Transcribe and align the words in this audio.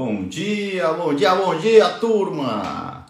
Bom 0.00 0.28
dia, 0.28 0.92
bom 0.92 1.12
dia, 1.12 1.34
bom 1.34 1.58
dia, 1.58 1.88
turma! 1.88 3.04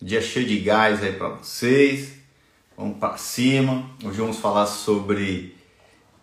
Dia 0.00 0.22
cheio 0.22 0.46
de 0.46 0.60
gás 0.60 1.02
aí 1.02 1.12
para 1.12 1.28
vocês. 1.28 2.14
Vamos 2.74 2.96
para 2.96 3.18
cima. 3.18 3.90
Hoje 4.02 4.16
vamos 4.16 4.38
falar 4.38 4.64
sobre 4.64 5.54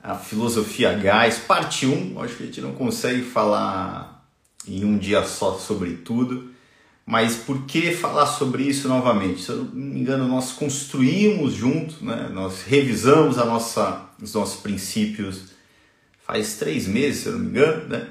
a 0.01 0.15
filosofia 0.15 0.93
gás, 0.93 1.37
parte 1.37 1.85
1. 1.85 2.19
Acho 2.23 2.37
que 2.37 2.41
a 2.41 2.45
gente 2.47 2.59
não 2.59 2.73
consegue 2.73 3.21
falar 3.21 4.27
em 4.67 4.83
um 4.83 4.97
dia 4.97 5.23
só 5.23 5.59
sobre 5.59 5.97
tudo. 5.97 6.55
Mas 7.05 7.35
por 7.35 7.67
que 7.67 7.91
falar 7.91 8.25
sobre 8.25 8.63
isso 8.63 8.87
novamente? 8.87 9.43
Se 9.43 9.49
eu 9.49 9.57
não 9.57 9.65
me 9.75 9.99
engano, 9.99 10.27
nós 10.27 10.51
construímos 10.53 11.53
junto, 11.53 12.03
né? 12.03 12.31
nós 12.33 12.63
revisamos 12.63 13.37
a 13.37 13.45
nossa, 13.45 14.09
os 14.19 14.33
nossos 14.33 14.59
princípios 14.59 15.51
faz 16.25 16.55
três 16.55 16.87
meses, 16.87 17.21
se 17.21 17.27
eu 17.27 17.33
não 17.33 17.41
me 17.41 17.49
engano, 17.49 17.87
né? 17.87 18.07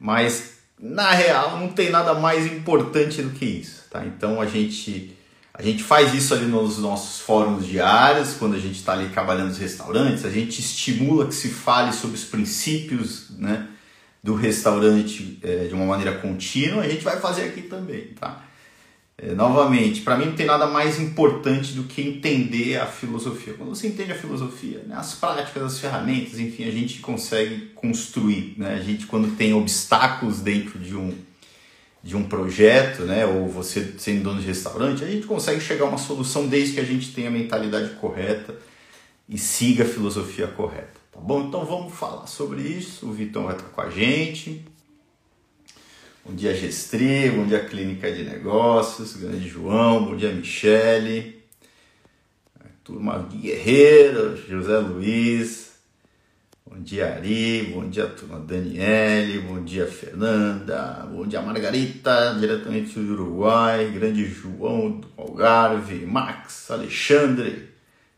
mas 0.00 0.57
na 0.80 1.10
real 1.10 1.58
não 1.58 1.68
tem 1.68 1.90
nada 1.90 2.14
mais 2.14 2.46
importante 2.46 3.22
do 3.22 3.30
que 3.30 3.44
isso, 3.44 3.84
tá? 3.90 4.04
Então 4.04 4.40
a 4.40 4.46
gente 4.46 5.16
a 5.58 5.62
gente 5.62 5.82
faz 5.82 6.14
isso 6.14 6.32
ali 6.32 6.46
nos 6.46 6.78
nossos 6.78 7.20
fóruns 7.20 7.66
diários, 7.66 8.34
quando 8.34 8.54
a 8.54 8.60
gente 8.60 8.76
está 8.76 8.92
ali 8.92 9.08
trabalhando 9.08 9.48
nos 9.48 9.58
restaurantes, 9.58 10.24
a 10.24 10.30
gente 10.30 10.60
estimula 10.60 11.26
que 11.26 11.34
se 11.34 11.48
fale 11.48 11.92
sobre 11.92 12.16
os 12.16 12.24
princípios, 12.24 13.30
né, 13.30 13.66
do 14.22 14.36
restaurante 14.36 15.40
é, 15.42 15.66
de 15.66 15.74
uma 15.74 15.84
maneira 15.84 16.12
contínua. 16.18 16.84
A 16.84 16.88
gente 16.88 17.02
vai 17.02 17.18
fazer 17.18 17.46
aqui 17.46 17.62
também, 17.62 18.14
tá? 18.20 18.44
É, 19.20 19.34
novamente, 19.34 20.02
para 20.02 20.16
mim 20.16 20.26
não 20.26 20.36
tem 20.36 20.46
nada 20.46 20.68
mais 20.68 21.00
importante 21.00 21.72
do 21.72 21.82
que 21.82 22.00
entender 22.00 22.76
a 22.76 22.86
filosofia. 22.86 23.54
Quando 23.54 23.70
você 23.70 23.88
entende 23.88 24.12
a 24.12 24.14
filosofia, 24.14 24.80
né, 24.86 24.94
as 24.94 25.16
práticas, 25.16 25.60
as 25.60 25.80
ferramentas, 25.80 26.38
enfim, 26.38 26.68
a 26.68 26.70
gente 26.70 27.00
consegue 27.00 27.72
construir. 27.74 28.54
Né? 28.56 28.76
A 28.76 28.80
gente, 28.80 29.06
quando 29.06 29.36
tem 29.36 29.52
obstáculos 29.52 30.38
dentro 30.38 30.78
de 30.78 30.94
um, 30.94 31.12
de 32.00 32.16
um 32.16 32.28
projeto, 32.28 33.02
né, 33.02 33.26
ou 33.26 33.48
você 33.48 33.92
sendo 33.98 34.22
dono 34.22 34.40
de 34.40 34.46
restaurante, 34.46 35.02
a 35.02 35.08
gente 35.08 35.26
consegue 35.26 35.60
chegar 35.60 35.86
a 35.86 35.88
uma 35.88 35.98
solução 35.98 36.46
desde 36.46 36.74
que 36.74 36.80
a 36.80 36.84
gente 36.84 37.12
tenha 37.12 37.26
a 37.26 37.32
mentalidade 37.32 37.94
correta 37.96 38.54
e 39.28 39.36
siga 39.36 39.82
a 39.82 39.86
filosofia 39.86 40.46
correta. 40.46 40.94
Tá 41.10 41.18
bom? 41.18 41.48
Então 41.48 41.64
vamos 41.64 41.92
falar 41.92 42.28
sobre 42.28 42.62
isso. 42.62 43.08
O 43.08 43.12
Vitão 43.12 43.46
vai 43.46 43.56
estar 43.56 43.68
com 43.68 43.80
a 43.80 43.90
gente. 43.90 44.64
Bom 46.28 46.34
dia, 46.34 46.54
Gestri. 46.54 47.30
Bom 47.30 47.46
dia, 47.46 47.64
Clínica 47.64 48.12
de 48.12 48.22
Negócios. 48.22 49.16
Grande 49.16 49.48
João. 49.48 50.04
Bom 50.04 50.14
dia, 50.14 50.30
Michele. 50.30 51.42
Turma 52.84 53.26
Guerreiro. 53.32 54.36
José 54.36 54.78
Luiz. 54.78 55.72
Bom 56.66 56.82
dia, 56.82 57.14
Ari. 57.14 57.72
Bom 57.72 57.88
dia, 57.88 58.06
turma 58.08 58.38
Daniele. 58.40 59.38
Bom 59.38 59.64
dia, 59.64 59.86
Fernanda. 59.86 61.08
Bom 61.10 61.26
dia, 61.26 61.40
Margarita, 61.40 62.36
diretamente 62.38 62.92
do 63.00 63.14
Uruguai. 63.14 63.90
Grande 63.90 64.26
João 64.26 65.00
do 65.00 65.08
Algarve. 65.16 66.04
Max, 66.04 66.70
Alexandre, 66.70 67.70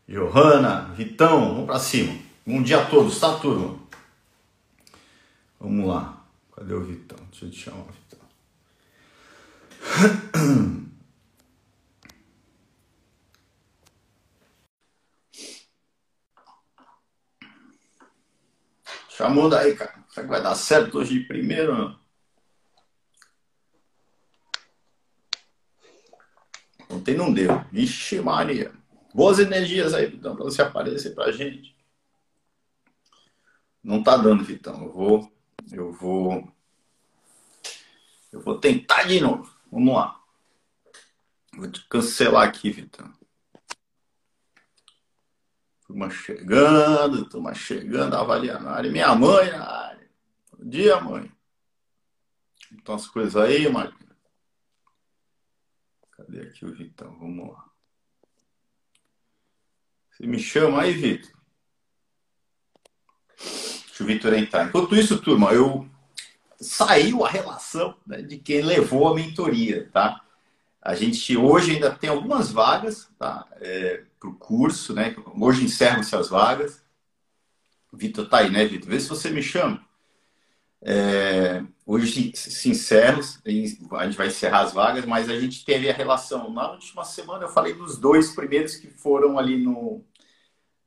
Johanna, 0.05 0.93
Vitão. 0.97 1.53
Vamos 1.53 1.65
para 1.65 1.79
cima. 1.79 2.13
Bom 2.45 2.61
dia 2.61 2.81
a 2.81 2.85
todos, 2.85 3.17
tá, 3.17 3.35
turma? 3.35 3.79
Vamos 5.57 5.87
lá. 5.87 6.21
Cadê 6.53 6.73
o 6.73 6.83
Vitão? 6.83 7.17
Deixa 7.31 7.45
eu 7.45 7.49
te 7.49 7.57
chamar. 7.57 8.00
Chamou 19.09 19.49
daí, 19.49 19.75
cara. 19.75 20.03
Será 20.09 20.25
que 20.25 20.31
vai 20.31 20.41
dar 20.41 20.55
certo 20.55 20.97
hoje 20.97 21.19
de 21.19 21.25
primeiro? 21.25 21.99
Ontem 26.89 27.15
não 27.15 27.31
deu. 27.33 27.63
Vixe, 27.71 28.19
Maria. 28.19 28.73
Boas 29.13 29.39
energias 29.39 29.93
aí, 29.93 30.07
Vitão, 30.07 30.35
pra 30.35 30.45
você 30.45 30.61
aparecer 30.61 31.13
pra 31.13 31.31
gente. 31.31 31.75
Não 33.83 34.01
tá 34.01 34.17
dando, 34.17 34.43
Vitão. 34.43 34.83
Eu 34.83 34.91
vou 34.91 35.31
eu 35.71 35.91
vou. 35.91 36.51
Eu 38.31 38.41
vou 38.41 38.59
tentar 38.59 39.03
de 39.03 39.19
novo. 39.19 39.50
Vamos 39.71 39.95
lá. 39.95 40.21
Vou 41.55 41.71
te 41.71 41.87
cancelar 41.87 42.47
aqui, 42.47 42.69
Vitor. 42.69 43.09
Turma 45.87 46.09
chegando, 46.09 47.27
turma 47.29 47.53
chegando, 47.53 48.15
avaliando 48.15 48.67
a 48.67 48.73
área. 48.73 48.91
Minha 48.91 49.15
mãe 49.15 49.49
na 49.49 49.65
área. 49.65 50.11
Bom 50.51 50.69
dia, 50.69 50.99
mãe. 50.99 51.31
Então 52.71 52.95
as 52.95 53.07
coisas 53.07 53.35
aí, 53.35 53.69
Marquinhos. 53.69 54.15
Cadê 56.11 56.41
aqui 56.41 56.65
o 56.65 56.73
Vitão? 56.73 57.17
Vamos 57.17 57.51
lá. 57.51 57.69
Você 60.11 60.27
me 60.27 60.39
chama 60.39 60.81
aí, 60.81 60.93
Vitor? 60.93 61.31
Deixa 63.37 64.03
o 64.03 64.05
Vitor 64.05 64.33
entrar. 64.33 64.67
Enquanto 64.67 64.95
isso, 64.95 65.21
turma, 65.21 65.51
eu 65.53 65.90
saiu 66.61 67.25
a 67.25 67.29
relação 67.29 67.95
né, 68.05 68.21
de 68.21 68.37
quem 68.37 68.61
levou 68.61 69.07
a 69.07 69.15
mentoria, 69.15 69.89
tá? 69.91 70.21
A 70.81 70.95
gente 70.95 71.35
hoje 71.35 71.73
ainda 71.73 71.91
tem 71.91 72.09
algumas 72.09 72.51
vagas, 72.51 73.09
tá? 73.17 73.47
É, 73.59 74.03
para 74.19 74.29
o 74.29 74.35
curso, 74.35 74.93
né? 74.93 75.15
Hoje 75.39 75.65
encerram-se 75.65 76.15
as 76.15 76.29
vagas. 76.29 76.83
Vitor 77.93 78.29
tá 78.29 78.37
aí, 78.37 78.49
né, 78.49 78.65
Vitor? 78.65 78.89
Vê 78.89 78.99
se 78.99 79.09
você 79.09 79.29
me 79.29 79.43
chama. 79.43 79.83
É, 80.83 81.63
hoje 81.85 82.31
se 82.35 82.69
encerra, 82.69 83.19
a 83.95 84.05
gente 84.05 84.17
vai 84.17 84.27
encerrar 84.27 84.61
as 84.61 84.73
vagas, 84.73 85.05
mas 85.05 85.29
a 85.29 85.39
gente 85.39 85.63
teve 85.63 85.89
a 85.89 85.93
relação. 85.93 86.51
Na 86.51 86.71
última 86.71 87.03
semana 87.05 87.43
eu 87.43 87.49
falei 87.49 87.73
dos 87.73 87.97
dois 87.97 88.33
primeiros 88.33 88.75
que 88.75 88.87
foram 88.87 89.37
ali 89.37 89.57
no, 89.57 90.03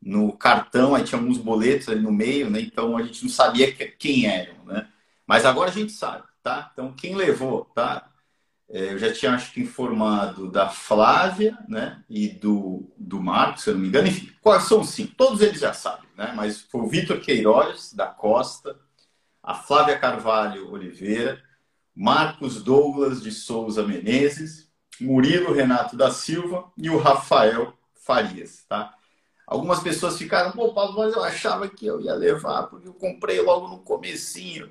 no 0.02 0.32
cartão, 0.32 0.94
aí 0.94 1.04
tinha 1.04 1.20
alguns 1.20 1.38
boletos 1.38 1.88
ali 1.88 2.00
no 2.00 2.10
meio, 2.12 2.50
né? 2.50 2.60
Então 2.60 2.96
a 2.96 3.02
gente 3.02 3.22
não 3.22 3.30
sabia 3.30 3.72
quem 3.72 4.26
eram, 4.26 4.64
né? 4.64 4.88
Mas 5.26 5.44
agora 5.44 5.70
a 5.70 5.72
gente 5.72 5.92
sabe, 5.92 6.24
tá? 6.42 6.70
Então 6.72 6.92
quem 6.92 7.14
levou, 7.14 7.64
tá? 7.74 8.10
É, 8.68 8.92
eu 8.92 8.98
já 8.98 9.12
tinha, 9.12 9.32
acho 9.32 9.52
que, 9.52 9.60
informado 9.60 10.50
da 10.50 10.68
Flávia, 10.68 11.58
né? 11.68 12.02
E 12.08 12.28
do, 12.28 12.90
do 12.96 13.20
Marcos, 13.20 13.62
se 13.64 13.70
eu 13.70 13.74
não 13.74 13.80
me 13.82 13.88
engano. 13.88 14.08
Enfim, 14.08 14.32
quais 14.40 14.64
são 14.64 14.82
cinco? 14.82 15.14
Todos 15.16 15.40
eles 15.40 15.60
já 15.60 15.72
sabem, 15.72 16.08
né? 16.16 16.32
Mas 16.34 16.62
foi 16.62 16.80
o 16.80 16.88
Vitor 16.88 17.20
Queiroz, 17.20 17.92
da 17.92 18.06
Costa, 18.06 18.78
a 19.42 19.54
Flávia 19.54 19.98
Carvalho 19.98 20.70
Oliveira, 20.72 21.42
Marcos 21.94 22.62
Douglas 22.62 23.22
de 23.22 23.30
Souza 23.30 23.82
Menezes, 23.86 24.68
Murilo 25.00 25.52
Renato 25.52 25.96
da 25.96 26.10
Silva 26.10 26.72
e 26.76 26.88
o 26.88 26.98
Rafael 26.98 27.74
Farias, 27.94 28.64
tá? 28.68 28.94
Algumas 29.46 29.80
pessoas 29.80 30.16
ficaram, 30.16 30.52
pô, 30.52 30.72
Paulo, 30.72 30.96
mas 30.96 31.14
eu 31.14 31.22
achava 31.22 31.68
que 31.68 31.84
eu 31.86 32.00
ia 32.00 32.14
levar, 32.14 32.64
porque 32.64 32.88
eu 32.88 32.94
comprei 32.94 33.40
logo 33.40 33.68
no 33.68 33.80
comecinho. 33.80 34.70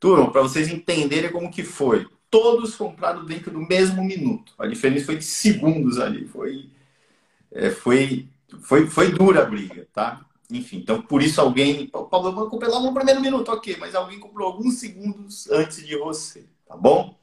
Turma, 0.00 0.30
para 0.30 0.42
vocês 0.42 0.68
entenderem 0.68 1.30
como 1.30 1.50
que 1.50 1.62
foi. 1.62 2.06
Todos 2.30 2.76
compraram 2.76 3.24
dentro 3.24 3.50
do 3.50 3.60
mesmo 3.60 4.02
minuto. 4.04 4.52
A 4.58 4.66
diferença 4.66 5.06
foi 5.06 5.16
de 5.16 5.24
segundos 5.24 5.98
ali. 5.98 6.26
Foi, 6.26 6.68
é, 7.50 7.70
foi, 7.70 8.28
foi, 8.60 8.86
foi 8.86 9.10
dura 9.10 9.42
a 9.42 9.46
briga, 9.46 9.88
tá? 9.92 10.24
Enfim, 10.50 10.78
então 10.78 11.02
por 11.02 11.22
isso 11.22 11.40
alguém. 11.40 11.86
Paulo, 11.86 12.40
eu 12.40 12.48
comprei 12.48 12.70
logo 12.70 12.86
no 12.86 12.94
primeiro 12.94 13.20
minuto, 13.20 13.50
ok, 13.50 13.76
mas 13.78 13.94
alguém 13.94 14.18
comprou 14.18 14.46
alguns 14.46 14.78
segundos 14.78 15.50
antes 15.50 15.86
de 15.86 15.96
você, 15.96 16.44
tá 16.66 16.76
bom? 16.76 17.18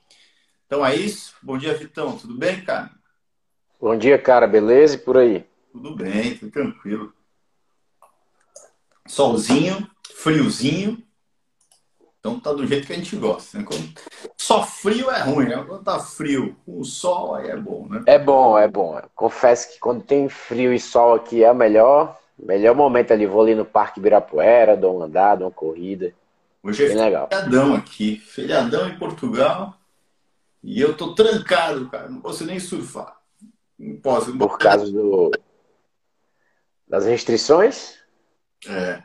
Então 0.68 0.86
é 0.86 0.96
isso. 0.96 1.34
Bom 1.42 1.58
dia, 1.58 1.74
Vitão. 1.74 2.18
Tudo 2.18 2.36
bem, 2.36 2.64
cara? 2.64 2.92
Bom 3.80 3.98
dia, 3.98 4.18
cara. 4.18 4.48
Beleza? 4.48 4.96
E 4.96 5.00
por 5.00 5.18
aí? 5.18 5.46
Tudo 5.72 5.96
bem, 5.96 6.38
tudo 6.38 6.52
tranquilo. 6.52 7.14
Solzinho, 9.08 9.90
friozinho. 10.16 11.04
Então 12.26 12.40
tá 12.40 12.52
do 12.52 12.66
jeito 12.66 12.88
que 12.88 12.94
a 12.94 12.96
gente 12.96 13.16
gosta. 13.18 13.60
Né? 13.60 13.64
Quando... 13.64 13.88
Só 14.36 14.64
frio 14.64 15.12
é 15.12 15.22
ruim, 15.22 15.46
né? 15.46 15.64
Quando 15.64 15.84
tá 15.84 16.00
frio 16.00 16.56
com 16.66 16.80
o 16.80 16.84
sol, 16.84 17.36
aí 17.36 17.52
é 17.52 17.56
bom, 17.56 17.88
né? 17.88 18.02
É 18.08 18.18
bom, 18.18 18.58
é 18.58 18.68
bom. 18.68 19.00
Confesso 19.14 19.72
que 19.72 19.80
quando 19.80 20.02
tem 20.02 20.28
frio 20.28 20.74
e 20.74 20.80
sol 20.80 21.14
aqui 21.14 21.44
é 21.44 21.52
o 21.52 21.56
melhor. 21.56 22.20
Melhor 22.40 22.74
momento 22.74 23.14
ali. 23.14 23.28
Vou 23.28 23.44
ali 23.44 23.54
no 23.54 23.64
Parque 23.64 24.00
Ibirapuera, 24.00 24.76
dou 24.76 24.96
uma 24.96 25.06
andada, 25.06 25.46
uma 25.46 25.52
corrida. 25.52 26.16
Hoje 26.64 26.84
é 26.84 26.96
legal. 26.96 27.28
feriadão 27.32 27.76
aqui. 27.76 28.18
Feriadão 28.18 28.90
em 28.90 28.98
Portugal. 28.98 29.76
E 30.64 30.82
eu 30.82 30.98
tô 30.98 31.14
trancado, 31.14 31.88
cara. 31.90 32.10
Não 32.10 32.22
posso 32.22 32.44
nem 32.44 32.60
surfar. 32.60 33.20
Não 33.78 33.98
posso. 33.98 34.36
Por 34.36 34.58
causa 34.58 34.92
do, 34.92 35.30
das 36.88 37.06
restrições? 37.06 38.00
É. 38.68 39.04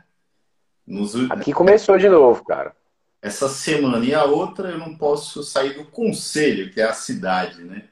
Nos... 0.87 1.13
Aqui 1.29 1.53
começou 1.53 1.99
de 1.99 2.09
novo, 2.09 2.43
cara. 2.43 2.80
Essa 3.21 3.47
semana 3.47 4.03
e 4.03 4.13
a 4.13 4.23
outra 4.23 4.69
eu 4.69 4.79
não 4.79 4.97
posso 4.97 5.43
sair 5.43 5.75
do 5.75 5.85
conselho, 5.85 6.71
que 6.71 6.81
é 6.81 6.85
a 6.85 6.93
cidade, 6.93 7.63
né? 7.63 7.87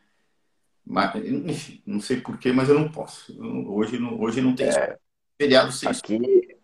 Mas, 0.85 1.15
enfim, 1.23 1.81
não 1.85 2.01
sei 2.01 2.19
porquê, 2.19 2.51
mas 2.51 2.67
eu 2.67 2.79
não 2.79 2.89
posso. 2.89 3.31
Hoje 3.71 3.99
não, 3.99 4.19
hoje 4.19 4.41
não 4.41 4.55
tem 4.55 4.67
é, 4.67 4.97
feriado 5.37 5.71
sem 5.71 5.87
aqui, 5.87 6.57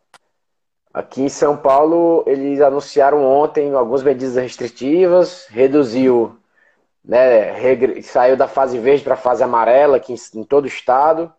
Aqui 0.96 1.24
em 1.24 1.30
São 1.30 1.58
Paulo, 1.58 2.24
eles 2.26 2.62
anunciaram 2.62 3.22
ontem 3.22 3.74
algumas 3.74 4.02
medidas 4.02 4.42
restritivas, 4.42 5.46
reduziu, 5.50 6.38
né, 7.04 8.02
saiu 8.02 8.38
da 8.38 8.48
fase 8.48 8.80
verde 8.80 9.04
para 9.04 9.16
a 9.16 9.18
fase 9.18 9.44
amarela 9.44 9.98
aqui 9.98 10.14
em, 10.14 10.40
em 10.40 10.44
todo 10.46 10.64
o 10.64 10.70
estado, 10.70 11.34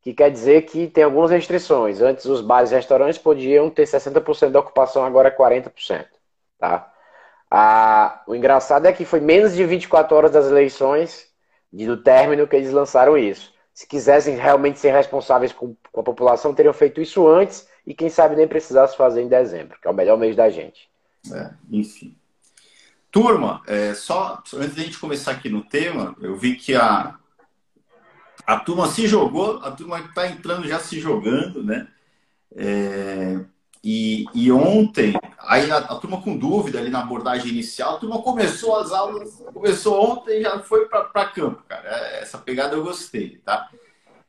que 0.00 0.14
quer 0.14 0.30
dizer 0.30 0.62
que 0.62 0.86
tem 0.86 1.04
algumas 1.04 1.30
restrições. 1.30 2.00
Antes 2.00 2.24
os 2.24 2.40
bares 2.40 2.72
e 2.72 2.76
restaurantes 2.76 3.18
podiam 3.18 3.68
ter 3.68 3.86
60% 3.86 4.50
da 4.50 4.60
ocupação, 4.60 5.04
agora 5.04 5.28
é 5.28 5.30
40%. 5.30 6.06
Tá? 6.58 6.92
Ah, 7.50 8.22
o 8.26 8.34
engraçado 8.34 8.86
é 8.86 8.92
que 8.92 9.04
foi 9.04 9.20
menos 9.20 9.54
de 9.54 9.64
24 9.64 10.16
horas 10.16 10.32
das 10.32 10.46
eleições, 10.46 11.28
do 11.72 11.96
término, 11.96 12.46
que 12.46 12.56
eles 12.56 12.72
lançaram 12.72 13.18
isso. 13.18 13.52
Se 13.72 13.86
quisessem 13.86 14.36
realmente 14.36 14.78
ser 14.78 14.92
responsáveis 14.92 15.52
com, 15.52 15.76
com 15.90 16.00
a 16.00 16.04
população, 16.04 16.54
teriam 16.54 16.72
feito 16.72 17.00
isso 17.00 17.26
antes 17.28 17.68
e 17.86 17.92
quem 17.92 18.08
sabe 18.08 18.36
nem 18.36 18.46
precisasse 18.46 18.96
fazer 18.96 19.22
em 19.22 19.28
dezembro, 19.28 19.78
que 19.80 19.88
é 19.88 19.90
o 19.90 19.94
melhor 19.94 20.16
mês 20.16 20.36
da 20.36 20.48
gente. 20.48 20.88
É, 21.32 21.50
enfim. 21.70 22.16
Turma, 23.10 23.62
é, 23.66 23.94
só 23.94 24.42
antes 24.54 24.74
de 24.74 24.80
a 24.80 24.84
gente 24.84 24.98
começar 24.98 25.32
aqui 25.32 25.48
no 25.48 25.62
tema, 25.62 26.16
eu 26.20 26.36
vi 26.36 26.56
que 26.56 26.74
a, 26.74 27.16
a 28.46 28.58
turma 28.58 28.88
se 28.88 29.06
jogou, 29.06 29.58
a 29.58 29.70
turma 29.70 30.00
está 30.00 30.28
entrando 30.28 30.66
já 30.66 30.78
se 30.78 30.98
jogando, 30.98 31.62
né? 31.62 31.88
É, 32.56 33.40
e, 33.84 34.24
e, 34.32 34.50
ontem, 34.50 35.12
aí 35.38 35.70
a, 35.70 35.76
a, 35.76 35.96
turma 35.96 36.22
com 36.22 36.38
dúvida 36.38 36.78
ali 36.78 36.88
na 36.88 37.00
abordagem 37.00 37.50
inicial, 37.50 37.96
a 37.96 37.98
turma 37.98 38.22
começou 38.22 38.76
as 38.76 38.90
aulas, 38.90 39.42
começou 39.52 40.02
ontem 40.02 40.40
já 40.40 40.58
foi 40.60 40.86
para 40.86 41.26
campo, 41.26 41.62
cara. 41.68 41.86
É, 41.86 42.22
essa 42.22 42.38
pegada 42.38 42.74
eu 42.74 42.82
gostei, 42.82 43.42
tá? 43.44 43.68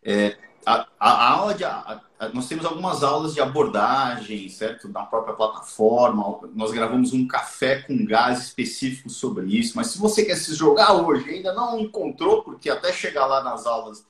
É, 0.04 0.36
a, 0.66 0.86
a, 1.00 1.32
aula 1.32 1.54
de. 1.54 1.64
A, 1.64 2.02
nós 2.34 2.50
temos 2.50 2.66
algumas 2.66 3.02
aulas 3.02 3.34
de 3.34 3.40
abordagem, 3.40 4.50
certo? 4.50 4.90
Na 4.90 5.06
própria 5.06 5.36
plataforma. 5.36 6.40
Nós 6.54 6.72
gravamos 6.72 7.14
um 7.14 7.26
café 7.26 7.82
com 7.82 8.06
gás 8.06 8.42
específico 8.44 9.10
sobre 9.10 9.46
isso. 9.46 9.74
Mas 9.76 9.88
se 9.88 9.98
você 9.98 10.26
quer 10.26 10.36
se 10.36 10.54
jogar 10.54 10.94
hoje 10.94 11.30
ainda 11.30 11.54
não 11.54 11.80
encontrou, 11.80 12.44
porque 12.44 12.70
até 12.70 12.92
chegar 12.92 13.26
lá 13.26 13.42
nas 13.42 13.66
aulas 13.66 14.06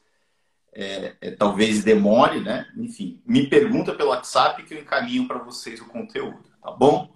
é, 0.75 1.16
é, 1.22 1.31
talvez 1.31 1.83
demore, 1.83 2.42
né? 2.42 2.68
Enfim, 2.75 3.22
me 3.25 3.48
pergunta 3.48 3.95
pelo 3.95 4.10
WhatsApp 4.10 4.62
que 4.63 4.74
eu 4.74 4.81
encaminho 4.81 5.25
para 5.25 5.39
vocês 5.39 5.80
o 5.80 5.86
conteúdo, 5.86 6.44
tá 6.62 6.69
bom? 6.69 7.16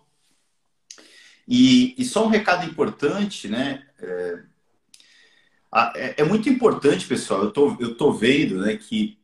E, 1.45 1.93
e 1.97 2.05
só 2.05 2.25
um 2.25 2.29
recado 2.29 2.65
importante, 2.65 3.49
né? 3.49 3.85
É, 4.01 4.43
é, 5.95 6.21
é 6.21 6.23
muito 6.23 6.47
importante, 6.47 7.05
pessoal. 7.05 7.43
Eu 7.43 7.51
tô, 7.51 7.75
eu 7.81 7.95
tô 7.95 8.13
vendo, 8.13 8.61
né, 8.61 8.77
que 8.77 9.19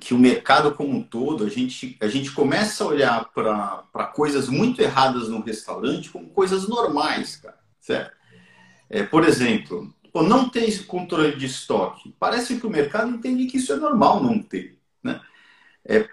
que 0.00 0.12
o 0.12 0.18
mercado 0.18 0.74
como 0.74 0.96
um 0.96 1.02
todo, 1.02 1.44
a 1.44 1.48
gente, 1.48 1.96
a 2.00 2.08
gente 2.08 2.32
começa 2.32 2.82
a 2.82 2.88
olhar 2.88 3.24
para 3.32 4.10
coisas 4.16 4.48
muito 4.48 4.82
erradas 4.82 5.28
no 5.28 5.40
restaurante 5.40 6.10
como 6.10 6.28
coisas 6.30 6.68
normais, 6.68 7.36
cara, 7.36 7.58
certo? 7.78 8.16
É, 8.90 9.04
por 9.04 9.24
exemplo, 9.24 9.94
pô, 10.16 10.22
não 10.22 10.48
ter 10.48 10.66
esse 10.66 10.84
controle 10.84 11.36
de 11.36 11.44
estoque. 11.44 12.14
Parece 12.18 12.56
que 12.56 12.66
o 12.66 12.70
mercado 12.70 13.10
entende 13.10 13.44
que 13.44 13.58
isso 13.58 13.70
é 13.70 13.76
normal 13.76 14.22
não 14.22 14.40
ter, 14.40 14.78
né? 15.02 15.20
É, 15.84 16.08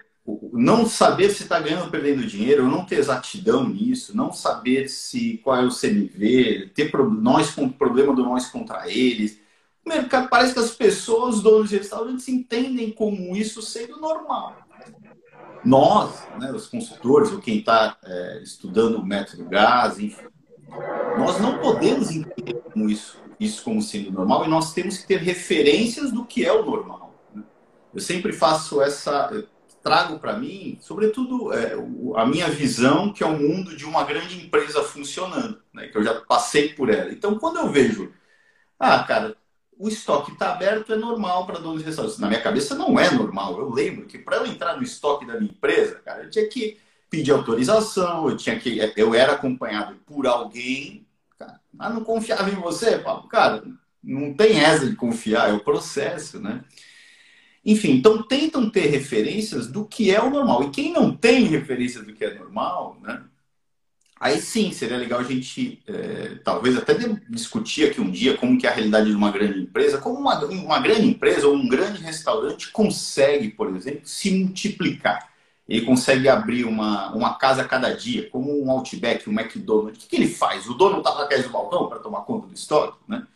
não 0.52 0.84
saber 0.84 1.30
se 1.30 1.44
está 1.44 1.58
ganhando 1.58 1.84
ou 1.84 1.90
perdendo 1.90 2.26
dinheiro, 2.26 2.68
não 2.68 2.84
ter 2.84 2.96
exatidão 2.96 3.66
nisso, 3.66 4.14
não 4.14 4.30
saber 4.30 4.88
se 4.88 5.38
qual 5.38 5.56
é 5.56 5.64
o 5.64 5.74
CMV, 5.74 6.70
ter 6.74 6.90
pro, 6.90 7.10
nós 7.10 7.52
com 7.52 7.66
problema 7.66 8.14
do 8.14 8.22
nós 8.22 8.46
contra 8.46 8.90
eles, 8.90 9.40
mercado, 9.86 10.28
parece 10.28 10.52
que 10.52 10.60
as 10.60 10.72
pessoas, 10.72 11.36
os 11.36 11.42
donos 11.42 11.70
de 11.70 11.78
restaurantes, 11.78 12.28
entendem 12.28 12.90
como 12.90 13.34
isso 13.34 13.62
sendo 13.62 13.98
normal. 13.98 14.54
Nós, 15.64 16.26
né, 16.38 16.52
os 16.52 16.66
consultores, 16.66 17.32
ou 17.32 17.40
quem 17.40 17.60
está 17.60 17.96
é, 18.04 18.40
estudando 18.42 18.96
o 18.96 19.06
método 19.06 19.46
gás, 19.46 19.98
enfim, 19.98 20.26
nós 21.18 21.40
não 21.40 21.58
podemos 21.58 22.10
entender 22.10 22.60
como 22.64 22.90
isso, 22.90 23.23
isso 23.38 23.62
como 23.62 23.82
sendo 23.82 24.10
normal 24.10 24.44
e 24.44 24.48
nós 24.48 24.72
temos 24.72 24.98
que 24.98 25.06
ter 25.06 25.18
referências 25.18 26.12
do 26.12 26.24
que 26.24 26.44
é 26.44 26.52
o 26.52 26.64
normal. 26.64 27.14
Né? 27.34 27.42
Eu 27.94 28.00
sempre 28.00 28.32
faço 28.32 28.80
essa, 28.80 29.30
trago 29.84 30.18
para 30.18 30.38
mim, 30.38 30.78
sobretudo, 30.80 31.52
é, 31.52 31.74
a 32.16 32.24
minha 32.24 32.48
visão, 32.48 33.12
que 33.12 33.22
é 33.22 33.26
o 33.26 33.38
mundo 33.38 33.76
de 33.76 33.84
uma 33.84 34.02
grande 34.02 34.42
empresa 34.42 34.82
funcionando, 34.82 35.60
né, 35.72 35.88
que 35.88 35.98
eu 35.98 36.02
já 36.02 36.14
passei 36.22 36.70
por 36.70 36.88
ela. 36.88 37.12
Então, 37.12 37.38
quando 37.38 37.58
eu 37.58 37.68
vejo, 37.68 38.10
ah, 38.78 39.04
cara, 39.04 39.36
o 39.78 39.86
estoque 39.86 40.32
está 40.32 40.52
aberto 40.52 40.92
é 40.92 40.96
normal 40.96 41.46
para 41.46 41.58
donos 41.58 41.80
de 41.80 41.84
restaurantes. 41.84 42.18
Na 42.18 42.28
minha 42.28 42.40
cabeça 42.40 42.74
não 42.74 42.98
é 42.98 43.10
normal. 43.10 43.58
Eu 43.58 43.70
lembro 43.70 44.06
que 44.06 44.18
para 44.18 44.36
eu 44.36 44.46
entrar 44.46 44.76
no 44.76 44.82
estoque 44.82 45.26
da 45.26 45.34
minha 45.34 45.50
empresa, 45.50 45.96
cara, 45.96 46.24
eu 46.24 46.30
tinha 46.30 46.48
que 46.48 46.78
pedir 47.10 47.32
autorização, 47.32 48.28
eu 48.28 48.36
tinha 48.36 48.58
que 48.58 48.92
eu 48.96 49.14
era 49.14 49.32
acompanhado 49.32 49.96
por 50.06 50.26
alguém, 50.26 51.03
cara, 51.38 51.60
mas 51.72 51.94
não 51.94 52.04
confiava 52.04 52.50
em 52.50 52.54
você, 52.54 52.98
Paulo. 52.98 53.28
Cara, 53.28 53.62
não 54.02 54.34
tem 54.34 54.60
essa 54.60 54.88
de 54.88 54.96
confiar, 54.96 55.50
é 55.50 55.52
o 55.52 55.64
processo, 55.64 56.40
né? 56.40 56.62
Enfim, 57.64 57.92
então 57.92 58.22
tentam 58.22 58.68
ter 58.68 58.86
referências 58.86 59.66
do 59.66 59.86
que 59.86 60.14
é 60.14 60.20
o 60.20 60.30
normal. 60.30 60.64
E 60.64 60.70
quem 60.70 60.92
não 60.92 61.16
tem 61.16 61.44
referências 61.44 62.04
do 62.04 62.12
que 62.12 62.24
é 62.24 62.34
normal, 62.34 62.98
né? 63.02 63.22
Aí 64.20 64.40
sim, 64.40 64.70
seria 64.72 64.96
legal 64.96 65.20
a 65.20 65.24
gente, 65.24 65.82
é, 65.86 66.36
talvez 66.44 66.76
até 66.76 66.94
discutir 67.28 67.90
aqui 67.90 68.00
um 68.00 68.10
dia 68.10 68.36
como 68.36 68.58
que 68.58 68.66
é 68.66 68.70
a 68.70 68.72
realidade 68.72 69.10
de 69.10 69.16
uma 69.16 69.30
grande 69.30 69.60
empresa, 69.60 69.98
como 69.98 70.18
uma, 70.18 70.42
uma 70.44 70.78
grande 70.78 71.06
empresa 71.06 71.46
ou 71.46 71.54
um 71.54 71.68
grande 71.68 72.00
restaurante 72.00 72.70
consegue, 72.70 73.50
por 73.50 73.74
exemplo, 73.74 74.02
se 74.04 74.30
multiplicar. 74.30 75.33
Ele 75.68 75.86
consegue 75.86 76.28
abrir 76.28 76.64
uma, 76.64 77.10
uma 77.14 77.34
casa 77.34 77.62
a 77.62 77.68
cada 77.68 77.94
dia, 77.94 78.28
como 78.30 78.62
um 78.62 78.70
Outback, 78.70 79.28
um 79.28 79.32
McDonald's. 79.32 80.04
O 80.04 80.08
que, 80.08 80.16
ele 80.16 80.28
faz? 80.28 80.68
O 80.68 80.74
dono 80.74 80.98
está 80.98 81.10
atrás 81.10 81.44
do 81.44 81.50
balcão 81.50 81.88
para 81.88 82.00
tomar 82.00 82.22
conta 82.22 82.46
do 82.46 82.54
estoque, 82.54 82.98
né? 83.08 83.26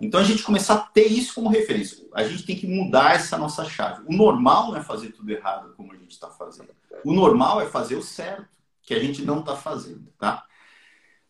Então 0.00 0.20
a 0.20 0.24
gente 0.24 0.42
começar 0.42 0.74
a 0.74 0.78
ter 0.78 1.06
isso 1.06 1.32
como 1.34 1.48
referência. 1.48 2.04
A 2.12 2.24
gente 2.24 2.44
tem 2.44 2.56
que 2.56 2.66
mudar 2.66 3.14
essa 3.14 3.38
nossa 3.38 3.64
chave. 3.64 4.02
O 4.06 4.12
normal 4.12 4.72
não 4.72 4.76
é 4.76 4.82
fazer 4.82 5.12
tudo 5.12 5.30
errado 5.30 5.72
como 5.76 5.92
a 5.92 5.96
gente 5.96 6.10
está 6.10 6.28
fazendo. 6.28 6.70
O 7.04 7.12
normal 7.12 7.60
é 7.60 7.66
fazer 7.66 7.94
o 7.94 8.02
certo 8.02 8.46
que 8.82 8.92
a 8.92 8.98
gente 8.98 9.22
não 9.22 9.40
está 9.40 9.56
fazendo, 9.56 10.12
tá? 10.18 10.44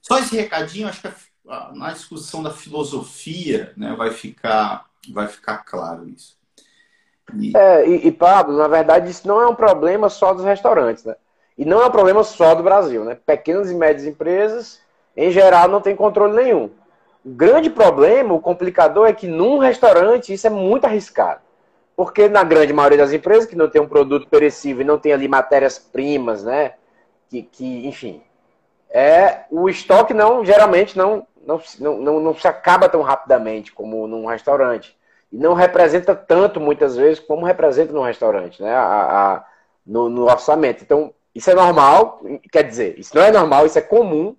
Só 0.00 0.19
esse 0.19 0.35
recadinho, 0.35 0.89
acho 0.89 1.03
que 1.03 1.09
a, 1.49 1.73
na 1.75 1.93
discussão 1.93 2.43
da 2.43 2.50
filosofia, 2.50 3.73
né, 3.77 3.94
vai 3.94 4.11
ficar, 4.11 4.87
vai 5.11 5.29
ficar 5.29 5.59
claro 5.59 6.09
isso. 6.09 6.37
E... 7.38 7.56
É, 7.56 7.87
e, 7.87 8.08
e, 8.08 8.12
Pablo, 8.12 8.56
na 8.56 8.69
verdade, 8.69 9.11
isso 9.11 9.26
não 9.26 9.40
é 9.40 9.46
um 9.46 9.55
problema 9.55 10.08
só 10.08 10.32
dos 10.32 10.44
restaurantes, 10.44 11.05
né? 11.05 11.17
E 11.56 11.64
não 11.64 11.82
é 11.82 11.87
um 11.87 11.90
problema 11.90 12.25
só 12.25 12.55
do 12.55 12.62
Brasil, 12.62 13.05
né? 13.05 13.17
Pequenas 13.26 13.70
e 13.70 13.75
médias 13.75 14.06
empresas, 14.06 14.81
em 15.17 15.31
geral, 15.31 15.69
não 15.69 15.81
tem 15.81 15.94
controle 15.94 16.34
nenhum. 16.34 16.70
O 17.25 17.31
grande 17.31 17.70
problema, 17.70 18.34
o 18.34 18.40
complicador, 18.40 19.06
é 19.06 19.12
que 19.12 19.27
num 19.27 19.58
restaurante 19.58 20.32
isso 20.32 20.46
é 20.46 20.51
muito 20.51 20.86
arriscado. 20.86 21.41
Porque 21.94 22.29
na 22.29 22.43
grande 22.43 22.72
maioria 22.72 22.98
das 22.98 23.12
empresas 23.12 23.46
que 23.46 23.55
não 23.55 23.69
tem 23.69 23.81
um 23.81 23.86
produto 23.86 24.27
perecível 24.29 24.82
e 24.82 24.86
não 24.86 24.98
tem 24.98 25.12
ali 25.12 25.29
matérias-primas, 25.29 26.43
né? 26.43 26.72
que, 27.32 27.43
que 27.43 27.86
enfim, 27.86 28.22
é 28.91 29.44
o 29.51 29.69
estoque 29.69 30.12
não 30.12 30.44
geralmente 30.44 30.98
não, 30.98 31.27
não, 31.46 31.60
não, 31.79 32.20
não 32.20 32.34
se 32.34 32.46
acaba 32.46 32.89
tão 32.89 33.01
rapidamente 33.01 33.72
como 33.72 34.06
num 34.06 34.27
restaurante 34.27 34.94
e 35.32 35.39
não 35.39 35.55
representa 35.55 36.15
tanto 36.15 36.60
muitas 36.60 36.94
vezes 36.94 37.19
como 37.19 37.46
representa 37.46 37.93
num 37.93 38.03
restaurante, 38.03 38.62
né? 38.62 38.72
A, 38.74 38.84
a 38.84 39.44
no, 39.84 40.08
no, 40.08 40.24
orçamento. 40.24 40.84
Então 40.84 41.12
isso 41.34 41.51
é 41.51 41.55
normal, 41.55 42.20
quer 42.53 42.62
dizer, 42.62 42.98
isso 42.98 43.17
não 43.17 43.22
é 43.22 43.32
normal, 43.32 43.65
isso 43.65 43.79
é 43.79 43.82
comum 43.82 44.36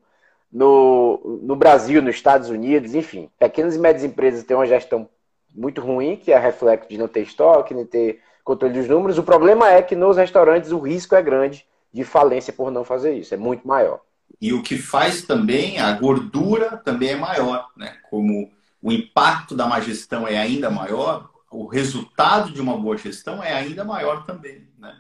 no, 0.51 1.39
no 1.41 1.55
Brasil, 1.55 2.01
nos 2.01 2.15
Estados 2.15 2.49
Unidos, 2.49 2.93
enfim, 2.93 3.29
pequenas 3.39 3.75
e 3.75 3.79
médias 3.79 4.03
empresas 4.03 4.43
têm 4.43 4.55
uma 4.55 4.67
gestão 4.67 5.09
muito 5.53 5.81
ruim, 5.81 6.15
que 6.15 6.31
é 6.31 6.37
reflexo 6.37 6.87
de 6.87 6.97
não 6.97 7.07
ter 7.07 7.21
estoque, 7.21 7.73
nem 7.73 7.85
ter 7.85 8.21
controle 8.43 8.75
dos 8.75 8.87
números. 8.87 9.17
O 9.17 9.23
problema 9.23 9.69
é 9.71 9.81
que 9.81 9.95
nos 9.95 10.17
restaurantes 10.17 10.71
o 10.71 10.79
risco 10.79 11.15
é 11.15 11.21
grande 11.21 11.65
de 11.91 12.03
falência 12.03 12.53
por 12.53 12.71
não 12.71 12.83
fazer 12.83 13.13
isso, 13.15 13.33
é 13.33 13.37
muito 13.37 13.67
maior. 13.67 13.99
E 14.39 14.53
o 14.53 14.61
que 14.61 14.77
faz 14.77 15.23
também, 15.23 15.79
a 15.79 15.91
gordura 15.93 16.77
também 16.77 17.09
é 17.09 17.15
maior, 17.15 17.67
né? 17.75 17.97
Como 18.09 18.51
o 18.83 18.91
impacto 18.91 19.55
da 19.55 19.65
má 19.65 19.79
gestão 19.79 20.27
é 20.27 20.37
ainda 20.37 20.69
maior, 20.69 21.29
o 21.49 21.65
resultado 21.65 22.51
de 22.51 22.59
uma 22.59 22.77
boa 22.77 22.97
gestão 22.97 23.41
é 23.41 23.53
ainda 23.53 23.85
maior 23.85 24.25
também, 24.25 24.67
né? 24.77 24.93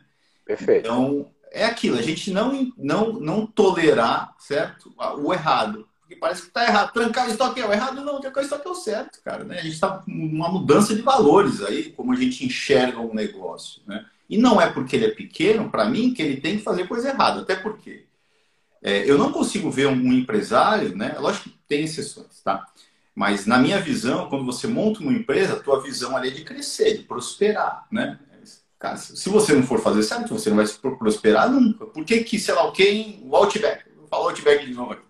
Perfeito. 0.45 0.87
Então, 0.87 1.29
é 1.51 1.65
aquilo, 1.65 1.97
a 1.97 2.01
gente 2.01 2.31
não, 2.31 2.71
não, 2.77 3.13
não 3.13 3.45
tolerar, 3.45 4.33
certo? 4.39 4.93
O 5.17 5.33
errado. 5.33 5.85
Porque 5.99 6.15
parece 6.15 6.43
que 6.43 6.47
está 6.47 6.63
errado. 6.63 6.93
Trancar 6.93 7.27
o 7.27 7.31
estoque 7.31 7.59
é 7.59 7.67
o 7.67 7.73
errado? 7.73 8.01
Não, 8.01 8.21
trancar 8.21 8.41
o 8.41 8.45
estoque 8.45 8.67
é 8.67 8.71
o 8.71 8.75
certo, 8.75 9.21
cara. 9.21 9.43
Né? 9.43 9.59
A 9.59 9.63
gente 9.63 9.73
está 9.73 9.89
com 9.89 10.11
uma 10.11 10.49
mudança 10.49 10.95
de 10.95 11.01
valores 11.01 11.61
aí, 11.61 11.91
como 11.91 12.13
a 12.13 12.15
gente 12.15 12.45
enxerga 12.45 12.99
um 12.99 13.13
negócio, 13.13 13.81
né? 13.85 14.05
E 14.29 14.37
não 14.37 14.61
é 14.61 14.71
porque 14.71 14.95
ele 14.95 15.05
é 15.05 15.11
pequeno, 15.11 15.69
para 15.69 15.85
mim, 15.85 16.13
que 16.13 16.21
ele 16.21 16.39
tem 16.39 16.57
que 16.57 16.63
fazer 16.63 16.87
coisa 16.87 17.09
errada. 17.09 17.41
Até 17.41 17.55
porque 17.55 18.05
é, 18.81 19.09
eu 19.09 19.17
não 19.17 19.31
consigo 19.31 19.69
ver 19.69 19.87
um, 19.87 20.13
empresário, 20.13 20.95
né? 20.95 21.15
Lógico 21.19 21.49
que 21.49 21.59
tem 21.67 21.83
exceções, 21.83 22.41
tá? 22.41 22.65
Mas 23.15 23.45
na 23.45 23.59
minha 23.59 23.79
visão, 23.79 24.27
quando 24.27 24.45
você 24.45 24.67
monta 24.67 24.99
uma 24.99 25.13
empresa, 25.13 25.53
a 25.53 25.59
tua 25.59 25.81
visão 25.81 26.17
ali 26.17 26.29
é 26.29 26.31
de 26.31 26.43
crescer, 26.43 26.97
de 26.97 27.03
prosperar, 27.03 27.85
né? 27.91 28.19
Cara, 28.79 28.97
se 28.97 29.29
você 29.29 29.53
não 29.53 29.63
for 29.63 29.79
fazer 29.79 30.03
certo, 30.03 30.37
você 30.37 30.49
não 30.49 30.57
vai 30.57 30.67
prosperar 30.97 31.49
nunca. 31.49 31.85
Por 31.85 32.03
que 32.03 32.21
que, 32.23 32.37
sei 32.37 32.53
lá, 32.53 32.69
quem, 32.71 33.21
o 33.23 33.33
Outback, 33.33 33.85
vou 33.95 34.07
falar 34.07 34.23
Outback 34.25 34.65
de 34.65 34.73
novo 34.73 34.91
aqui, 34.91 35.05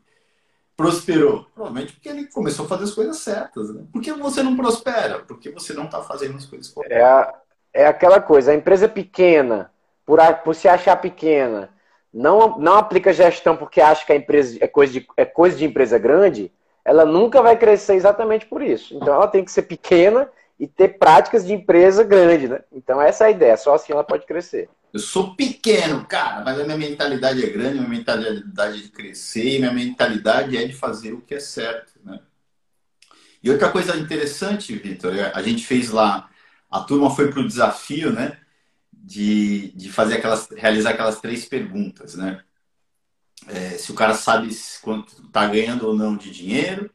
prosperou? 0.77 1.47
Provavelmente 1.55 1.93
porque 1.93 2.09
ele 2.09 2.27
começou 2.27 2.65
a 2.65 2.67
fazer 2.67 2.83
as 2.83 2.91
coisas 2.91 3.17
certas, 3.17 3.73
né? 3.73 3.83
Por 3.91 3.99
que 3.99 4.13
você 4.13 4.43
não 4.43 4.55
prospera? 4.55 5.19
Porque 5.19 5.49
você 5.49 5.73
não 5.73 5.85
está 5.85 6.03
fazendo 6.03 6.37
as 6.37 6.45
coisas 6.45 6.67
corretas. 6.67 6.97
É, 6.97 7.03
a, 7.03 7.33
é 7.73 7.87
aquela 7.87 8.21
coisa, 8.21 8.51
a 8.51 8.55
empresa 8.55 8.87
pequena, 8.87 9.71
por, 10.05 10.19
por 10.43 10.53
se 10.53 10.67
achar 10.67 10.95
pequena, 10.97 11.71
não, 12.13 12.59
não 12.59 12.75
aplica 12.75 13.11
gestão 13.11 13.57
porque 13.57 13.81
acha 13.81 14.05
que 14.05 14.11
a 14.11 14.17
empresa 14.17 14.59
é 14.61 14.67
coisa, 14.67 14.93
de, 14.93 15.07
é 15.17 15.25
coisa 15.25 15.57
de 15.57 15.65
empresa 15.65 15.97
grande, 15.97 16.53
ela 16.85 17.05
nunca 17.05 17.41
vai 17.41 17.57
crescer 17.57 17.95
exatamente 17.95 18.45
por 18.45 18.61
isso. 18.61 18.95
Então 18.95 19.13
ela 19.13 19.27
tem 19.27 19.43
que 19.43 19.51
ser 19.51 19.63
pequena 19.63 20.29
e 20.59 20.67
ter 20.67 20.97
práticas 20.99 21.45
de 21.45 21.53
empresa 21.53 22.03
grande, 22.03 22.47
né? 22.47 22.61
Então 22.71 23.01
essa 23.01 23.25
é 23.25 23.27
a 23.27 23.31
ideia, 23.31 23.57
só 23.57 23.75
assim 23.75 23.93
ela 23.93 24.03
pode 24.03 24.25
crescer. 24.25 24.69
Eu 24.93 24.99
sou 24.99 25.35
pequeno, 25.35 26.05
cara, 26.05 26.43
mas 26.43 26.59
a 26.59 26.63
minha 26.63 26.77
mentalidade 26.77 27.43
é 27.43 27.49
grande, 27.49 27.79
minha 27.79 27.89
mentalidade 27.89 28.77
é 28.77 28.81
de 28.81 28.89
crescer, 28.89 29.55
e 29.55 29.59
minha 29.59 29.73
mentalidade 29.73 30.55
é 30.55 30.65
de 30.65 30.73
fazer 30.73 31.13
o 31.13 31.21
que 31.21 31.33
é 31.33 31.39
certo, 31.39 31.93
né? 32.03 32.19
E 33.41 33.49
outra 33.49 33.69
coisa 33.69 33.97
interessante, 33.97 34.73
Vitor, 34.75 35.15
é, 35.17 35.31
a 35.33 35.41
gente 35.41 35.65
fez 35.65 35.89
lá, 35.89 36.29
a 36.69 36.79
turma 36.79 37.09
foi 37.09 37.29
para 37.29 37.39
o 37.39 37.47
desafio, 37.47 38.13
né? 38.13 38.37
De, 38.91 39.71
de 39.71 39.91
fazer 39.91 40.15
aquelas, 40.15 40.47
realizar 40.55 40.91
aquelas 40.91 41.19
três 41.19 41.43
perguntas, 41.43 42.15
né? 42.15 42.41
É, 43.47 43.77
se 43.77 43.91
o 43.91 43.95
cara 43.95 44.13
sabe 44.13 44.49
quanto 44.81 45.23
está 45.23 45.47
ganhando 45.47 45.87
ou 45.87 45.95
não 45.95 46.15
de 46.15 46.31
dinheiro, 46.31 46.89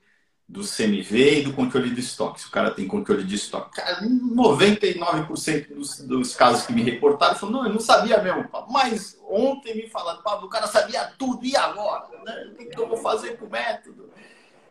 do 0.48 0.62
CMV 0.62 1.40
e 1.40 1.42
do 1.42 1.52
controle 1.52 1.90
de 1.90 2.00
estoque. 2.00 2.40
Se 2.40 2.48
o 2.48 2.50
cara 2.50 2.70
tem 2.70 2.86
controle 2.86 3.22
de 3.22 3.34
estoque. 3.34 3.76
Cara, 3.76 4.00
99% 4.00 5.74
dos, 5.74 5.98
dos 5.98 6.34
casos 6.34 6.64
que 6.66 6.72
me 6.72 6.82
reportaram 6.82 7.34
falaram, 7.34 7.58
não, 7.58 7.66
eu 7.66 7.72
não 7.74 7.80
sabia 7.80 8.22
mesmo, 8.22 8.48
mas 8.70 9.18
ontem 9.28 9.76
me 9.76 9.88
falaram, 9.88 10.22
Pablo, 10.22 10.46
o 10.46 10.50
cara 10.50 10.66
sabia 10.66 11.12
tudo, 11.18 11.44
e 11.44 11.54
agora? 11.54 12.08
Né? 12.24 12.52
O 12.58 12.66
que 12.66 12.80
eu 12.80 12.88
vou 12.88 12.96
fazer 12.96 13.36
com 13.36 13.44
o 13.44 13.50
método? 13.50 14.08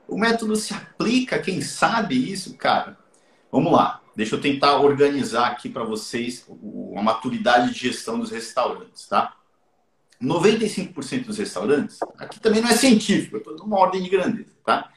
O 0.08 0.18
método 0.18 0.56
se 0.56 0.74
aplica, 0.74 1.38
quem 1.38 1.62
sabe 1.62 2.32
isso, 2.32 2.56
cara? 2.58 2.98
Vamos 3.52 3.72
lá, 3.72 4.02
deixa 4.16 4.36
eu 4.36 4.42
tentar 4.42 4.78
organizar 4.78 5.48
aqui 5.48 5.70
para 5.70 5.84
vocês 5.84 6.48
a 6.96 7.02
maturidade 7.04 7.72
de 7.72 7.80
gestão 7.80 8.20
dos 8.20 8.32
restaurantes, 8.32 9.08
tá? 9.08 9.37
95% 10.22 11.26
dos 11.26 11.38
restaurantes, 11.38 12.00
aqui 12.18 12.40
também 12.40 12.62
não 12.62 12.70
é 12.70 12.76
científico, 12.76 13.38
eu 13.38 13.40
estou 13.40 13.58
numa 13.58 13.78
ordem 13.78 14.02
de 14.02 14.10
grandeza, 14.10 14.52
tá? 14.66 14.92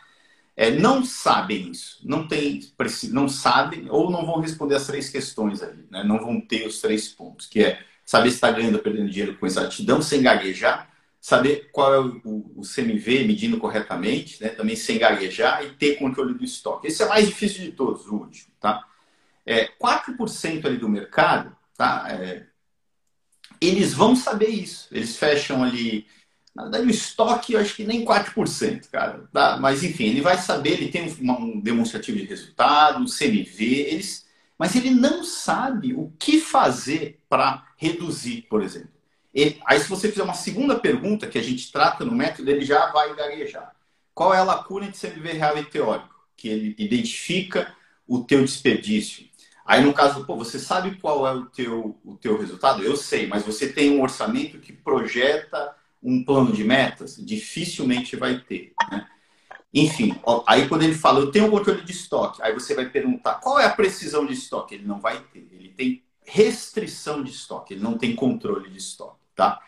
é, 0.60 0.70
não 0.70 1.02
sabem 1.02 1.70
isso, 1.70 1.98
não 2.04 2.28
tem, 2.28 2.60
não 3.04 3.30
sabem 3.30 3.88
ou 3.88 4.10
não 4.10 4.26
vão 4.26 4.40
responder 4.40 4.74
as 4.74 4.86
três 4.86 5.08
questões 5.08 5.62
ali, 5.62 5.86
né? 5.90 6.04
não 6.04 6.18
vão 6.18 6.38
ter 6.38 6.66
os 6.66 6.82
três 6.82 7.08
pontos, 7.08 7.46
que 7.46 7.64
é 7.64 7.82
saber 8.04 8.28
se 8.28 8.34
está 8.34 8.50
ganhando 8.50 8.74
ou 8.74 8.82
perdendo 8.82 9.08
dinheiro 9.08 9.38
com 9.38 9.46
exatidão, 9.46 10.02
sem 10.02 10.20
gaguejar, 10.20 10.90
saber 11.18 11.70
qual 11.72 11.94
é 11.94 11.98
o, 11.98 12.52
o, 12.56 12.60
CMV 12.60 13.24
medindo 13.24 13.56
corretamente, 13.56 14.42
né? 14.42 14.50
também 14.50 14.76
sem 14.76 14.98
gaguejar 14.98 15.64
e 15.64 15.70
ter 15.70 15.96
controle 15.96 16.34
do 16.34 16.44
estoque. 16.44 16.88
Esse 16.88 17.02
é 17.02 17.06
o 17.06 17.08
mais 17.08 17.26
difícil 17.26 17.64
de 17.64 17.72
todos, 17.72 18.06
o 18.06 18.16
último. 18.16 18.52
Tá? 18.60 18.84
É, 19.46 19.66
4% 19.82 20.66
ali 20.66 20.76
do 20.76 20.90
mercado, 20.90 21.56
tá? 21.74 22.04
É, 22.10 22.46
eles 23.60 23.92
vão 23.92 24.16
saber 24.16 24.48
isso. 24.48 24.88
Eles 24.90 25.16
fecham 25.16 25.62
ali 25.62 26.06
na 26.54 26.64
verdade, 26.64 26.86
o 26.86 26.90
estoque, 26.90 27.52
eu 27.52 27.60
acho 27.60 27.74
que 27.76 27.84
nem 27.84 28.04
4%, 28.04 28.90
cara. 28.90 29.28
Tá? 29.32 29.56
Mas, 29.56 29.82
enfim, 29.82 30.04
ele 30.06 30.20
vai 30.20 30.36
saber, 30.36 30.72
ele 30.72 30.88
tem 30.88 31.10
um 31.20 31.60
demonstrativo 31.60 32.18
de 32.18 32.24
resultado, 32.24 33.00
um 33.00 33.06
CMV, 33.06 33.64
eles... 33.64 34.26
mas 34.58 34.74
ele 34.74 34.90
não 34.90 35.22
sabe 35.22 35.94
o 35.94 36.12
que 36.18 36.40
fazer 36.40 37.20
para 37.28 37.66
reduzir, 37.76 38.42
por 38.50 38.62
exemplo. 38.62 38.90
Ele... 39.32 39.60
aí, 39.64 39.78
se 39.78 39.88
você 39.88 40.08
fizer 40.08 40.24
uma 40.24 40.34
segunda 40.34 40.78
pergunta, 40.78 41.28
que 41.28 41.38
a 41.38 41.42
gente 41.42 41.70
trata 41.70 42.04
no 42.04 42.12
método, 42.12 42.50
ele 42.50 42.64
já 42.64 42.90
vai 42.90 43.14
gaguejar. 43.14 43.72
Qual 44.12 44.34
é 44.34 44.38
a 44.38 44.44
lacuna 44.44 44.90
de 44.90 44.98
CMV 44.98 45.32
real 45.32 45.56
e 45.56 45.64
teórico? 45.64 46.14
Que 46.36 46.48
ele 46.48 46.74
identifica 46.78 47.74
o 48.06 48.24
teu 48.24 48.44
desperdício. 48.44 49.29
Aí, 49.70 49.84
no 49.84 49.94
caso, 49.94 50.24
pô, 50.24 50.34
você 50.34 50.58
sabe 50.58 50.96
qual 50.96 51.24
é 51.24 51.32
o 51.32 51.46
teu, 51.46 51.96
o 52.04 52.16
teu 52.16 52.36
resultado? 52.36 52.82
Eu 52.82 52.96
sei, 52.96 53.28
mas 53.28 53.44
você 53.44 53.72
tem 53.72 53.96
um 53.96 54.02
orçamento 54.02 54.58
que 54.58 54.72
projeta 54.72 55.76
um 56.02 56.24
plano 56.24 56.50
de 56.50 56.64
metas? 56.64 57.14
Dificilmente 57.24 58.16
vai 58.16 58.40
ter. 58.40 58.72
Né? 58.90 59.06
Enfim, 59.72 60.20
aí 60.44 60.68
quando 60.68 60.82
ele 60.82 60.96
fala, 60.96 61.20
eu 61.20 61.30
tenho 61.30 61.46
um 61.46 61.50
controle 61.52 61.84
de 61.84 61.92
estoque, 61.92 62.42
aí 62.42 62.52
você 62.52 62.74
vai 62.74 62.88
perguntar 62.88 63.34
qual 63.34 63.60
é 63.60 63.64
a 63.64 63.70
precisão 63.70 64.26
de 64.26 64.32
estoque? 64.32 64.74
Ele 64.74 64.88
não 64.88 64.98
vai 64.98 65.20
ter. 65.32 65.48
Ele 65.52 65.68
tem 65.68 66.02
restrição 66.26 67.22
de 67.22 67.30
estoque, 67.30 67.74
ele 67.74 67.80
não 67.80 67.96
tem 67.96 68.16
controle 68.16 68.68
de 68.68 68.78
estoque, 68.78 69.20
tá? 69.36 69.62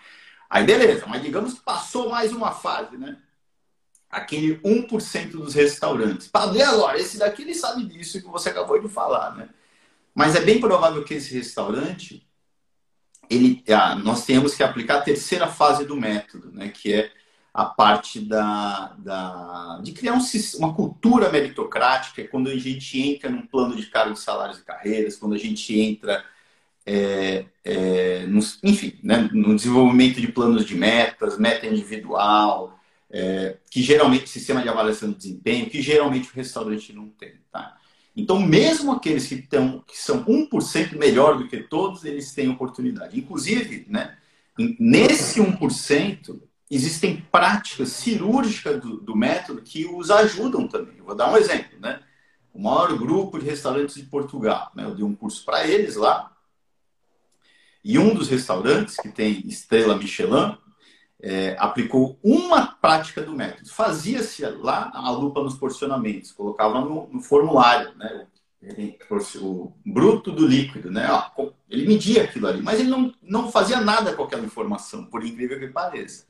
Aí 0.51 0.65
beleza, 0.65 1.07
mas 1.07 1.23
digamos 1.23 1.55
que 1.55 1.61
passou 1.61 2.11
mais 2.11 2.33
uma 2.33 2.51
fase, 2.51 2.97
né? 2.97 3.19
Aquele 4.11 4.59
1% 4.63 5.31
dos 5.31 5.55
restaurantes. 5.55 6.27
Padre, 6.27 6.61
agora, 6.61 6.99
esse 6.99 7.19
daqui 7.19 7.43
ele 7.43 7.55
sabe 7.55 7.85
disso 7.85 8.21
que 8.21 8.27
você 8.27 8.49
acabou 8.49 8.83
de 8.83 8.89
falar, 8.89 9.37
né? 9.37 9.49
Mas 10.15 10.35
é 10.35 10.41
bem 10.41 10.61
provável 10.61 11.05
que 11.05 11.15
esse 11.15 11.35
restaurante 11.35 12.27
ele, 13.31 13.63
ah, 13.71 13.95
nós 13.95 14.25
temos 14.25 14.55
que 14.55 14.63
aplicar 14.63 14.99
a 14.99 15.03
terceira 15.03 15.47
fase 15.47 15.85
do 15.87 15.97
método, 15.97 16.51
né, 16.53 16.69
que 16.69 16.93
é 16.93 17.11
a 17.55 17.65
parte 17.65 18.21
da, 18.21 18.95
da, 18.99 19.81
de 19.83 19.93
criar 19.93 20.15
um, 20.15 20.21
uma 20.59 20.75
cultura 20.75 21.31
meritocrática, 21.31 22.23
é 22.23 22.27
quando 22.27 22.49
a 22.49 22.57
gente 22.57 23.01
entra 23.01 23.29
num 23.29 23.47
plano 23.47 23.77
de 23.77 23.87
cargos, 23.87 24.21
salários 24.21 24.59
e 24.59 24.65
carreiras, 24.65 25.17
quando 25.17 25.35
a 25.35 25.39
gente 25.39 25.79
entra, 25.79 26.25
é, 26.87 27.45
é, 27.65 28.27
enfim, 28.63 28.99
né, 29.03 29.29
no 29.33 29.55
desenvolvimento 29.55 30.21
de 30.21 30.29
planos 30.29 30.65
de 30.65 30.75
metas, 30.75 31.39
meta 31.39 31.67
individual, 31.67 32.79
é, 33.11 33.59
que 33.71 33.83
geralmente, 33.83 34.31
sistema 34.31 34.63
de 34.63 34.71
avaliação 34.71 35.11
de 35.11 35.17
desempenho, 35.17 35.69
que 35.69 35.83
geralmente 35.83 36.31
o 36.31 36.35
restaurante 36.35 36.93
não 36.95 37.09
tem. 37.11 37.35
Tá? 37.53 37.77
Então, 38.15 38.41
mesmo 38.41 38.93
aqueles 38.93 39.27
que, 39.27 39.41
tão, 39.41 39.81
que 39.87 39.97
são 39.97 40.25
1% 40.25 40.97
melhor 40.97 41.39
do 41.39 41.49
que 41.49 41.59
todos, 41.59 42.05
eles 42.05 42.35
têm 42.35 42.51
oportunidade. 42.51 43.19
Inclusive, 43.19 43.87
né, 43.89 44.17
nesse 44.79 45.41
1%, 45.41 46.41
existem 46.71 47.17
práticas 47.33 47.91
cirúrgicas 47.91 48.81
do, 48.81 48.99
do, 48.99 49.17
método 49.17 49.63
que 49.63 49.87
os 49.87 50.11
ajudam 50.11 50.69
também. 50.69 50.97
Eu 50.99 51.05
vou 51.05 51.15
dar 51.15 51.33
um 51.33 51.37
exemplo. 51.37 51.79
Né? 51.81 52.01
O 52.53 52.61
maior 52.61 52.97
grupo 52.99 53.39
de 53.39 53.47
restaurantes 53.47 53.95
de 53.95 54.05
Portugal. 54.05 54.71
Né? 54.75 54.85
Eu 54.85 54.95
dei 54.95 55.05
um 55.05 55.15
curso 55.15 55.45
para 55.45 55.67
eles 55.67 55.97
lá. 55.97 56.31
E 57.85 57.99
um 57.99 58.15
dos 58.15 58.29
restaurantes, 58.29 58.97
que 58.97 59.09
tem 59.09 59.47
estrela 59.47 59.97
Michelin, 59.97 60.57
é, 61.23 61.57
aplicou 61.59 62.19
uma 62.23 62.67
prática 62.67 63.23
do 63.23 63.33
método. 63.33 63.71
Fazia-se 63.71 64.45
lá 64.45 64.91
a 64.93 65.11
lupa 65.11 65.41
nos 65.43 65.55
porcionamentos, 65.55 66.33
colocava 66.33 66.81
no, 66.81 67.09
no 67.09 67.21
formulário, 67.21 67.93
né? 67.97 68.27
o 69.41 69.73
bruto 69.85 70.31
do 70.31 70.47
líquido, 70.47 70.91
né? 70.91 71.09
Ele 71.69 71.87
media 71.87 72.25
aquilo 72.25 72.47
ali, 72.47 72.63
mas 72.63 72.79
ele 72.79 72.91
não, 72.91 73.13
não 73.21 73.51
fazia 73.51 73.81
nada 73.81 74.15
com 74.15 74.23
aquela 74.23 74.45
informação, 74.45 75.05
por 75.07 75.25
incrível 75.25 75.59
que 75.59 75.69
pareça. 75.69 76.27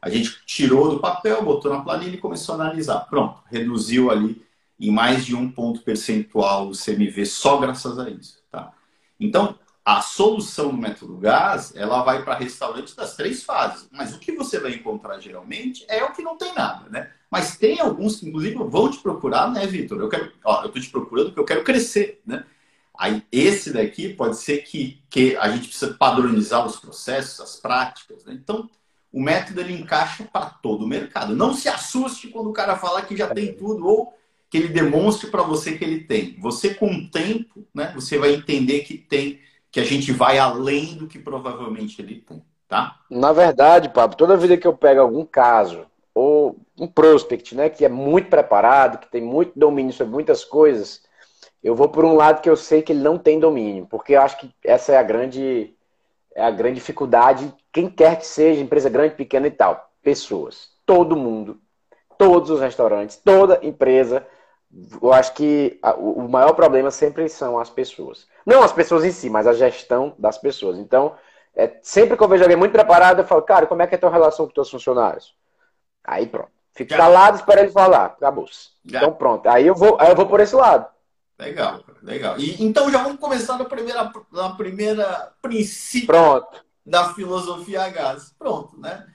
A 0.00 0.08
gente 0.08 0.44
tirou 0.46 0.90
do 0.90 1.00
papel, 1.00 1.44
botou 1.44 1.72
na 1.72 1.80
planilha 1.80 2.14
e 2.14 2.20
começou 2.20 2.54
a 2.54 2.58
analisar. 2.58 3.00
Pronto, 3.08 3.40
reduziu 3.50 4.10
ali 4.10 4.44
em 4.78 4.90
mais 4.90 5.24
de 5.24 5.34
um 5.34 5.50
ponto 5.50 5.80
percentual 5.82 6.68
o 6.68 6.72
CMV 6.72 7.24
só 7.26 7.56
graças 7.58 7.98
a 7.98 8.10
isso. 8.10 8.42
Tá? 8.50 8.72
Então, 9.18 9.56
a 9.84 10.00
solução 10.00 10.70
do 10.70 10.76
método 10.76 11.16
gás, 11.16 11.72
ela 11.74 12.02
vai 12.02 12.22
para 12.24 12.36
restaurantes 12.36 12.94
das 12.94 13.16
três 13.16 13.42
fases. 13.42 13.88
Mas 13.90 14.14
o 14.14 14.18
que 14.18 14.32
você 14.32 14.60
vai 14.60 14.74
encontrar 14.74 15.18
geralmente 15.18 15.84
é 15.88 16.04
o 16.04 16.12
que 16.12 16.22
não 16.22 16.36
tem 16.36 16.54
nada, 16.54 16.88
né? 16.88 17.10
Mas 17.30 17.56
tem 17.56 17.80
alguns 17.80 18.20
que, 18.20 18.28
inclusive, 18.28 18.54
vão 18.54 18.90
te 18.90 18.98
procurar, 18.98 19.50
né, 19.50 19.66
Vitor? 19.66 20.00
Eu 20.00 20.08
quero, 20.08 20.32
ó, 20.44 20.62
eu 20.62 20.68
tô 20.68 20.78
te 20.78 20.88
procurando 20.90 21.26
porque 21.26 21.40
eu 21.40 21.46
quero 21.46 21.64
crescer, 21.64 22.20
né? 22.24 22.44
Aí, 22.96 23.24
esse 23.32 23.72
daqui 23.72 24.10
pode 24.10 24.36
ser 24.36 24.58
que, 24.58 25.02
que 25.10 25.34
a 25.36 25.48
gente 25.48 25.66
precisa 25.66 25.94
padronizar 25.94 26.64
os 26.64 26.76
processos, 26.76 27.40
as 27.40 27.56
práticas, 27.56 28.24
né? 28.24 28.34
Então, 28.34 28.70
o 29.12 29.20
método 29.20 29.60
ele 29.60 29.72
encaixa 29.72 30.24
para 30.24 30.46
todo 30.46 30.84
o 30.84 30.88
mercado. 30.88 31.34
Não 31.34 31.54
se 31.54 31.68
assuste 31.68 32.28
quando 32.28 32.50
o 32.50 32.52
cara 32.52 32.76
falar 32.76 33.02
que 33.02 33.16
já 33.16 33.34
tem 33.34 33.52
tudo 33.54 33.86
ou 33.86 34.14
que 34.48 34.58
ele 34.58 34.68
demonstre 34.68 35.30
para 35.30 35.42
você 35.42 35.76
que 35.76 35.84
ele 35.84 36.04
tem. 36.04 36.38
Você, 36.38 36.74
com 36.74 36.94
o 36.94 37.10
tempo, 37.10 37.66
né, 37.74 37.90
você 37.94 38.18
vai 38.18 38.34
entender 38.34 38.80
que 38.80 38.96
tem 38.96 39.40
que 39.72 39.80
a 39.80 39.84
gente 39.84 40.12
vai 40.12 40.38
além 40.38 40.94
do 40.94 41.08
que 41.08 41.18
provavelmente 41.18 42.00
ele 42.00 42.16
tem, 42.16 42.44
tá? 42.68 43.00
Na 43.08 43.32
verdade, 43.32 43.88
Pablo, 43.88 44.16
toda 44.16 44.36
vida 44.36 44.58
que 44.58 44.66
eu 44.66 44.76
pego 44.76 45.00
algum 45.00 45.24
caso 45.24 45.86
ou 46.14 46.58
um 46.78 46.86
prospect, 46.86 47.54
né, 47.54 47.70
que 47.70 47.82
é 47.82 47.88
muito 47.88 48.28
preparado, 48.28 48.98
que 48.98 49.10
tem 49.10 49.22
muito 49.22 49.58
domínio 49.58 49.94
sobre 49.94 50.12
muitas 50.12 50.44
coisas, 50.44 51.02
eu 51.64 51.74
vou 51.74 51.88
por 51.88 52.04
um 52.04 52.14
lado 52.14 52.42
que 52.42 52.50
eu 52.50 52.56
sei 52.56 52.82
que 52.82 52.92
ele 52.92 53.00
não 53.00 53.16
tem 53.16 53.40
domínio, 53.40 53.86
porque 53.86 54.12
eu 54.12 54.20
acho 54.20 54.36
que 54.38 54.50
essa 54.62 54.92
é 54.92 54.98
a 54.98 55.02
grande 55.02 55.74
é 56.34 56.42
a 56.42 56.50
grande 56.50 56.76
dificuldade, 56.76 57.52
quem 57.70 57.88
quer 57.88 58.18
que 58.18 58.26
seja, 58.26 58.60
empresa 58.60 58.88
grande, 58.88 59.14
pequena 59.14 59.46
e 59.46 59.50
tal, 59.50 59.90
pessoas, 60.02 60.70
todo 60.84 61.16
mundo, 61.16 61.60
todos 62.18 62.50
os 62.50 62.60
restaurantes, 62.60 63.16
toda 63.16 63.60
empresa, 63.62 64.26
eu 65.00 65.12
acho 65.12 65.34
que 65.34 65.78
o 65.98 66.26
maior 66.28 66.54
problema 66.54 66.90
sempre 66.90 67.28
são 67.28 67.58
as 67.58 67.68
pessoas. 67.68 68.26
Não 68.44 68.62
as 68.62 68.72
pessoas 68.72 69.04
em 69.04 69.12
si, 69.12 69.30
mas 69.30 69.46
a 69.46 69.52
gestão 69.52 70.14
das 70.18 70.38
pessoas. 70.38 70.78
Então, 70.78 71.14
é, 71.54 71.78
sempre 71.82 72.16
que 72.16 72.22
eu 72.22 72.28
vejo 72.28 72.42
alguém 72.42 72.56
muito 72.56 72.72
preparado, 72.72 73.20
eu 73.20 73.26
falo, 73.26 73.42
cara, 73.42 73.66
como 73.66 73.82
é 73.82 73.86
que 73.86 73.94
é 73.94 73.98
a 73.98 74.00
tua 74.00 74.10
relação 74.10 74.46
com 74.46 74.52
teus 74.52 74.70
funcionários? 74.70 75.34
Aí 76.04 76.26
pronto. 76.26 76.50
Fica 76.74 76.96
calado, 76.96 77.36
espera 77.36 77.60
ele 77.60 77.70
falar. 77.70 78.06
Acabou-se. 78.06 78.70
Então 78.84 79.12
pronto. 79.12 79.46
Aí 79.48 79.66
eu 79.66 79.74
vou, 79.74 80.00
aí 80.00 80.08
eu 80.10 80.16
vou 80.16 80.26
por 80.26 80.40
esse 80.40 80.54
lado. 80.54 80.86
Legal, 81.38 81.82
legal. 82.02 82.38
E, 82.38 82.62
então 82.62 82.90
já 82.90 83.02
vamos 83.02 83.18
começar 83.18 83.58
na 83.58 83.64
primeira, 83.64 84.10
na 84.30 84.50
primeira 84.54 85.32
princípio 85.42 86.06
pronto. 86.06 86.64
da 86.84 87.12
filosofia 87.14 87.88
gás. 87.90 88.32
Pronto, 88.38 88.78
né? 88.80 89.06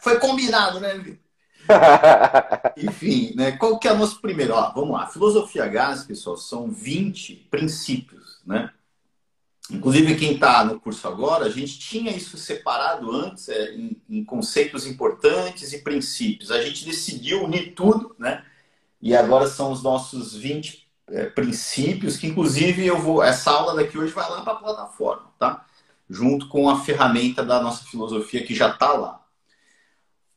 Foi 0.00 0.18
combinado, 0.18 0.80
né, 0.80 0.94
Vitor? 0.94 1.22
Enfim, 2.76 3.34
né? 3.36 3.52
Qual 3.52 3.78
que 3.78 3.88
é 3.88 3.92
o 3.92 3.98
nosso 3.98 4.20
primeiro? 4.20 4.54
Ó, 4.54 4.72
vamos 4.72 4.92
lá. 4.92 5.06
Filosofia 5.06 5.66
gás, 5.66 6.04
pessoal, 6.04 6.36
são 6.36 6.70
20 6.70 7.48
princípios, 7.50 8.40
né? 8.46 8.70
Inclusive, 9.70 10.16
quem 10.16 10.34
está 10.34 10.64
no 10.64 10.78
curso 10.78 11.06
agora, 11.06 11.46
a 11.46 11.48
gente 11.48 11.78
tinha 11.78 12.14
isso 12.14 12.36
separado 12.36 13.10
antes 13.10 13.48
é, 13.48 13.74
em, 13.74 13.96
em, 14.08 14.24
conceitos 14.24 14.86
importantes 14.86 15.72
e 15.72 15.78
princípios. 15.78 16.50
A 16.50 16.60
gente 16.60 16.84
decidiu 16.84 17.44
unir 17.44 17.72
tudo, 17.74 18.14
né? 18.18 18.44
E 19.00 19.16
agora 19.16 19.46
são 19.46 19.72
os 19.72 19.82
nossos 19.82 20.34
20 20.34 20.86
é, 21.08 21.24
princípios, 21.26 22.16
que 22.16 22.26
inclusive 22.26 22.84
eu 22.84 22.98
vou. 22.98 23.22
Essa 23.22 23.50
aula 23.50 23.74
daqui 23.74 23.96
hoje 23.96 24.12
vai 24.12 24.28
lá 24.28 24.42
para 24.42 24.52
a 24.52 24.56
plataforma, 24.56 25.32
tá? 25.38 25.64
Junto 26.08 26.48
com 26.48 26.68
a 26.68 26.80
ferramenta 26.80 27.44
da 27.44 27.62
nossa 27.62 27.84
filosofia 27.84 28.44
que 28.44 28.54
já 28.54 28.68
está 28.68 28.92
lá. 28.92 29.21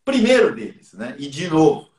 Primeiro 0.05 0.55
deles, 0.55 0.93
né? 0.93 1.15
E 1.17 1.27
de 1.27 1.49
novo, 1.49 1.89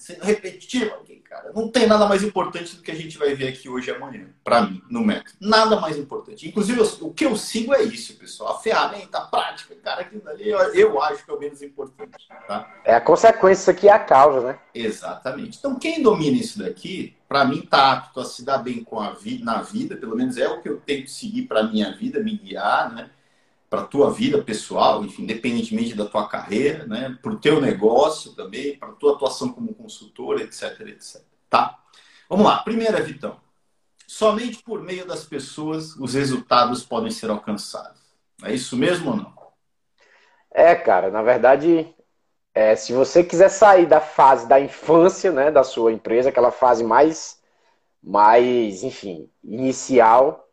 sendo 0.00 0.24
repetitivo 0.24 0.94
aqui, 0.94 1.16
cara. 1.16 1.52
Não 1.54 1.68
tem 1.68 1.86
nada 1.86 2.06
mais 2.06 2.22
importante 2.22 2.74
do 2.74 2.82
que 2.82 2.90
a 2.90 2.94
gente 2.94 3.18
vai 3.18 3.34
ver 3.34 3.48
aqui 3.48 3.68
hoje 3.68 3.90
e 3.90 3.94
amanhã, 3.94 4.28
para 4.42 4.62
mim, 4.62 4.82
no 4.90 5.04
método. 5.04 5.36
Nada 5.38 5.78
mais 5.78 5.98
importante. 5.98 6.48
Inclusive, 6.48 6.80
o 7.02 7.12
que 7.12 7.26
eu 7.26 7.36
sigo 7.36 7.74
é 7.74 7.82
isso, 7.82 8.14
pessoal. 8.14 8.56
A 8.56 8.58
ferramenta, 8.60 9.18
a 9.18 9.26
prática, 9.26 9.74
cara, 9.76 10.00
aquilo 10.00 10.26
ali 10.28 10.48
eu, 10.48 10.58
eu 10.74 11.02
acho 11.02 11.22
que 11.22 11.30
é 11.30 11.34
o 11.34 11.38
menos 11.38 11.60
importante. 11.60 12.26
Tá? 12.48 12.80
É 12.82 12.94
a 12.94 13.00
consequência, 13.00 13.72
aqui 13.72 13.88
é 13.88 13.92
a 13.92 13.98
causa, 13.98 14.40
né? 14.40 14.58
Exatamente. 14.74 15.58
Então, 15.58 15.78
quem 15.78 16.02
domina 16.02 16.38
isso 16.38 16.58
daqui, 16.58 17.14
para 17.28 17.44
mim, 17.44 17.60
tá 17.60 17.92
apto 17.92 18.20
a 18.20 18.24
se 18.24 18.42
dar 18.42 18.58
bem 18.58 18.82
com 18.82 18.98
a 18.98 19.10
vida, 19.10 19.44
na 19.44 19.60
vida, 19.60 19.96
pelo 19.96 20.16
menos 20.16 20.38
é 20.38 20.48
o 20.48 20.62
que 20.62 20.68
eu 20.68 20.80
tento 20.80 21.10
seguir 21.10 21.42
para 21.42 21.62
minha 21.62 21.94
vida, 21.94 22.20
me 22.20 22.36
guiar, 22.38 22.92
né? 22.92 23.10
Para 23.70 23.82
a 23.82 23.86
tua 23.86 24.10
vida 24.10 24.42
pessoal, 24.42 25.04
enfim, 25.04 25.22
independentemente 25.22 25.94
da 25.94 26.04
tua 26.04 26.28
carreira, 26.28 26.84
né, 26.86 27.16
para 27.22 27.30
o 27.30 27.38
teu 27.38 27.60
negócio 27.60 28.32
também, 28.32 28.76
para 28.76 28.88
a 28.88 28.92
tua 28.92 29.14
atuação 29.14 29.52
como 29.52 29.72
consultor, 29.72 30.40
etc, 30.40 30.80
etc. 30.88 31.22
Tá? 31.48 31.78
Vamos 32.28 32.44
lá. 32.44 32.58
Primeira, 32.64 33.00
Vitão. 33.00 33.40
Somente 34.08 34.60
por 34.64 34.82
meio 34.82 35.06
das 35.06 35.24
pessoas 35.24 35.94
os 35.94 36.14
resultados 36.14 36.84
podem 36.84 37.12
ser 37.12 37.30
alcançados. 37.30 38.00
É 38.42 38.52
isso 38.52 38.76
mesmo 38.76 39.10
ou 39.10 39.16
não? 39.16 39.40
É, 40.52 40.74
cara. 40.74 41.08
Na 41.08 41.22
verdade, 41.22 41.94
é, 42.52 42.74
se 42.74 42.92
você 42.92 43.22
quiser 43.22 43.50
sair 43.50 43.86
da 43.86 44.00
fase 44.00 44.48
da 44.48 44.58
infância, 44.58 45.30
né, 45.30 45.48
da 45.52 45.62
sua 45.62 45.92
empresa, 45.92 46.30
aquela 46.30 46.50
fase 46.50 46.82
mais, 46.82 47.40
mais, 48.02 48.82
enfim, 48.82 49.30
inicial, 49.44 50.48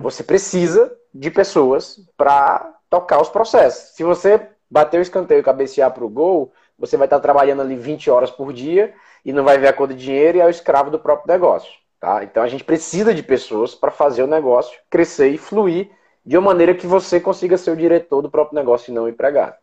você 0.00 0.24
precisa 0.24 0.92
de 1.18 1.30
pessoas 1.30 2.00
para 2.16 2.74
tocar 2.90 3.20
os 3.20 3.28
processos. 3.28 3.94
Se 3.94 4.04
você 4.04 4.48
bater 4.70 4.98
o 4.98 5.02
escanteio 5.02 5.40
e 5.40 5.42
cabecear 5.42 5.92
para 5.92 6.04
o 6.04 6.08
gol, 6.08 6.52
você 6.78 6.96
vai 6.96 7.06
estar 7.06 7.20
trabalhando 7.20 7.62
ali 7.62 7.76
20 7.76 8.10
horas 8.10 8.30
por 8.30 8.52
dia 8.52 8.94
e 9.24 9.32
não 9.32 9.44
vai 9.44 9.58
ver 9.58 9.68
a 9.68 9.72
cor 9.72 9.88
de 9.88 9.94
dinheiro 9.94 10.38
e 10.38 10.40
é 10.40 10.46
o 10.46 10.50
escravo 10.50 10.90
do 10.90 10.98
próprio 10.98 11.32
negócio. 11.32 11.72
Tá? 11.98 12.22
Então 12.22 12.42
a 12.42 12.48
gente 12.48 12.64
precisa 12.64 13.14
de 13.14 13.22
pessoas 13.22 13.74
para 13.74 13.90
fazer 13.90 14.22
o 14.22 14.26
negócio 14.26 14.78
crescer 14.90 15.28
e 15.28 15.38
fluir 15.38 15.90
de 16.24 16.36
uma 16.36 16.46
maneira 16.46 16.74
que 16.74 16.86
você 16.86 17.20
consiga 17.20 17.56
ser 17.56 17.70
o 17.70 17.76
diretor 17.76 18.20
do 18.20 18.30
próprio 18.30 18.56
negócio 18.56 18.90
e 18.90 18.94
não 18.94 19.08
empregado. 19.08 19.56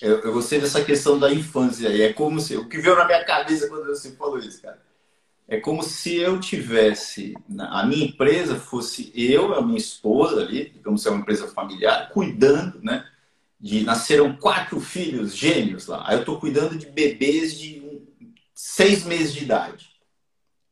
Eu, 0.00 0.20
eu 0.20 0.32
gostei 0.32 0.60
dessa 0.60 0.82
questão 0.82 1.18
da 1.18 1.32
infância. 1.32 1.88
É 1.88 2.12
como 2.12 2.40
se. 2.40 2.56
O 2.56 2.68
que 2.68 2.78
veio 2.78 2.96
na 2.96 3.04
minha 3.04 3.24
cabeça 3.24 3.68
quando 3.68 3.86
você 3.86 4.10
falou 4.12 4.38
isso, 4.38 4.62
cara 4.62 4.78
é 5.50 5.58
como 5.58 5.82
se 5.82 6.14
eu 6.14 6.38
tivesse, 6.38 7.34
a 7.58 7.84
minha 7.84 8.06
empresa 8.06 8.54
fosse 8.54 9.12
eu, 9.16 9.52
a 9.52 9.60
minha 9.60 9.76
esposa 9.76 10.42
ali, 10.42 10.70
digamos, 10.70 11.04
é 11.04 11.10
uma 11.10 11.22
empresa 11.22 11.48
familiar, 11.48 12.08
cuidando, 12.10 12.80
né? 12.80 13.04
De 13.58 13.82
nasceram 13.82 14.36
quatro 14.36 14.78
filhos 14.80 15.34
gêmeos 15.34 15.88
lá. 15.88 16.04
Aí 16.06 16.14
eu 16.14 16.20
estou 16.20 16.38
cuidando 16.38 16.78
de 16.78 16.86
bebês 16.86 17.58
de 17.58 17.82
seis 18.54 19.04
meses 19.04 19.34
de 19.34 19.42
idade. 19.42 19.90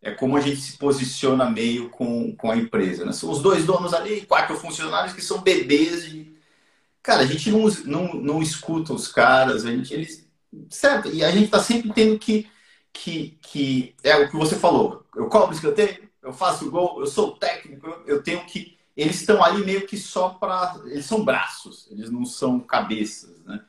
É 0.00 0.12
como 0.12 0.36
a 0.36 0.40
gente 0.40 0.60
se 0.60 0.78
posiciona 0.78 1.50
meio 1.50 1.90
com, 1.90 2.32
com 2.36 2.48
a 2.48 2.56
empresa. 2.56 3.04
Né? 3.04 3.10
São 3.10 3.32
os 3.32 3.42
dois 3.42 3.66
donos 3.66 3.92
ali, 3.92 4.20
quatro 4.26 4.56
funcionários 4.56 5.12
que 5.12 5.20
são 5.20 5.42
bebês 5.42 6.08
de. 6.08 6.32
Cara, 7.02 7.22
a 7.22 7.26
gente 7.26 7.50
não, 7.50 7.64
não, 7.84 8.14
não 8.14 8.40
escuta 8.40 8.92
os 8.92 9.08
caras, 9.08 9.66
a 9.66 9.72
gente, 9.72 9.92
eles. 9.92 10.24
Certo? 10.70 11.08
E 11.08 11.24
a 11.24 11.32
gente 11.32 11.46
está 11.46 11.58
sempre 11.58 11.92
tendo 11.92 12.16
que 12.16 12.46
que, 12.92 13.38
que 13.42 13.94
é 14.02 14.16
o 14.16 14.30
que 14.30 14.36
você 14.36 14.56
falou. 14.56 15.04
Eu 15.14 15.28
cobro 15.28 15.54
escanteio, 15.54 16.08
eu 16.22 16.32
faço 16.32 16.70
gol, 16.70 17.00
eu 17.00 17.06
sou 17.06 17.32
técnico, 17.32 18.02
eu 18.06 18.22
tenho 18.22 18.44
que. 18.44 18.76
Eles 18.96 19.20
estão 19.20 19.42
ali 19.42 19.64
meio 19.64 19.86
que 19.86 19.96
só 19.96 20.30
para. 20.30 20.80
Eles 20.86 21.06
são 21.06 21.24
braços, 21.24 21.88
eles 21.90 22.10
não 22.10 22.24
são 22.24 22.58
cabeças, 22.60 23.40
né? 23.44 23.60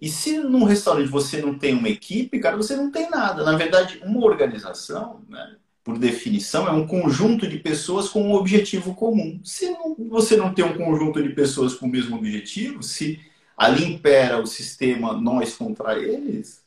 E 0.00 0.08
se 0.08 0.38
num 0.38 0.64
restaurante 0.64 1.08
você 1.08 1.42
não 1.42 1.58
tem 1.58 1.74
uma 1.74 1.88
equipe, 1.88 2.38
cara, 2.38 2.56
você 2.56 2.76
não 2.76 2.90
tem 2.90 3.10
nada. 3.10 3.44
Na 3.44 3.56
verdade, 3.56 4.00
uma 4.04 4.24
organização, 4.24 5.24
né, 5.28 5.56
por 5.82 5.98
definição, 5.98 6.68
é 6.68 6.70
um 6.70 6.86
conjunto 6.86 7.48
de 7.48 7.58
pessoas 7.58 8.08
com 8.08 8.22
um 8.22 8.34
objetivo 8.34 8.94
comum. 8.94 9.40
Se 9.42 9.70
não, 9.70 9.96
você 10.08 10.36
não 10.36 10.54
tem 10.54 10.64
um 10.64 10.76
conjunto 10.76 11.20
de 11.20 11.30
pessoas 11.30 11.74
com 11.74 11.86
o 11.86 11.90
mesmo 11.90 12.16
objetivo, 12.16 12.82
se 12.82 13.18
ali 13.56 13.84
impera 13.84 14.40
o 14.40 14.46
sistema 14.46 15.14
nós 15.14 15.56
contra 15.56 15.98
eles, 15.98 16.62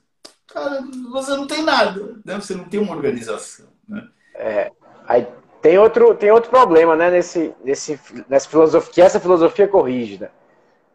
cara, 0.53 0.83
você 1.11 1.31
não 1.31 1.47
tem 1.47 1.63
nada, 1.63 2.15
né? 2.23 2.35
Você 2.35 2.55
não 2.55 2.65
tem 2.65 2.79
uma 2.79 2.95
organização, 2.95 3.67
né? 3.87 4.07
É, 4.35 4.71
aí 5.07 5.27
tem 5.61 5.77
outro, 5.77 6.15
tem 6.15 6.31
outro 6.31 6.49
problema, 6.49 6.95
né, 6.95 7.11
nesse, 7.11 7.53
nesse, 7.63 7.99
nessa 8.27 8.49
filosofia, 8.49 8.91
que 8.93 9.01
essa 9.01 9.19
filosofia 9.19 9.67
corrige, 9.67 10.19
né? 10.19 10.29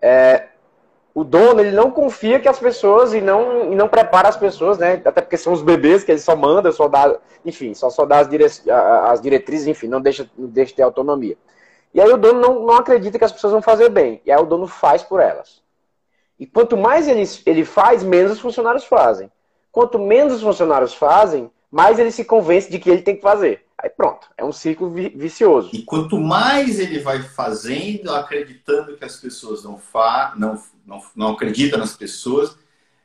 É, 0.03 0.49
o 1.15 1.25
dono, 1.25 1.61
ele 1.61 1.71
não 1.71 1.91
confia 1.91 2.39
que 2.39 2.49
as 2.49 2.59
pessoas 2.59 3.15
e 3.15 3.21
não, 3.21 3.73
e 3.73 3.75
não 3.75 3.89
prepara 3.89 4.29
as 4.29 4.37
pessoas, 4.37 4.77
né? 4.77 5.01
Até 5.05 5.23
porque 5.23 5.39
são 5.39 5.53
os 5.53 5.63
bebês 5.63 6.05
que 6.05 6.13
ele 6.13 6.19
só 6.19 6.37
manda, 6.37 6.71
só 6.73 6.89
dá, 6.89 7.17
enfim, 7.45 7.73
só, 7.73 7.89
só 7.89 8.05
dá 8.05 8.19
as, 8.19 8.29
dire, 8.29 8.45
as 8.45 9.21
diretrizes, 9.23 9.67
enfim, 9.67 9.89
não 9.89 10.01
deixa, 10.01 10.29
não 10.37 10.49
deixa 10.49 10.75
ter 10.75 10.83
autonomia. 10.83 11.37
E 11.95 12.01
aí 12.01 12.13
o 12.13 12.19
dono 12.19 12.41
não, 12.41 12.67
não 12.67 12.75
acredita 12.75 13.19
que 13.19 13.25
as 13.25 13.33
pessoas 13.33 13.55
vão 13.55 13.63
fazer 13.63 13.89
bem. 13.89 14.21
E 14.27 14.31
aí 14.31 14.39
o 14.39 14.45
dono 14.45 14.67
faz 14.67 15.03
por 15.03 15.19
elas. 15.19 15.63
E 16.39 16.47
quanto 16.47 16.77
mais 16.77 17.09
ele, 17.09 17.25
ele 17.47 17.65
faz, 17.65 18.03
menos 18.03 18.33
os 18.33 18.41
funcionários 18.41 18.85
fazem. 18.85 19.33
Quanto 19.77 19.99
menos 19.99 20.37
os 20.37 20.41
funcionários 20.41 20.95
fazem, 20.95 21.51
mais 21.71 21.99
ele 21.99 22.11
se 22.11 22.25
convence 22.25 22.71
de 22.71 22.79
que 22.79 22.89
ele 22.89 23.03
tem 23.03 23.15
que 23.15 23.21
fazer. 23.21 23.67
Aí 23.77 23.91
pronto, 23.91 24.27
é 24.35 24.43
um 24.43 24.51
ciclo 24.51 24.91
vicioso. 24.91 25.69
E 25.71 25.83
quanto 25.83 26.19
mais 26.19 26.81
ele 26.81 26.99
vai 27.01 27.23
fazendo, 27.23 28.11
acreditando 28.15 28.97
que 28.97 29.05
as 29.05 29.17
pessoas 29.17 29.63
não, 29.63 29.77
fa 29.77 30.33
não, 30.35 30.59
não, 30.87 31.03
não 31.15 31.33
acreditam 31.33 31.79
nas 31.79 31.95
pessoas, 31.95 32.57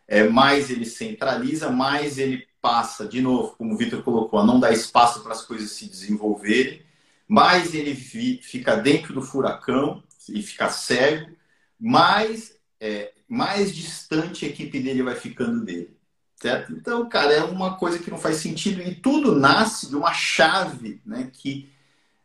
é, 0.07 0.23
mais 0.23 0.69
ele 0.69 0.86
centraliza, 0.86 1.69
mais 1.69 2.17
ele 2.17 2.47
passa, 2.62 3.05
de 3.05 3.19
novo, 3.19 3.53
como 3.57 3.73
o 3.73 3.77
Vitor 3.77 4.01
colocou, 4.01 4.39
a 4.39 4.45
não 4.45 4.57
dar 4.57 4.71
espaço 4.71 5.21
para 5.21 5.34
as 5.34 5.41
coisas 5.41 5.71
se 5.71 5.89
desenvolverem, 5.89 6.84
mais 7.27 7.75
ele 7.75 7.93
fica 7.93 8.77
dentro 8.77 9.13
do 9.13 9.21
furacão 9.21 10.01
e 10.29 10.41
fica 10.41 10.69
cego, 10.69 11.31
mais, 11.77 12.55
é, 12.79 13.12
mais 13.27 13.75
distante 13.75 14.45
a 14.45 14.47
equipe 14.47 14.79
dele 14.79 15.03
vai 15.03 15.15
ficando 15.15 15.65
dele. 15.65 15.99
Certo? 16.41 16.73
Então, 16.73 17.08
cara, 17.08 17.32
é 17.34 17.43
uma 17.43 17.77
coisa 17.77 17.99
que 17.99 18.10
não 18.10 18.17
faz 18.17 18.38
sentido 18.38 18.82
e 18.82 18.95
tudo 18.95 19.36
nasce 19.36 19.88
de 19.88 19.95
uma 19.95 20.12
chave 20.12 20.99
né, 21.06 21.30
que, 21.32 21.69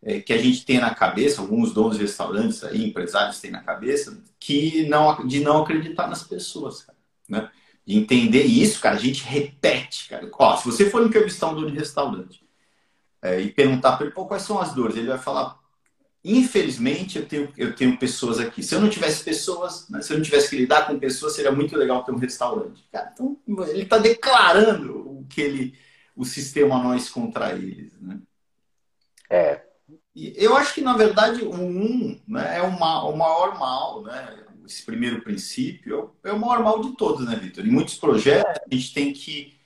é, 0.02 0.20
que 0.20 0.33
a 0.33 0.38
gente 0.38 0.64
tem 0.64 0.81
na 0.81 0.94
cabeça, 0.94 1.42
alguns 1.42 1.74
donos 1.74 1.98
de 1.98 2.02
restaurantes 2.05 2.64
aí, 2.64 2.83
empresários 2.83 3.40
têm 3.40 3.50
na 3.50 3.61
cabeça, 3.61 4.18
que 4.40 4.88
não, 4.88 5.26
de 5.26 5.40
não 5.40 5.62
acreditar 5.62 6.07
nas 6.07 6.22
pessoas, 6.22 6.83
cara, 6.83 6.96
né? 7.29 7.50
De 7.87 7.94
entender 7.94 8.44
isso, 8.44 8.81
cara, 8.81 8.96
a 8.96 8.98
gente 8.98 9.22
repete, 9.22 10.09
cara. 10.09 10.26
Ó, 10.33 10.57
se 10.57 10.64
você 10.64 10.88
for 10.88 11.05
entrevistar 11.05 11.48
um 11.48 11.55
dono 11.55 11.70
de 11.70 11.79
restaurante 11.79 12.42
é, 13.20 13.38
e 13.38 13.52
perguntar 13.52 13.98
para 13.98 14.07
ele, 14.07 14.14
quais 14.14 14.42
são 14.42 14.59
as 14.59 14.72
dores, 14.72 14.96
ele 14.96 15.09
vai 15.09 15.18
falar, 15.18 15.59
Infelizmente, 16.29 17.19
eu 17.19 17.25
tenho, 17.25 17.53
eu 17.57 17.73
tenho 17.73 17.97
pessoas 17.97 18.41
aqui. 18.41 18.61
Se 18.61 18.75
eu 18.75 18.81
não 18.81 18.91
tivesse 18.91 19.23
pessoas, 19.23 19.89
né, 19.89 20.03
se 20.03 20.12
eu 20.12 20.17
não 20.17 20.25
tivesse 20.25 20.51
que 20.51 20.57
lidar 20.57 20.85
com 20.85 20.99
pessoas, 20.99 21.35
seria 21.35 21.53
muito 21.53 21.77
legal 21.77 22.03
ter 22.03 22.11
um 22.11 22.19
restaurante. 22.19 22.85
Cara, 22.91 23.12
então, 23.15 23.39
ele 23.69 23.83
está 23.83 23.97
declarando 23.97 25.09
o 25.09 25.25
que 25.29 25.41
ele, 25.41 25.79
o 26.17 26.25
sistema 26.25 26.83
nós 26.83 27.09
contra 27.09 27.53
eles. 27.53 27.93
Né? 28.01 28.19
É. 29.31 29.62
E 30.17 30.35
eu 30.37 30.57
acho 30.57 30.75
que, 30.75 30.81
na 30.81 30.97
verdade, 30.97 31.45
o 31.45 31.55
um 31.55 32.21
né, 32.27 32.59
é 32.59 32.62
o, 32.62 32.77
mal, 32.77 33.15
o 33.15 33.17
maior 33.17 33.57
mal, 33.57 34.03
né? 34.03 34.47
esse 34.67 34.83
primeiro 34.83 35.23
princípio, 35.23 36.12
é 36.25 36.33
o 36.33 36.41
maior 36.41 36.61
mal 36.61 36.81
de 36.83 36.97
todos, 36.97 37.25
né, 37.25 37.37
Vitor? 37.37 37.65
Em 37.65 37.71
muitos 37.71 37.95
projetos, 37.95 38.61
a 38.69 38.75
gente 38.75 38.93
tem 38.93 39.12
que 39.12 39.57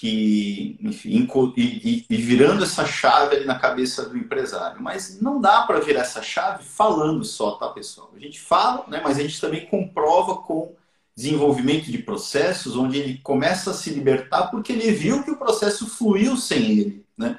que 0.00 0.78
enfim, 0.80 1.28
e, 1.58 2.06
e, 2.08 2.16
virando 2.16 2.64
essa 2.64 2.86
chave 2.86 3.36
ali 3.36 3.44
na 3.44 3.58
cabeça 3.58 4.08
do 4.08 4.16
empresário. 4.16 4.80
Mas 4.80 5.20
não 5.20 5.38
dá 5.38 5.60
para 5.64 5.78
virar 5.78 6.00
essa 6.00 6.22
chave 6.22 6.64
falando 6.64 7.22
só, 7.22 7.50
tá, 7.56 7.68
pessoal? 7.68 8.10
A 8.16 8.18
gente 8.18 8.40
fala, 8.40 8.86
né, 8.88 9.02
mas 9.04 9.18
a 9.18 9.20
gente 9.20 9.38
também 9.38 9.66
comprova 9.66 10.36
com 10.36 10.74
desenvolvimento 11.14 11.90
de 11.90 11.98
processos, 11.98 12.76
onde 12.76 12.98
ele 12.98 13.18
começa 13.18 13.72
a 13.72 13.74
se 13.74 13.90
libertar 13.90 14.46
porque 14.46 14.72
ele 14.72 14.90
viu 14.90 15.22
que 15.22 15.32
o 15.32 15.36
processo 15.36 15.86
fluiu 15.86 16.34
sem 16.34 16.78
ele, 16.78 17.06
né? 17.14 17.38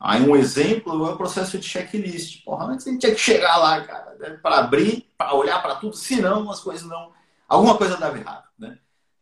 Aí 0.00 0.22
um 0.22 0.34
exemplo 0.34 1.06
é 1.06 1.12
o 1.12 1.18
processo 1.18 1.58
de 1.58 1.68
checklist. 1.68 2.42
Porra, 2.46 2.64
antes 2.64 2.86
a 2.86 2.90
gente 2.90 3.00
tinha 3.00 3.14
que 3.14 3.20
chegar 3.20 3.58
lá, 3.58 3.78
cara, 3.82 4.16
né, 4.18 4.38
para 4.42 4.60
abrir, 4.60 5.06
para 5.18 5.34
olhar 5.34 5.60
para 5.60 5.74
tudo, 5.74 5.94
senão 5.94 6.50
as 6.50 6.60
coisas 6.60 6.88
não... 6.88 7.12
Alguma 7.46 7.76
coisa 7.76 7.98
dava 7.98 8.16
errado? 8.16 8.49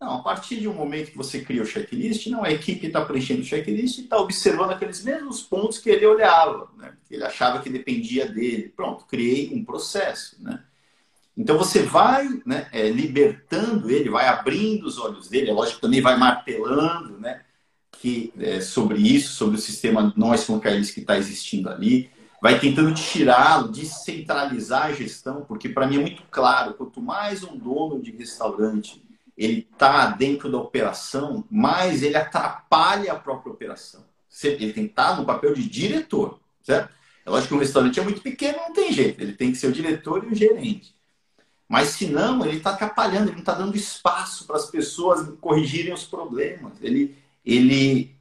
Não, 0.00 0.14
a 0.14 0.22
partir 0.22 0.60
de 0.60 0.68
um 0.68 0.74
momento 0.74 1.10
que 1.10 1.16
você 1.16 1.40
cria 1.40 1.62
o 1.62 1.66
checklist, 1.66 2.28
não, 2.28 2.44
a 2.44 2.52
equipe 2.52 2.86
está 2.86 3.04
preenchendo 3.04 3.42
o 3.42 3.44
checklist 3.44 3.98
e 3.98 4.02
está 4.02 4.16
observando 4.16 4.70
aqueles 4.70 5.02
mesmos 5.02 5.42
pontos 5.42 5.78
que 5.78 5.90
ele 5.90 6.06
olhava, 6.06 6.68
né? 6.76 6.94
que 7.08 7.14
ele 7.14 7.24
achava 7.24 7.60
que 7.60 7.68
dependia 7.68 8.28
dele. 8.28 8.72
Pronto, 8.76 9.06
criei 9.06 9.52
um 9.52 9.64
processo. 9.64 10.36
Né? 10.40 10.62
Então 11.36 11.58
você 11.58 11.82
vai 11.82 12.28
né, 12.46 12.68
é, 12.72 12.88
libertando 12.90 13.90
ele, 13.90 14.08
vai 14.08 14.28
abrindo 14.28 14.84
os 14.86 14.98
olhos 14.98 15.28
dele, 15.28 15.50
é 15.50 15.52
lógico 15.52 15.76
que 15.76 15.82
também 15.82 16.00
vai 16.00 16.16
martelando 16.16 17.18
né, 17.18 17.42
que, 17.90 18.32
é, 18.38 18.60
sobre 18.60 19.00
isso, 19.00 19.34
sobre 19.34 19.56
o 19.56 19.60
sistema 19.60 20.12
nós 20.16 20.44
com 20.44 20.60
que 20.60 20.68
está 20.68 21.18
existindo 21.18 21.68
ali, 21.68 22.08
vai 22.40 22.60
tentando 22.60 22.94
tirá-lo, 22.94 23.72
descentralizar 23.72 24.86
a 24.86 24.92
gestão, 24.92 25.44
porque 25.44 25.68
para 25.68 25.88
mim 25.88 25.96
é 25.96 26.00
muito 26.00 26.22
claro, 26.30 26.74
quanto 26.74 27.02
mais 27.02 27.42
um 27.42 27.58
dono 27.58 28.00
de 28.00 28.12
restaurante 28.12 29.02
ele 29.38 29.68
está 29.72 30.08
dentro 30.08 30.50
da 30.50 30.58
operação, 30.58 31.44
mas 31.48 32.02
ele 32.02 32.16
atrapalha 32.16 33.12
a 33.12 33.18
própria 33.18 33.52
operação. 33.52 34.04
Ele 34.42 34.72
tem 34.72 34.84
que 34.84 34.90
estar 34.90 35.10
tá 35.10 35.16
no 35.16 35.24
papel 35.24 35.54
de 35.54 35.68
diretor, 35.68 36.40
certo? 36.60 36.92
É 37.24 37.30
lógico 37.30 37.50
que 37.50 37.54
um 37.54 37.60
restaurante 37.60 38.00
é 38.00 38.02
muito 38.02 38.20
pequeno, 38.20 38.58
não 38.58 38.72
tem 38.72 38.92
jeito. 38.92 39.20
Ele 39.20 39.32
tem 39.32 39.52
que 39.52 39.58
ser 39.58 39.68
o 39.68 39.72
diretor 39.72 40.24
e 40.24 40.32
o 40.32 40.34
gerente. 40.34 40.92
Mas 41.68 41.90
se 41.90 42.06
não, 42.06 42.44
ele 42.44 42.56
está 42.56 42.70
atrapalhando, 42.70 43.26
ele 43.26 43.32
não 43.32 43.40
está 43.40 43.54
dando 43.54 43.76
espaço 43.76 44.44
para 44.44 44.56
as 44.56 44.70
pessoas 44.70 45.28
corrigirem 45.40 45.92
os 45.92 46.04
problemas. 46.04 46.72
Ele, 46.80 47.16
ele, 47.44 48.16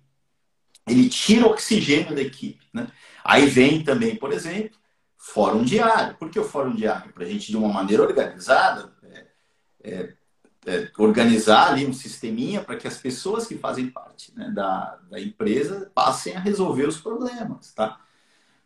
ele 0.85 1.09
tira 1.09 1.47
oxigênio 1.47 2.13
da 2.13 2.21
equipe. 2.21 2.63
Né? 2.71 2.87
Aí 3.23 3.47
vem 3.47 3.83
também, 3.83 4.15
por 4.15 4.31
exemplo, 4.33 4.77
fórum 5.17 5.63
diário. 5.63 6.15
Por 6.15 6.29
que 6.29 6.39
o 6.39 6.43
fórum 6.43 6.75
diário? 6.75 7.11
Para 7.13 7.23
a 7.23 7.27
gente, 7.27 7.49
de 7.49 7.57
uma 7.57 7.69
maneira 7.69 8.03
organizada, 8.03 8.93
é, 9.03 9.25
é, 9.83 10.13
é, 10.67 10.89
organizar 10.97 11.69
ali 11.69 11.85
um 11.85 11.93
sisteminha 11.93 12.61
para 12.61 12.75
que 12.75 12.87
as 12.87 12.97
pessoas 12.97 13.47
que 13.47 13.57
fazem 13.57 13.89
parte 13.89 14.33
né, 14.35 14.51
da, 14.53 14.97
da 15.09 15.19
empresa 15.19 15.89
passem 15.95 16.35
a 16.35 16.39
resolver 16.39 16.85
os 16.85 16.99
problemas, 16.99 17.73
tá? 17.73 17.97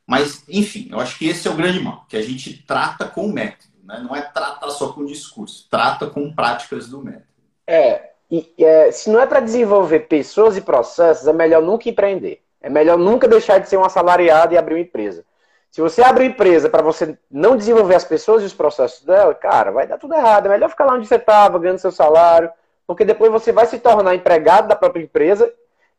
Mas, 0.05 0.43
enfim, 0.49 0.89
eu 0.91 0.99
acho 0.99 1.17
que 1.17 1.29
esse 1.29 1.47
é 1.47 1.51
o 1.51 1.55
grande 1.55 1.79
mal, 1.79 2.05
que 2.09 2.17
a 2.17 2.21
gente 2.21 2.63
trata 2.63 3.05
com 3.05 3.27
o 3.27 3.31
método, 3.31 3.71
né? 3.83 3.99
Não 3.99 4.15
é 4.15 4.21
tratar 4.21 4.69
só 4.71 4.91
com 4.91 5.05
discurso, 5.05 5.67
trata 5.69 6.07
com 6.07 6.33
práticas 6.33 6.89
do 6.89 7.03
método. 7.03 7.25
É, 7.67 8.11
e 8.29 8.51
é, 8.57 8.91
se 8.91 9.09
não 9.09 9.19
é 9.19 9.27
para 9.27 9.39
desenvolver 9.39 10.01
pessoas 10.01 10.57
e 10.57 10.61
processos, 10.61 11.27
é 11.27 11.33
melhor 11.33 11.61
nunca 11.61 11.87
empreender. 11.87 12.41
É 12.59 12.69
melhor 12.69 12.97
nunca 12.97 13.27
deixar 13.27 13.59
de 13.59 13.69
ser 13.69 13.77
um 13.77 13.85
assalariado 13.85 14.53
e 14.53 14.57
abrir 14.57 14.75
uma 14.75 14.81
empresa. 14.81 15.23
Se 15.71 15.81
você 15.81 16.03
abre 16.03 16.25
uma 16.25 16.31
empresa 16.31 16.69
para 16.69 16.81
você 16.81 17.17
não 17.31 17.55
desenvolver 17.55 17.95
as 17.95 18.03
pessoas 18.03 18.43
e 18.43 18.45
os 18.45 18.53
processos 18.53 19.03
dela, 19.05 19.33
cara, 19.33 19.71
vai 19.71 19.87
dar 19.87 19.97
tudo 19.97 20.13
errado. 20.13 20.45
É 20.45 20.49
melhor 20.49 20.69
ficar 20.69 20.85
lá 20.85 20.93
onde 20.93 21.07
você 21.07 21.15
estava, 21.15 21.57
ganhando 21.57 21.79
seu 21.79 21.91
salário, 21.91 22.51
porque 22.85 23.05
depois 23.05 23.31
você 23.31 23.53
vai 23.53 23.65
se 23.65 23.79
tornar 23.79 24.13
empregado 24.13 24.67
da 24.67 24.75
própria 24.75 25.01
empresa, 25.01 25.51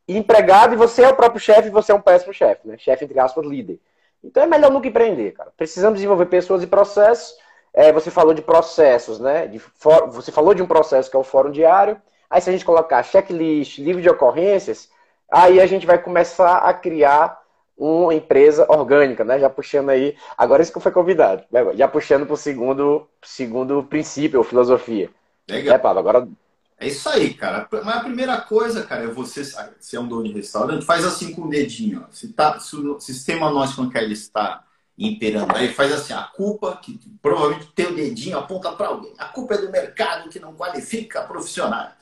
e 0.07 0.17
empregado 0.17 0.75
e 0.75 0.77
você 0.77 1.03
é 1.03 1.09
o 1.09 1.15
próprio 1.15 1.41
chefe 1.41 1.69
e 1.69 1.71
você 1.71 1.93
é 1.93 1.95
um 1.95 2.01
péssimo 2.01 2.35
chefe, 2.35 2.67
né? 2.67 2.77
Chefe, 2.77 3.05
entre 3.05 3.19
aspas, 3.19 3.47
líder. 3.47 3.81
Então 4.23 4.43
é 4.43 4.47
melhor 4.47 4.71
nunca 4.71 4.89
empreender, 4.89 5.33
cara. 5.33 5.53
Precisamos 5.57 5.97
desenvolver 5.97 6.27
pessoas 6.27 6.63
e 6.63 6.67
processos. 6.67 7.37
É, 7.73 7.93
você 7.93 8.11
falou 8.11 8.35
de 8.35 8.43
processos, 8.43 9.19
né? 9.19 9.47
De 9.47 9.59
for... 9.59 10.11
Você 10.11 10.31
falou 10.31 10.55
de 10.55 10.63
um 10.63 10.67
processo 10.67 11.11
que 11.11 11.17
é 11.17 11.21
o 11.21 11.25
fórum 11.25 11.51
diário. 11.51 12.01
Aí 12.29 12.41
se 12.41 12.49
a 12.49 12.53
gente 12.53 12.65
colocar 12.65 13.03
checklist, 13.03 13.79
livro 13.79 14.03
de 14.03 14.09
ocorrências, 14.09 14.91
aí 15.31 15.61
a 15.61 15.67
gente 15.67 15.87
vai 15.87 15.99
começar 15.99 16.59
a 16.59 16.75
criar 16.75 17.42
uma 17.77 18.15
empresa 18.15 18.67
orgânica, 18.69 19.25
né? 19.25 19.39
Já 19.39 19.51
puxando 19.51 19.91
aí, 19.91 20.17
agora 20.37 20.63
isso 20.63 20.73
que 20.73 20.81
foi 20.81 20.93
convidado, 20.93 21.45
né? 21.51 21.61
já 21.75 21.89
puxando 21.89 22.27
para 22.27 22.35
o 22.35 22.37
segundo, 22.37 23.09
segundo 23.23 23.83
princípio, 23.83 24.39
ou 24.39 24.45
filosofia. 24.45 25.11
Legal. 25.49 25.75
É, 25.75 25.79
Pablo, 25.79 26.01
agora... 26.01 26.29
É 26.79 26.89
isso 26.89 27.09
aí, 27.09 27.35
cara. 27.35 27.69
Mas 27.71 27.97
a 27.97 28.01
primeira 28.01 28.41
coisa, 28.41 28.83
cara, 28.83 29.05
é 29.05 29.07
você, 29.07 29.45
se 29.45 29.97
é 29.97 30.01
um 30.01 30.09
dono 30.09 30.25
de 30.25 30.33
restaurante, 30.33 30.85
faz 30.85 31.05
assim 31.05 31.33
com 31.33 31.43
o 31.43 31.49
dedinho. 31.49 32.05
Ó. 32.09 32.13
Se, 32.13 32.33
tá, 32.33 32.59
se 32.59 32.75
o 32.75 32.99
sistema 32.99 33.51
nós 33.51 33.75
com 33.75 33.89
que 33.89 33.97
ele 33.97 34.15
está 34.15 34.65
imperando, 34.99 35.55
aí 35.57 35.73
faz 35.73 35.93
assim, 35.93 36.13
a 36.13 36.25
culpa, 36.25 36.77
que 36.83 36.99
provavelmente 37.21 37.67
tem 37.75 37.87
o 37.87 37.95
dedinho 37.95 38.37
aponta 38.37 38.73
para 38.73 38.89
alguém. 38.89 39.15
A 39.17 39.27
culpa 39.27 39.55
é 39.55 39.59
do 39.59 39.71
mercado 39.71 40.29
que 40.29 40.41
não 40.41 40.55
qualifica 40.55 41.23
profissionais. 41.23 42.02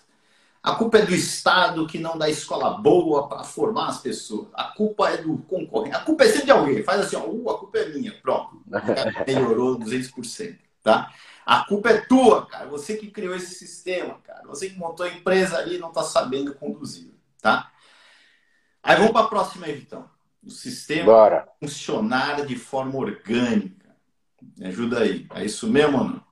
A 0.62 0.74
culpa 0.74 0.98
é 0.98 1.06
do 1.06 1.14
Estado 1.14 1.86
que 1.86 1.98
não 1.98 2.18
dá 2.18 2.28
escola 2.28 2.78
boa 2.78 3.28
para 3.28 3.42
formar 3.42 3.88
as 3.88 3.98
pessoas. 3.98 4.48
A 4.52 4.64
culpa 4.64 5.08
é 5.08 5.16
do 5.16 5.38
concorrente. 5.38 5.96
A 5.96 6.00
culpa 6.00 6.24
é 6.24 6.28
sempre 6.28 6.44
de 6.44 6.50
alguém. 6.50 6.82
Faz 6.82 7.00
assim, 7.00 7.16
ó, 7.16 7.24
uh, 7.24 7.50
a 7.50 7.58
culpa 7.58 7.78
é 7.78 7.88
minha. 7.88 8.12
Pronto. 8.20 8.62
Melhorou 9.26 9.78
200%. 9.78 10.58
Tá? 10.82 11.12
A 11.46 11.64
culpa 11.64 11.90
é 11.90 12.00
tua, 12.02 12.46
cara. 12.46 12.66
Você 12.68 12.96
que 12.96 13.10
criou 13.10 13.34
esse 13.34 13.54
sistema, 13.54 14.18
cara. 14.22 14.46
Você 14.48 14.68
que 14.68 14.78
montou 14.78 15.06
a 15.06 15.08
empresa 15.10 15.56
ali 15.56 15.76
e 15.76 15.78
não 15.78 15.88
está 15.88 16.02
sabendo 16.02 16.54
conduzir. 16.54 17.10
Tá? 17.40 17.70
Aí 18.82 18.96
vamos 18.96 19.12
para 19.12 19.24
a 19.24 19.28
próxima, 19.28 19.68
Evitão. 19.68 20.08
O 20.44 20.50
sistema 20.50 21.04
Bora. 21.04 21.48
funcionar 21.58 22.44
de 22.44 22.56
forma 22.56 22.98
orgânica. 22.98 23.94
Me 24.58 24.66
ajuda 24.66 25.00
aí. 25.00 25.26
É 25.34 25.44
isso 25.44 25.66
mesmo, 25.68 25.98
mano? 25.98 26.24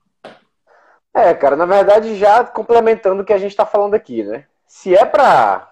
É, 1.19 1.35
cara, 1.35 1.57
na 1.57 1.67
verdade, 1.67 2.15
já 2.15 2.45
complementando 2.45 3.23
o 3.23 3.25
que 3.25 3.33
a 3.33 3.39
gente 3.39 3.51
está 3.51 3.67
falando 3.67 3.95
aqui, 3.95 4.23
né? 4.23 4.45
Se 4.69 4.95
é 4.95 5.05
para 5.05 5.69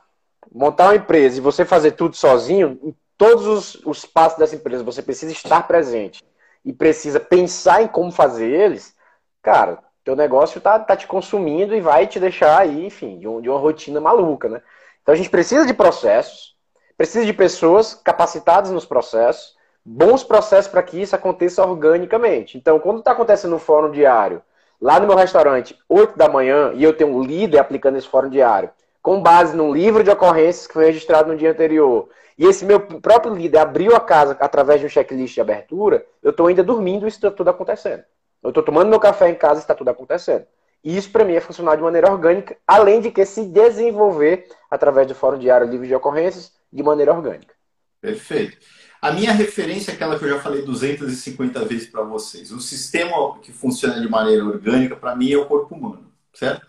montar 0.53 0.87
uma 0.87 0.97
empresa 0.97 1.39
e 1.39 1.41
você 1.41 1.65
fazer 1.65 1.93
tudo 1.93 2.17
sozinho, 2.17 2.81
em 2.83 2.93
todos 3.17 3.47
os, 3.47 3.75
os 3.87 4.05
passos 4.05 4.39
dessa 4.39 4.57
empresa 4.57 4.83
você 4.83 5.03
precisa 5.03 5.31
estar 5.31 5.69
presente 5.69 6.25
e 6.65 6.73
precisa 6.73 7.21
pensar 7.21 7.81
em 7.81 7.87
como 7.87 8.11
fazer 8.11 8.51
eles, 8.51 8.97
cara, 9.41 9.79
teu 10.03 10.17
negócio 10.17 10.61
tá, 10.61 10.81
tá 10.81 10.97
te 10.97 11.07
consumindo 11.07 11.77
e 11.77 11.81
vai 11.81 12.09
te 12.09 12.19
deixar 12.19 12.59
aí, 12.59 12.85
enfim, 12.85 13.17
de, 13.17 13.29
um, 13.29 13.41
de 13.41 13.49
uma 13.49 13.61
rotina 13.61 14.01
maluca, 14.01 14.49
né? 14.49 14.61
Então 15.01 15.13
a 15.13 15.17
gente 15.17 15.31
precisa 15.31 15.65
de 15.65 15.73
processos, 15.73 16.57
precisa 16.97 17.25
de 17.25 17.33
pessoas 17.33 17.95
capacitadas 17.95 18.73
nos 18.73 18.85
processos, 18.85 19.55
bons 19.85 20.25
processos 20.25 20.69
para 20.69 20.83
que 20.83 21.01
isso 21.01 21.15
aconteça 21.15 21.65
organicamente. 21.65 22.59
Então, 22.59 22.81
quando 22.81 22.99
está 22.99 23.13
acontecendo 23.13 23.53
no 23.53 23.61
fórum 23.61 23.93
diário, 23.93 24.43
lá 24.81 25.01
no 25.01 25.07
meu 25.07 25.17
restaurante, 25.17 25.77
8 25.89 26.17
da 26.17 26.29
manhã, 26.29 26.73
e 26.75 26.83
eu 26.83 26.93
tenho 26.93 27.15
um 27.15 27.23
líder 27.23 27.59
aplicando 27.59 27.97
esse 27.97 28.09
fórum 28.09 28.29
diário, 28.29 28.71
com 29.03 29.23
base 29.23 29.57
num 29.57 29.73
livro 29.73 30.03
de 30.03 30.11
ocorrências 30.11 30.67
que 30.67 30.73
foi 30.75 30.87
registrado 30.87 31.31
no 31.31 31.39
dia 31.39 31.51
anterior, 31.51 32.09
e 32.39 32.45
esse 32.45 32.65
meu 32.65 32.81
próprio 32.81 33.35
líder 33.35 33.59
abriu 33.59 33.97
a 33.97 34.01
casa 34.01 34.37
através 34.41 34.81
de 34.81 34.87
um 34.87 34.89
checklist 34.89 35.35
de 35.35 35.41
abertura, 35.41 36.05
eu 36.23 36.31
estou 36.31 36.47
ainda 36.47 36.63
dormindo 36.63 37.07
e 37.07 37.09
está 37.09 37.31
tudo 37.31 37.49
acontecendo. 37.49 38.05
Eu 38.43 38.51
estou 38.51 38.63
tomando 38.63 38.91
meu 38.91 39.01
café 39.01 39.29
em 39.31 39.35
casa 39.35 39.61
e 39.61 39.63
está 39.63 39.75
tudo 39.75 39.89
acontecendo. 39.89 40.47
E 40.85 40.97
isso 40.97 41.11
para 41.11 41.25
mim 41.25 41.35
é 41.35 41.41
funcionar 41.41 41.77
de 41.77 41.83
maneira 41.83 42.11
orgânica, 42.11 42.57
além 42.67 43.01
de 43.01 43.11
que 43.11 43.25
se 43.25 43.45
desenvolver 43.47 44.47
através 44.71 45.07
do 45.07 45.15
fórum 45.15 45.39
diário 45.39 45.67
livre 45.67 45.89
de 45.89 45.95
ocorrências 45.95 46.53
de 46.73 46.83
maneira 46.83 47.13
orgânica. 47.13 47.55
Perfeito. 48.01 48.59
A 49.07 49.13
minha 49.13 49.33
referência 49.33 49.93
é 49.93 49.95
aquela 49.95 50.19
que 50.19 50.25
eu 50.25 50.31
já 50.31 50.41
falei 50.41 50.63
250 50.63 51.65
vezes 51.65 51.89
para 51.89 52.03
vocês. 52.03 52.51
O 52.51 52.59
sistema 52.59 53.39
que 53.39 53.53
funciona 53.53 54.01
de 54.01 54.09
maneira 54.09 54.45
orgânica, 54.45 54.97
para 54.97 55.15
mim, 55.15 55.31
é 55.31 55.39
o 55.39 55.47
corpo 55.47 55.77
humano, 55.77 56.13
certo? 56.35 56.67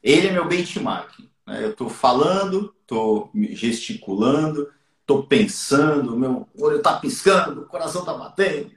Ele 0.00 0.28
é 0.28 0.30
meu 0.30 0.46
benchmark. 0.46 1.10
Né? 1.44 1.64
Eu 1.64 1.70
estou 1.70 1.88
falando, 1.88 2.72
estou 2.82 3.32
gesticulando, 3.34 4.70
estou 5.00 5.24
pensando, 5.24 6.16
meu 6.16 6.48
olho 6.56 6.76
está 6.76 7.00
piscando, 7.00 7.62
o 7.62 7.66
coração 7.66 8.02
está 8.02 8.14
batendo, 8.14 8.70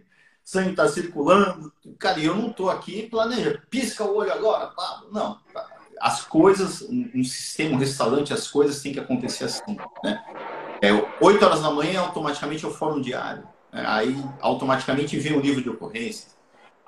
sangue 0.44 0.72
está 0.72 0.88
circulando. 0.88 1.72
Cara, 2.00 2.20
eu 2.20 2.34
não 2.34 2.50
estou 2.50 2.72
aqui 2.72 3.08
planeja, 3.08 3.62
pisca 3.70 4.04
o 4.04 4.16
olho 4.16 4.34
agora, 4.34 4.66
Pablo. 4.66 5.10
Não. 5.12 5.40
As 6.02 6.24
coisas, 6.24 6.82
um 6.82 7.24
sistema, 7.24 7.76
um 7.76 7.80
restaurante, 7.80 8.34
as 8.34 8.48
coisas 8.48 8.82
têm 8.82 8.94
que 8.94 9.00
acontecer 9.00 9.44
assim, 9.44 9.78
né? 10.04 10.24
É, 10.82 10.92
8 11.22 11.46
horas 11.46 11.62
da 11.62 11.72
manhã, 11.72 12.02
automaticamente 12.02 12.66
é 12.66 12.68
o 12.68 12.72
fórum 12.72 13.02
diário. 13.02 13.44
É, 13.72 13.86
aí, 13.86 14.16
automaticamente 14.40 15.18
vem 15.18 15.34
o 15.34 15.42
livro 15.42 15.62
de 15.62 15.70
ocorrência. 15.70 16.30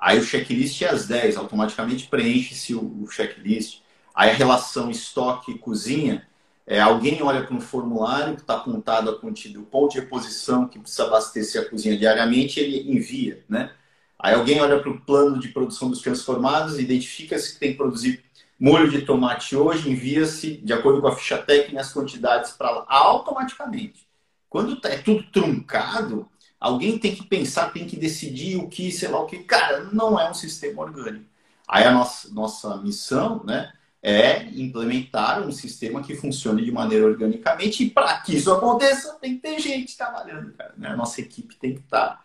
Aí, 0.00 0.18
o 0.18 0.22
checklist 0.22 0.80
é 0.82 0.88
às 0.88 1.06
10, 1.06 1.36
automaticamente 1.36 2.06
preenche-se 2.06 2.74
o, 2.74 3.02
o, 3.02 3.10
checklist. 3.10 3.80
Aí, 4.14 4.30
a 4.30 4.34
relação 4.34 4.90
estoque-cozinha, 4.90 6.26
é, 6.66 6.80
alguém 6.80 7.22
olha 7.22 7.44
para 7.44 7.54
um 7.54 7.60
formulário 7.60 8.34
que 8.34 8.42
está 8.42 8.54
apontado 8.54 9.10
a 9.10 9.18
quantidade, 9.18 9.58
o 9.58 9.66
ponto 9.66 9.92
de 9.92 10.00
reposição 10.00 10.68
que 10.68 10.78
precisa 10.78 11.04
abastecer 11.04 11.62
a 11.62 11.64
cozinha 11.64 11.96
diariamente, 11.96 12.60
ele 12.60 12.90
envia, 12.90 13.44
né? 13.48 13.72
Aí 14.18 14.34
alguém 14.34 14.60
olha 14.60 14.80
para 14.80 14.90
o 14.90 15.00
plano 15.00 15.38
de 15.38 15.48
produção 15.48 15.88
dos 15.88 16.00
transformados, 16.00 16.78
identifica 16.78 17.38
se 17.38 17.58
tem 17.58 17.70
que 17.70 17.76
produzir 17.76 18.24
molho 18.58 18.90
de 18.90 19.02
tomate 19.02 19.54
hoje 19.54 19.90
envia-se, 19.90 20.56
de 20.56 20.72
acordo 20.72 21.00
com 21.00 21.08
a 21.08 21.16
ficha 21.16 21.38
técnica, 21.38 21.80
as 21.80 21.92
quantidades 21.92 22.52
para 22.52 22.70
lá 22.70 22.84
automaticamente. 22.88 24.08
Quando 24.48 24.80
tá, 24.80 24.88
é 24.88 24.98
tudo 24.98 25.22
truncado, 25.30 26.28
alguém 26.58 26.98
tem 26.98 27.14
que 27.14 27.24
pensar, 27.24 27.72
tem 27.72 27.86
que 27.86 27.96
decidir 27.96 28.56
o 28.56 28.68
que, 28.68 28.90
sei 28.90 29.08
lá 29.08 29.20
o 29.20 29.26
que. 29.26 29.38
Cara, 29.38 29.84
não 29.92 30.18
é 30.18 30.28
um 30.28 30.34
sistema 30.34 30.82
orgânico. 30.82 31.26
Aí 31.68 31.84
a 31.84 31.92
nossa, 31.92 32.32
nossa 32.32 32.76
missão 32.78 33.44
né, 33.44 33.72
é 34.02 34.44
implementar 34.44 35.46
um 35.46 35.52
sistema 35.52 36.02
que 36.02 36.16
funcione 36.16 36.64
de 36.64 36.72
maneira 36.72 37.04
organicamente. 37.04 37.84
E 37.84 37.90
para 37.90 38.18
que 38.20 38.36
isso 38.36 38.50
aconteça, 38.50 39.18
tem 39.20 39.34
que 39.36 39.42
ter 39.42 39.60
gente 39.60 39.96
trabalhando, 39.96 40.52
cara. 40.52 40.72
Né? 40.76 40.88
A 40.88 40.96
nossa 40.96 41.20
equipe 41.20 41.56
tem 41.56 41.74
que 41.74 41.80
estar 41.80 42.06
tá, 42.06 42.24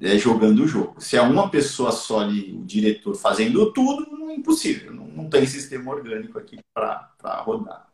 é, 0.00 0.16
jogando 0.18 0.60
o 0.60 0.68
jogo. 0.68 1.00
Se 1.00 1.16
é 1.16 1.22
uma 1.22 1.50
pessoa 1.50 1.92
só 1.92 2.20
ali, 2.20 2.52
o 2.52 2.64
diretor, 2.64 3.14
fazendo 3.14 3.72
tudo, 3.72 4.30
é 4.30 4.34
impossível. 4.34 4.92
Não, 4.92 5.06
não 5.06 5.30
tem 5.30 5.46
sistema 5.46 5.92
orgânico 5.92 6.38
aqui 6.38 6.58
para 6.74 7.42
rodar. 7.44 7.86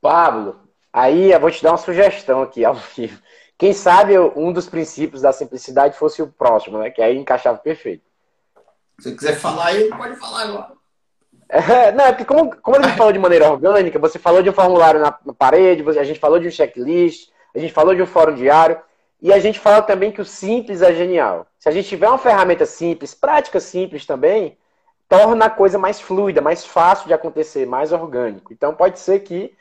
Pablo, 0.00 0.60
aí 0.92 1.32
eu 1.32 1.40
vou 1.40 1.50
te 1.50 1.62
dar 1.62 1.72
uma 1.72 1.78
sugestão 1.78 2.42
aqui 2.42 2.64
ao 2.64 2.74
vivo. 2.96 3.20
Quem 3.58 3.72
sabe 3.72 4.18
um 4.18 4.52
dos 4.52 4.68
princípios 4.68 5.22
da 5.22 5.32
simplicidade 5.32 5.96
fosse 5.96 6.20
o 6.20 6.28
próximo, 6.28 6.78
né? 6.78 6.90
Que 6.90 7.00
aí 7.00 7.16
encaixava 7.16 7.58
perfeito. 7.58 8.04
Se 8.98 9.10
você 9.10 9.16
quiser 9.16 9.36
falar 9.36 9.66
aí, 9.66 9.88
pode 9.88 10.16
falar 10.16 10.42
agora. 10.42 10.72
É, 11.48 11.92
não, 11.92 12.04
é 12.04 12.12
porque 12.12 12.24
como, 12.24 12.54
como 12.56 12.82
gente 12.82 12.96
falou 12.96 13.12
de 13.12 13.18
maneira 13.18 13.50
orgânica, 13.50 13.98
você 13.98 14.18
falou 14.18 14.42
de 14.42 14.50
um 14.50 14.54
formulário 14.54 15.00
na, 15.00 15.16
na 15.24 15.32
parede, 15.32 15.82
a 15.98 16.04
gente 16.04 16.20
falou 16.20 16.38
de 16.38 16.48
um 16.48 16.50
checklist, 16.50 17.30
a 17.54 17.58
gente 17.58 17.72
falou 17.72 17.94
de 17.94 18.02
um 18.02 18.06
fórum 18.06 18.34
diário, 18.34 18.78
e 19.20 19.32
a 19.32 19.38
gente 19.38 19.58
fala 19.58 19.82
também 19.82 20.12
que 20.12 20.20
o 20.20 20.24
simples 20.24 20.82
é 20.82 20.94
genial. 20.94 21.46
Se 21.58 21.68
a 21.68 21.72
gente 21.72 21.88
tiver 21.88 22.08
uma 22.08 22.18
ferramenta 22.18 22.66
simples, 22.66 23.14
prática 23.14 23.58
simples 23.60 24.04
também, 24.04 24.58
torna 25.08 25.46
a 25.46 25.50
coisa 25.50 25.78
mais 25.78 26.00
fluida, 26.00 26.40
mais 26.40 26.64
fácil 26.64 27.06
de 27.06 27.14
acontecer, 27.14 27.66
mais 27.66 27.92
orgânico. 27.92 28.52
Então 28.52 28.74
pode 28.74 28.98
ser 28.98 29.20
que, 29.20 29.54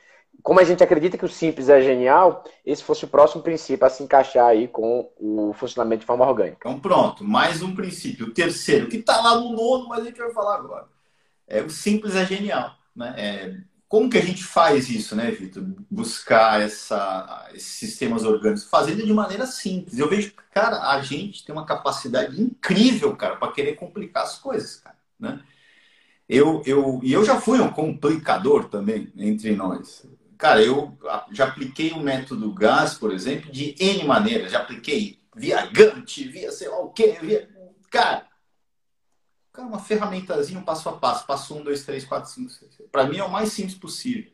como 0.43 0.59
a 0.59 0.63
gente 0.63 0.83
acredita 0.83 1.17
que 1.17 1.25
o 1.25 1.29
simples 1.29 1.69
é 1.69 1.81
genial, 1.81 2.43
esse 2.65 2.83
fosse 2.83 3.05
o 3.05 3.07
próximo 3.07 3.41
princípio 3.41 3.85
a 3.85 3.89
se 3.89 4.03
encaixar 4.03 4.47
aí 4.47 4.67
com 4.67 5.09
o 5.17 5.53
funcionamento 5.53 6.01
de 6.01 6.05
forma 6.05 6.27
orgânica. 6.27 6.67
Então 6.67 6.79
pronto, 6.79 7.23
mais 7.23 7.61
um 7.61 7.73
princípio. 7.73 8.27
O 8.27 8.33
terceiro, 8.33 8.87
que 8.87 8.97
está 8.97 9.21
lá 9.21 9.35
no 9.35 9.51
nono, 9.51 9.87
mas 9.87 10.01
a 10.01 10.05
gente 10.05 10.17
vai 10.17 10.31
falar 10.31 10.55
agora. 10.55 10.87
É, 11.47 11.61
o 11.61 11.69
simples 11.69 12.15
é 12.15 12.25
genial. 12.25 12.71
Né? 12.95 13.13
É, 13.17 13.55
como 13.95 14.09
que 14.09 14.17
a 14.17 14.21
gente 14.21 14.43
faz 14.43 14.89
isso, 14.89 15.15
né, 15.15 15.31
Vitor? 15.31 15.63
Buscar 15.89 16.61
essa, 16.61 17.49
esses 17.53 17.75
sistemas 17.75 18.25
orgânicos, 18.25 18.65
fazendo 18.65 19.05
de 19.05 19.13
maneira 19.13 19.45
simples. 19.45 19.97
Eu 19.97 20.09
vejo, 20.09 20.33
cara, 20.53 20.91
a 20.91 21.01
gente 21.01 21.45
tem 21.45 21.55
uma 21.55 21.65
capacidade 21.65 22.41
incrível, 22.41 23.15
cara, 23.15 23.37
para 23.37 23.53
querer 23.53 23.75
complicar 23.75 24.23
as 24.23 24.37
coisas, 24.37 24.81
cara, 24.81 24.97
né? 25.17 25.39
Eu, 26.27 26.61
eu, 26.65 26.99
e 27.03 27.13
eu 27.13 27.23
já 27.23 27.39
fui 27.39 27.57
um 27.61 27.71
complicador 27.71 28.65
também 28.65 29.13
entre 29.15 29.55
nós. 29.55 30.05
Cara, 30.37 30.61
eu 30.61 30.97
já 31.31 31.45
apliquei 31.45 31.93
o 31.93 32.01
método 32.01 32.51
GAS, 32.51 32.95
por 32.95 33.13
exemplo, 33.13 33.49
de 33.49 33.75
N 33.79 34.03
maneiras. 34.03 34.51
Já 34.51 34.59
apliquei 34.59 35.21
via 35.33 35.65
Gantt, 35.67 36.21
via 36.27 36.51
sei 36.51 36.67
lá 36.67 36.81
o 36.81 36.89
quê, 36.89 37.17
via... 37.21 37.47
Cara, 37.89 38.27
Cara, 39.55 39.67
uma 39.67 39.79
ferramentazinha, 39.79 40.59
um 40.59 40.63
passo 40.63 40.89
a 40.89 40.93
passo. 40.93 41.25
Passo 41.25 41.55
um, 41.55 41.63
dois, 41.63 41.85
três, 41.85 42.03
quatro, 42.03 42.29
cinco, 42.29 42.49
seis. 42.49 42.71
Para 42.91 43.05
mim 43.05 43.17
é 43.17 43.23
o 43.23 43.31
mais 43.31 43.53
simples 43.53 43.75
possível. 43.75 44.31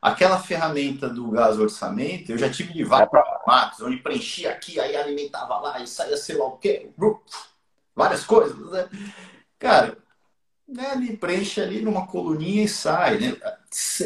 Aquela 0.00 0.38
ferramenta 0.38 1.08
do 1.08 1.30
gás 1.30 1.58
orçamento, 1.58 2.30
eu 2.30 2.38
já 2.38 2.48
tive 2.48 2.72
de 2.72 2.84
vários 2.84 3.10
formatos, 3.10 3.80
onde 3.80 3.96
preenchia 3.96 4.50
aqui, 4.50 4.78
aí 4.78 4.96
alimentava 4.96 5.58
lá, 5.58 5.80
e 5.80 5.86
saía 5.88 6.16
sei 6.16 6.36
lá 6.36 6.46
o 6.46 6.56
quê. 6.56 6.90
Várias 7.96 8.24
coisas, 8.24 8.70
né? 8.70 8.88
Cara, 9.58 9.98
né, 10.68 10.90
ali, 10.92 11.16
preenche 11.16 11.60
ali 11.60 11.80
numa 11.80 12.06
coluninha 12.06 12.62
e 12.62 12.68
sai, 12.68 13.18
né? 13.18 13.36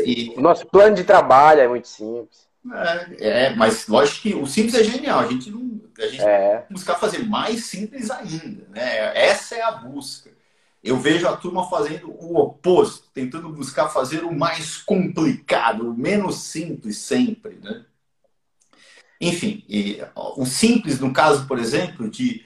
E... 0.04 0.32
O 0.36 0.40
nosso 0.40 0.66
plano 0.66 0.96
de 0.96 1.04
trabalho 1.04 1.60
é 1.60 1.68
muito 1.68 1.88
simples. 1.88 2.48
É, 3.18 3.46
é, 3.46 3.54
mas 3.56 3.88
lógico 3.88 4.22
que 4.22 4.34
o 4.34 4.46
simples 4.46 4.74
é 4.74 4.84
genial. 4.84 5.18
A 5.18 5.26
gente 5.26 5.50
não, 5.50 5.80
a 5.98 6.06
gente 6.06 6.22
é. 6.22 6.64
buscar 6.70 6.94
fazer 6.94 7.18
mais 7.18 7.66
simples 7.66 8.10
ainda, 8.10 8.66
né? 8.70 9.12
Essa 9.18 9.56
é 9.56 9.62
a 9.62 9.72
busca. 9.72 10.30
Eu 10.82 10.98
vejo 10.98 11.28
a 11.28 11.36
turma 11.36 11.68
fazendo 11.70 12.10
o 12.10 12.36
oposto, 12.36 13.08
tentando 13.14 13.48
buscar 13.50 13.88
fazer 13.88 14.24
o 14.24 14.34
mais 14.36 14.78
complicado, 14.78 15.88
o 15.88 15.96
menos 15.96 16.38
simples 16.38 16.98
sempre, 16.98 17.54
né? 17.62 17.86
Enfim, 19.20 19.64
o 20.36 20.44
simples, 20.44 20.98
no 20.98 21.12
caso, 21.12 21.46
por 21.46 21.56
exemplo, 21.56 22.10
de, 22.10 22.44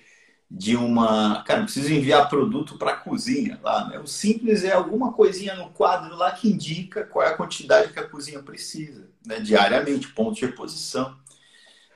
de 0.51 0.77
uma. 0.77 1.43
Cara, 1.45 1.63
preciso 1.63 1.91
enviar 1.91 2.29
produto 2.29 2.77
para 2.77 2.93
a 2.93 2.97
cozinha 2.97 3.59
lá, 3.63 3.89
né? 3.89 3.99
O 3.99 4.07
simples 4.07 4.63
é 4.63 4.73
alguma 4.73 5.15
coisinha 5.15 5.55
no 5.55 5.71
quadro 5.71 6.15
lá 6.15 6.31
que 6.33 6.51
indica 6.51 7.05
qual 7.05 7.27
é 7.27 7.31
a 7.31 7.37
quantidade 7.37 7.91
que 7.91 7.99
a 7.99 8.07
cozinha 8.07 8.43
precisa, 8.43 9.09
né? 9.25 9.41
Diariamente, 9.41 10.09
ponto 10.09 10.35
de 10.35 10.45
reposição. 10.45 11.17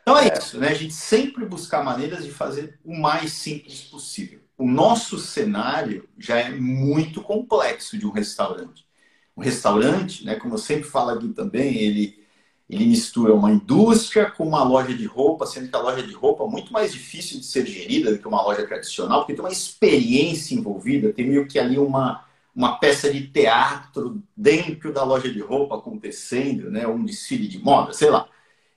Então 0.00 0.16
é, 0.16 0.28
é 0.28 0.38
isso, 0.38 0.58
né? 0.58 0.68
A 0.68 0.74
gente 0.74 0.94
sempre 0.94 1.44
buscar 1.44 1.84
maneiras 1.84 2.24
de 2.24 2.30
fazer 2.30 2.80
o 2.82 2.96
mais 2.96 3.32
simples 3.32 3.82
possível 3.82 4.40
o 4.60 4.66
nosso 4.66 5.18
cenário 5.18 6.06
já 6.18 6.38
é 6.38 6.50
muito 6.50 7.22
complexo 7.22 7.96
de 7.96 8.06
um 8.06 8.10
restaurante. 8.10 8.86
Um 9.34 9.40
restaurante, 9.40 10.22
né, 10.22 10.34
como 10.34 10.52
eu 10.52 10.58
sempre 10.58 10.84
falo 10.84 11.10
aqui 11.12 11.28
também, 11.28 11.78
ele, 11.78 12.22
ele 12.68 12.84
mistura 12.84 13.34
uma 13.34 13.50
indústria 13.50 14.30
com 14.30 14.46
uma 14.46 14.62
loja 14.62 14.94
de 14.94 15.06
roupa, 15.06 15.46
sendo 15.46 15.70
que 15.70 15.74
a 15.76 15.80
loja 15.80 16.02
de 16.06 16.12
roupa 16.12 16.44
é 16.44 16.46
muito 16.46 16.74
mais 16.74 16.92
difícil 16.92 17.40
de 17.40 17.46
ser 17.46 17.64
gerida 17.64 18.12
do 18.12 18.18
que 18.18 18.28
uma 18.28 18.42
loja 18.42 18.66
tradicional, 18.66 19.20
porque 19.20 19.32
tem 19.32 19.42
uma 19.42 19.50
experiência 19.50 20.54
envolvida, 20.54 21.10
tem 21.10 21.26
meio 21.26 21.48
que 21.48 21.58
ali 21.58 21.78
uma, 21.78 22.26
uma 22.54 22.76
peça 22.78 23.10
de 23.10 23.28
teatro 23.28 24.22
dentro 24.36 24.92
da 24.92 25.02
loja 25.04 25.32
de 25.32 25.40
roupa 25.40 25.78
acontecendo, 25.78 26.70
né, 26.70 26.86
um 26.86 27.02
desfile 27.02 27.48
de 27.48 27.58
moda, 27.58 27.94
sei 27.94 28.10
lá. 28.10 28.28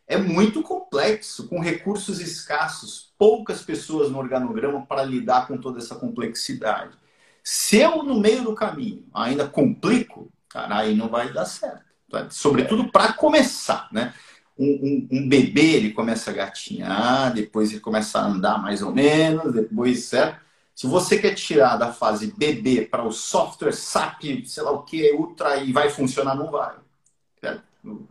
É 0.07 0.17
muito 0.17 0.61
complexo, 0.61 1.47
com 1.47 1.59
recursos 1.59 2.19
escassos 2.19 3.13
poucas 3.17 3.61
pessoas 3.61 4.11
no 4.11 4.19
organograma 4.19 4.85
para 4.85 5.03
lidar 5.03 5.47
com 5.47 5.57
toda 5.57 5.79
essa 5.79 5.95
complexidade. 5.95 6.97
Se 7.43 7.77
eu, 7.77 8.03
no 8.03 8.19
meio 8.19 8.43
do 8.43 8.55
caminho, 8.55 9.05
ainda 9.13 9.47
complico, 9.47 10.31
cara, 10.49 10.79
aí 10.79 10.95
não 10.95 11.09
vai 11.09 11.31
dar 11.31 11.45
certo. 11.45 11.83
Tá? 12.09 12.29
Sobretudo 12.29 12.91
para 12.91 13.13
começar, 13.13 13.87
né? 13.91 14.13
Um, 14.57 15.07
um, 15.11 15.17
um, 15.17 15.27
bebê, 15.27 15.73
ele 15.73 15.93
começa 15.93 16.29
a 16.29 16.33
gatinhar, 16.33 17.33
depois 17.33 17.71
ele 17.71 17.79
começa 17.79 18.19
a 18.19 18.25
andar 18.25 18.61
mais 18.61 18.81
ou 18.83 18.93
menos, 18.93 19.51
depois, 19.51 20.05
certo? 20.05 20.39
Se 20.75 20.85
você 20.87 21.17
quer 21.17 21.33
tirar 21.33 21.77
da 21.77 21.91
fase 21.91 22.33
bebê 22.37 22.81
para 22.83 23.03
o 23.03 23.11
software 23.11 23.73
SAP, 23.73 24.45
sei 24.45 24.63
lá 24.63 24.71
o 24.71 24.83
que, 24.83 25.11
ultra, 25.13 25.57
e 25.57 25.71
vai 25.71 25.89
funcionar, 25.89 26.35
não 26.35 26.51
vai. 26.51 26.75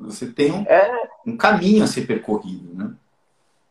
Você 0.00 0.26
tem 0.26 0.52
um, 0.52 0.62
é... 0.62 1.08
um 1.26 1.36
caminho 1.36 1.84
a 1.84 1.86
ser 1.86 2.02
percorrido, 2.02 2.74
né? 2.74 2.92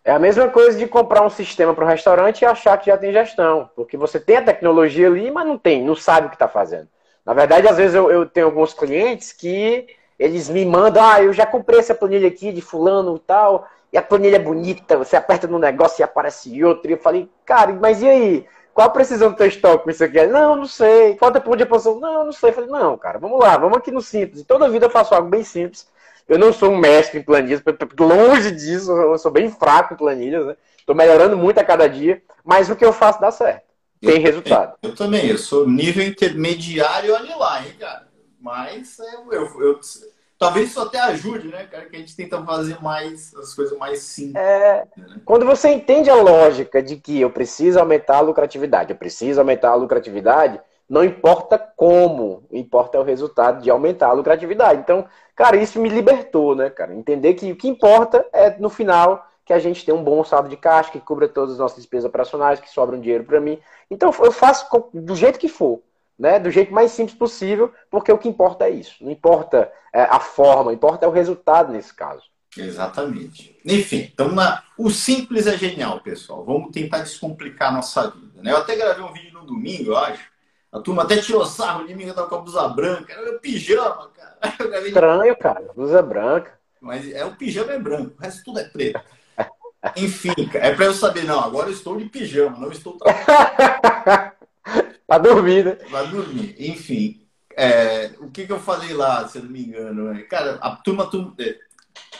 É 0.03 0.11
a 0.11 0.19
mesma 0.19 0.47
coisa 0.49 0.77
de 0.77 0.87
comprar 0.87 1.21
um 1.21 1.29
sistema 1.29 1.75
para 1.75 1.85
o 1.85 1.87
restaurante 1.87 2.41
e 2.41 2.45
achar 2.45 2.75
que 2.77 2.87
já 2.87 2.97
tem 2.97 3.13
gestão. 3.13 3.69
Porque 3.75 3.95
você 3.95 4.19
tem 4.19 4.37
a 4.37 4.41
tecnologia 4.41 5.07
ali, 5.07 5.29
mas 5.29 5.45
não 5.45 5.59
tem, 5.59 5.83
não 5.83 5.95
sabe 5.95 6.25
o 6.25 6.29
que 6.29 6.35
está 6.35 6.47
fazendo. 6.47 6.87
Na 7.23 7.33
verdade, 7.33 7.67
às 7.67 7.77
vezes 7.77 7.93
eu, 7.93 8.09
eu, 8.09 8.25
tenho 8.25 8.47
alguns 8.47 8.73
clientes 8.73 9.31
que 9.31 9.85
eles 10.17 10.49
me 10.49 10.65
mandam, 10.65 11.03
ah, 11.03 11.21
eu 11.21 11.31
já 11.31 11.45
comprei 11.45 11.79
essa 11.79 11.93
planilha 11.93 12.27
aqui 12.27 12.51
de 12.51 12.61
fulano 12.61 13.15
e 13.15 13.19
tal, 13.19 13.67
e 13.93 13.97
a 13.97 14.01
planilha 14.01 14.37
é 14.37 14.39
bonita, 14.39 14.97
você 14.97 15.15
aperta 15.15 15.47
no 15.47 15.59
negócio 15.59 16.01
e 16.01 16.03
aparece 16.03 16.63
outro. 16.63 16.89
E 16.89 16.93
eu 16.93 16.97
falei, 16.97 17.29
cara, 17.45 17.71
mas 17.73 18.01
e 18.01 18.09
aí? 18.09 18.45
Qual 18.73 18.87
a 18.87 18.91
precisão 18.91 19.31
do 19.31 19.35
teu 19.35 19.47
estoque 19.47 19.83
com 19.83 19.89
isso 19.89 20.03
aqui? 20.03 20.25
Não, 20.27 20.55
não 20.55 20.65
sei. 20.65 21.17
Falta 21.17 21.41
ponto 21.41 21.57
de 21.57 21.65
posição? 21.65 21.99
Não, 21.99 22.25
não 22.25 22.31
sei. 22.31 22.49
Eu 22.49 22.53
falei, 22.53 22.69
não, 22.69 22.97
cara, 22.97 23.19
vamos 23.19 23.39
lá, 23.39 23.57
vamos 23.57 23.77
aqui 23.77 23.91
no 23.91 24.01
simples. 24.01 24.41
E 24.41 24.45
toda 24.45 24.69
vida 24.69 24.85
eu 24.85 24.89
faço 24.89 25.13
algo 25.13 25.29
bem 25.29 25.43
simples 25.43 25.87
eu 26.31 26.39
não 26.39 26.53
sou 26.53 26.71
um 26.71 26.77
mestre 26.77 27.19
em 27.19 27.23
planilhas, 27.23 27.61
longe 27.99 28.51
disso, 28.51 28.89
eu 28.89 29.17
sou 29.17 29.29
bem 29.29 29.51
fraco 29.51 29.93
em 29.93 29.97
planilhas, 29.97 30.45
né? 30.45 30.55
Estou 30.77 30.95
melhorando 30.95 31.35
muito 31.35 31.57
a 31.57 31.63
cada 31.63 31.87
dia, 31.89 32.21
mas 32.41 32.69
o 32.69 32.75
que 32.75 32.85
eu 32.85 32.93
faço 32.93 33.19
dá 33.19 33.31
certo. 33.31 33.63
Tem 33.99 34.15
eu 34.15 34.21
resultado. 34.21 34.77
eu 34.81 34.95
também, 34.95 35.27
eu 35.27 35.37
sou 35.37 35.67
nível 35.67 36.03
intermediário, 36.03 37.13
olha 37.13 37.35
lá, 37.35 37.61
hein, 37.61 37.75
cara. 37.77 38.07
Mas 38.39 38.97
eu, 38.97 39.33
eu, 39.33 39.61
eu, 39.61 39.79
talvez 40.41 40.71
isso 40.71 40.81
até 40.81 40.99
ajude, 40.99 41.49
né, 41.49 41.67
cara? 41.67 41.85
Que 41.85 41.95
a 41.95 41.99
gente 41.99 42.15
tenta 42.15 42.43
fazer 42.43 42.81
mais 42.81 43.31
as 43.35 43.53
coisas 43.53 43.77
mais 43.77 43.99
simples. 43.99 44.35
É, 44.35 44.87
né? 44.97 45.21
Quando 45.23 45.45
você 45.45 45.69
entende 45.69 46.09
a 46.09 46.15
lógica 46.15 46.81
de 46.81 46.95
que 46.95 47.21
eu 47.21 47.29
preciso 47.29 47.79
aumentar 47.79 48.17
a 48.17 48.21
lucratividade, 48.21 48.89
eu 48.89 48.97
preciso 48.97 49.39
aumentar 49.39 49.69
a 49.69 49.75
lucratividade, 49.75 50.59
não 50.89 51.03
importa 51.03 51.59
como, 51.59 52.43
importa 52.51 52.97
é 52.97 52.99
o 52.99 53.03
resultado 53.03 53.61
de 53.61 53.69
aumentar 53.69 54.07
a 54.07 54.13
lucratividade. 54.13 54.81
Então, 54.81 55.05
cara, 55.35 55.57
isso 55.57 55.79
me 55.79 55.89
libertou, 55.89 56.55
né, 56.55 56.71
cara? 56.71 56.95
Entender 56.95 57.35
que 57.35 57.51
o 57.51 57.55
que 57.55 57.67
importa 57.67 58.25
é, 58.33 58.57
no 58.57 58.69
final, 58.69 59.23
que 59.45 59.53
a 59.53 59.59
gente 59.59 59.85
tem 59.85 59.93
um 59.93 60.03
bom 60.03 60.23
saldo 60.23 60.49
de 60.49 60.57
caixa, 60.57 60.91
que 60.91 60.99
cubra 60.99 61.29
todas 61.29 61.53
as 61.53 61.59
nossas 61.59 61.77
despesas 61.77 62.05
operacionais, 62.05 62.59
que 62.59 62.69
sobra 62.69 62.95
um 62.95 62.99
dinheiro 62.99 63.25
para 63.25 63.39
mim. 63.39 63.59
Então, 63.91 64.11
eu 64.23 64.31
faço 64.31 64.67
do 64.91 65.15
jeito 65.15 65.37
que 65.37 65.47
for, 65.47 65.83
né? 66.21 66.37
Do 66.37 66.51
jeito 66.51 66.71
mais 66.71 66.91
simples 66.91 67.17
possível, 67.17 67.73
porque 67.89 68.11
o 68.11 68.17
que 68.17 68.29
importa 68.29 68.65
é 68.65 68.69
isso. 68.69 69.03
Não 69.03 69.11
importa 69.11 69.71
é, 69.91 70.03
a 70.03 70.19
forma, 70.19 70.71
importa 70.71 71.03
é 71.03 71.09
o 71.09 71.11
resultado 71.11 71.73
nesse 71.73 71.91
caso. 71.91 72.21
Exatamente. 72.55 73.57
Enfim, 73.65 74.11
então 74.13 74.31
na... 74.31 74.61
o 74.77 74.91
simples 74.91 75.47
é 75.47 75.57
genial, 75.57 75.99
pessoal. 76.01 76.45
Vamos 76.45 76.69
tentar 76.71 76.99
descomplicar 76.99 77.69
a 77.69 77.71
nossa 77.71 78.11
vida. 78.11 78.43
Né? 78.43 78.51
Eu 78.51 78.57
até 78.57 78.75
gravei 78.75 79.03
um 79.03 79.11
vídeo 79.11 79.33
no 79.33 79.47
domingo, 79.47 79.91
eu 79.91 79.97
acho, 79.97 80.23
A 80.71 80.79
turma 80.79 81.01
até 81.01 81.17
tirou 81.17 81.43
sarro 81.43 81.87
de 81.87 81.95
mim 81.95 82.03
que 82.03 82.11
eu 82.11 82.13
tava 82.13 82.27
com 82.27 82.35
a 82.35 82.41
blusa 82.41 82.67
branca. 82.69 83.13
Era 83.13 83.23
meu 83.23 83.39
pijama, 83.39 84.11
cara. 84.15 84.37
Estranho, 84.85 85.35
cara. 85.37 85.71
Blusa 85.75 86.03
branca. 86.03 86.59
Mas 86.79 87.11
é 87.11 87.25
o 87.25 87.35
pijama 87.35 87.71
é 87.71 87.79
branco, 87.79 88.15
o 88.15 88.21
resto 88.21 88.43
tudo 88.43 88.59
é 88.59 88.63
preto. 88.65 89.01
Enfim, 89.95 90.33
é 90.53 90.71
para 90.75 90.85
eu 90.85 90.93
saber, 90.93 91.23
não, 91.23 91.39
agora 91.39 91.69
eu 91.69 91.73
estou 91.73 91.97
de 91.97 92.05
pijama, 92.05 92.59
não 92.59 92.71
estou 92.71 92.97
trabalhando. 92.97 94.30
para 95.11 95.23
dormir, 95.23 95.65
né? 95.65 95.71
Para 95.89 96.03
dormir. 96.03 96.55
Enfim, 96.57 97.19
é, 97.57 98.11
o 98.19 98.31
que, 98.31 98.45
que 98.45 98.53
eu 98.53 98.61
falei 98.61 98.93
lá, 98.93 99.27
se 99.27 99.39
eu 99.39 99.43
não 99.43 99.51
me 99.51 99.61
engano? 99.61 100.13
É, 100.13 100.21
cara, 100.21 100.53
a 100.61 100.73
turma, 100.73 101.09
é, 101.37 101.57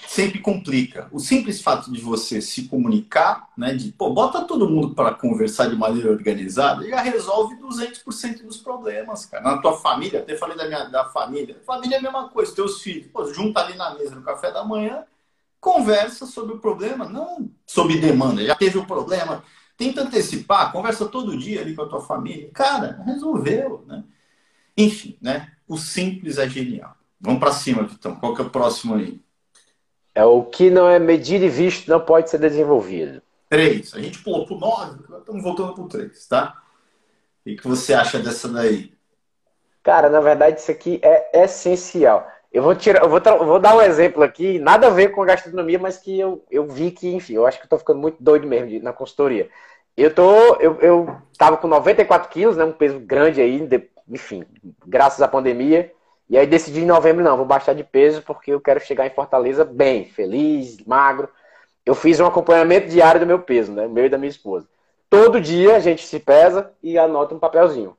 sempre 0.05 0.39
complica. 0.39 1.07
O 1.09 1.17
simples 1.17 1.61
fato 1.61 1.89
de 1.89 2.01
você 2.01 2.41
se 2.41 2.67
comunicar, 2.67 3.47
né, 3.57 3.73
de, 3.73 3.93
pô, 3.93 4.09
bota 4.09 4.43
todo 4.43 4.69
mundo 4.69 4.93
para 4.93 5.13
conversar 5.13 5.69
de 5.69 5.77
maneira 5.77 6.11
organizada, 6.11 6.85
já 6.85 6.99
resolve 6.99 7.55
200% 7.61 8.43
dos 8.43 8.57
problemas, 8.57 9.25
cara. 9.25 9.41
Na 9.41 9.57
tua 9.59 9.77
família, 9.77 10.19
até 10.19 10.35
falei 10.35 10.57
da 10.57 10.67
minha 10.67 10.83
da 10.83 11.05
família. 11.05 11.61
Família 11.65 11.95
é 11.95 11.99
a 11.99 12.01
mesma 12.01 12.27
coisa, 12.27 12.53
teus 12.53 12.81
filhos, 12.81 13.07
pô, 13.07 13.23
junta 13.33 13.61
ali 13.61 13.77
na 13.77 13.95
mesa 13.95 14.15
no 14.15 14.21
café 14.21 14.51
da 14.51 14.65
manhã, 14.65 15.05
conversa 15.61 16.25
sobre 16.25 16.55
o 16.55 16.59
problema, 16.59 17.07
não 17.07 17.49
sobre 17.65 17.99
demanda. 17.99 18.43
Já 18.43 18.55
teve 18.55 18.77
o 18.77 18.85
problema, 18.85 19.45
tenta 19.81 20.01
antecipar, 20.01 20.71
conversa 20.71 21.07
todo 21.07 21.35
dia 21.35 21.61
ali 21.61 21.75
com 21.75 21.81
a 21.81 21.89
tua 21.89 22.01
família. 22.01 22.51
Cara, 22.53 23.01
resolveu, 23.03 23.83
né? 23.87 24.03
Enfim, 24.77 25.17
né? 25.19 25.51
O 25.67 25.75
simples 25.75 26.37
é 26.37 26.47
genial. 26.47 26.95
Vamos 27.19 27.39
para 27.39 27.51
cima, 27.51 27.83
Vitão. 27.83 28.15
Qual 28.15 28.35
que 28.35 28.43
é 28.43 28.45
o 28.45 28.49
próximo 28.51 28.93
aí? 28.93 29.19
É 30.13 30.23
o 30.23 30.43
que 30.43 30.69
não 30.69 30.87
é 30.87 30.99
medido 30.99 31.45
e 31.45 31.49
visto 31.49 31.89
não 31.89 31.99
pode 31.99 32.29
ser 32.29 32.37
desenvolvido. 32.37 33.23
Três. 33.49 33.95
A 33.95 33.99
gente 33.99 34.19
pulou 34.19 34.45
pro 34.45 34.59
nove, 34.59 34.99
estamos 35.17 35.41
voltando 35.41 35.73
pro 35.73 35.87
três, 35.87 36.27
tá? 36.27 36.61
O 37.43 37.55
que 37.55 37.67
você 37.67 37.95
acha 37.95 38.19
dessa 38.19 38.47
daí? 38.47 38.93
Cara, 39.81 40.09
na 40.09 40.21
verdade, 40.21 40.59
isso 40.59 40.69
aqui 40.69 40.99
é 41.01 41.43
essencial. 41.43 42.27
Eu 42.51 42.61
vou 42.61 42.75
tirar, 42.75 43.01
eu 43.01 43.09
vou, 43.09 43.19
eu 43.19 43.45
vou 43.45 43.59
dar 43.59 43.75
um 43.75 43.81
exemplo 43.81 44.21
aqui, 44.21 44.59
nada 44.59 44.87
a 44.87 44.89
ver 44.89 45.09
com 45.09 45.23
a 45.23 45.25
gastronomia, 45.25 45.79
mas 45.79 45.97
que 45.97 46.19
eu, 46.19 46.45
eu 46.51 46.67
vi 46.67 46.91
que, 46.91 47.07
enfim, 47.07 47.33
eu 47.33 47.47
acho 47.47 47.57
que 47.57 47.65
eu 47.65 47.69
tô 47.69 47.77
ficando 47.77 47.99
muito 47.99 48.21
doido 48.21 48.45
mesmo 48.45 48.83
na 48.83 48.91
consultoria. 48.91 49.49
Eu 49.95 50.13
tô, 50.13 50.55
eu, 50.55 50.79
eu 50.81 51.17
tava 51.37 51.57
com 51.57 51.67
94 51.67 52.29
quilos, 52.29 52.57
né, 52.57 52.63
um 52.63 52.71
peso 52.71 52.99
grande 52.99 53.41
aí, 53.41 53.67
enfim, 54.09 54.43
graças 54.85 55.21
à 55.21 55.27
pandemia. 55.27 55.91
E 56.29 56.37
aí 56.37 56.47
decidi 56.47 56.81
em 56.81 56.85
novembro, 56.85 57.23
não, 57.23 57.35
vou 57.35 57.45
baixar 57.45 57.73
de 57.73 57.83
peso 57.83 58.21
porque 58.21 58.51
eu 58.51 58.61
quero 58.61 58.79
chegar 58.79 59.05
em 59.05 59.13
Fortaleza 59.13 59.65
bem, 59.65 60.05
feliz, 60.05 60.77
magro. 60.85 61.27
Eu 61.85 61.93
fiz 61.93 62.19
um 62.19 62.25
acompanhamento 62.25 62.87
diário 62.87 63.19
do 63.19 63.27
meu 63.27 63.39
peso, 63.39 63.73
né? 63.73 63.87
Meu 63.87 64.05
e 64.05 64.09
da 64.09 64.17
minha 64.17 64.29
esposa. 64.29 64.67
Todo 65.09 65.41
dia 65.41 65.75
a 65.75 65.79
gente 65.79 66.05
se 66.05 66.19
pesa 66.19 66.71
e 66.81 66.97
anota 66.97 67.35
um 67.35 67.39
papelzinho. 67.39 67.97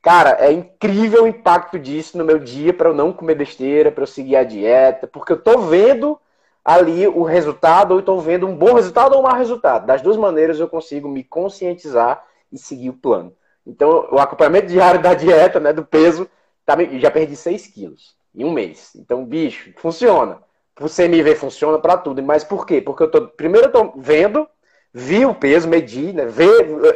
Cara, 0.00 0.36
é 0.38 0.52
incrível 0.52 1.24
o 1.24 1.26
impacto 1.26 1.76
disso 1.76 2.16
no 2.16 2.24
meu 2.24 2.38
dia 2.38 2.72
para 2.72 2.88
eu 2.88 2.94
não 2.94 3.12
comer 3.12 3.34
besteira, 3.34 3.90
para 3.90 4.04
eu 4.04 4.06
seguir 4.06 4.36
a 4.36 4.44
dieta, 4.44 5.08
porque 5.08 5.32
eu 5.32 5.42
tô 5.42 5.58
vendo 5.62 6.16
ali 6.66 7.06
o 7.06 7.22
resultado, 7.22 7.92
ou 7.92 8.00
estou 8.00 8.20
vendo 8.20 8.46
um 8.46 8.56
bom 8.56 8.74
resultado 8.74 9.14
ou 9.14 9.20
um 9.20 9.22
mau 9.22 9.36
resultado. 9.36 9.86
Das 9.86 10.02
duas 10.02 10.16
maneiras 10.16 10.58
eu 10.58 10.68
consigo 10.68 11.08
me 11.08 11.22
conscientizar 11.22 12.24
e 12.50 12.58
seguir 12.58 12.90
o 12.90 12.94
plano. 12.94 13.32
Então, 13.64 14.08
o 14.10 14.18
acompanhamento 14.18 14.66
diário 14.66 15.00
da 15.00 15.14
dieta, 15.14 15.60
né, 15.60 15.72
do 15.72 15.84
peso, 15.84 16.28
Tá, 16.66 16.76
já 16.98 17.12
perdi 17.12 17.36
6 17.36 17.68
quilos 17.68 18.16
em 18.34 18.44
um 18.44 18.50
mês. 18.50 18.90
Então, 18.96 19.24
bicho, 19.24 19.72
funciona. 19.76 20.42
O 20.80 20.88
CMV 20.88 21.36
funciona 21.36 21.78
para 21.78 21.96
tudo. 21.96 22.20
Mas 22.22 22.42
por 22.42 22.66
quê? 22.66 22.82
Porque 22.82 23.04
eu 23.04 23.10
tô. 23.10 23.28
Primeiro 23.28 23.68
eu 23.68 23.72
tô 23.72 23.92
vendo, 23.96 24.48
vi 24.92 25.24
o 25.24 25.32
peso, 25.34 25.68
medi, 25.68 26.12
né? 26.12 26.24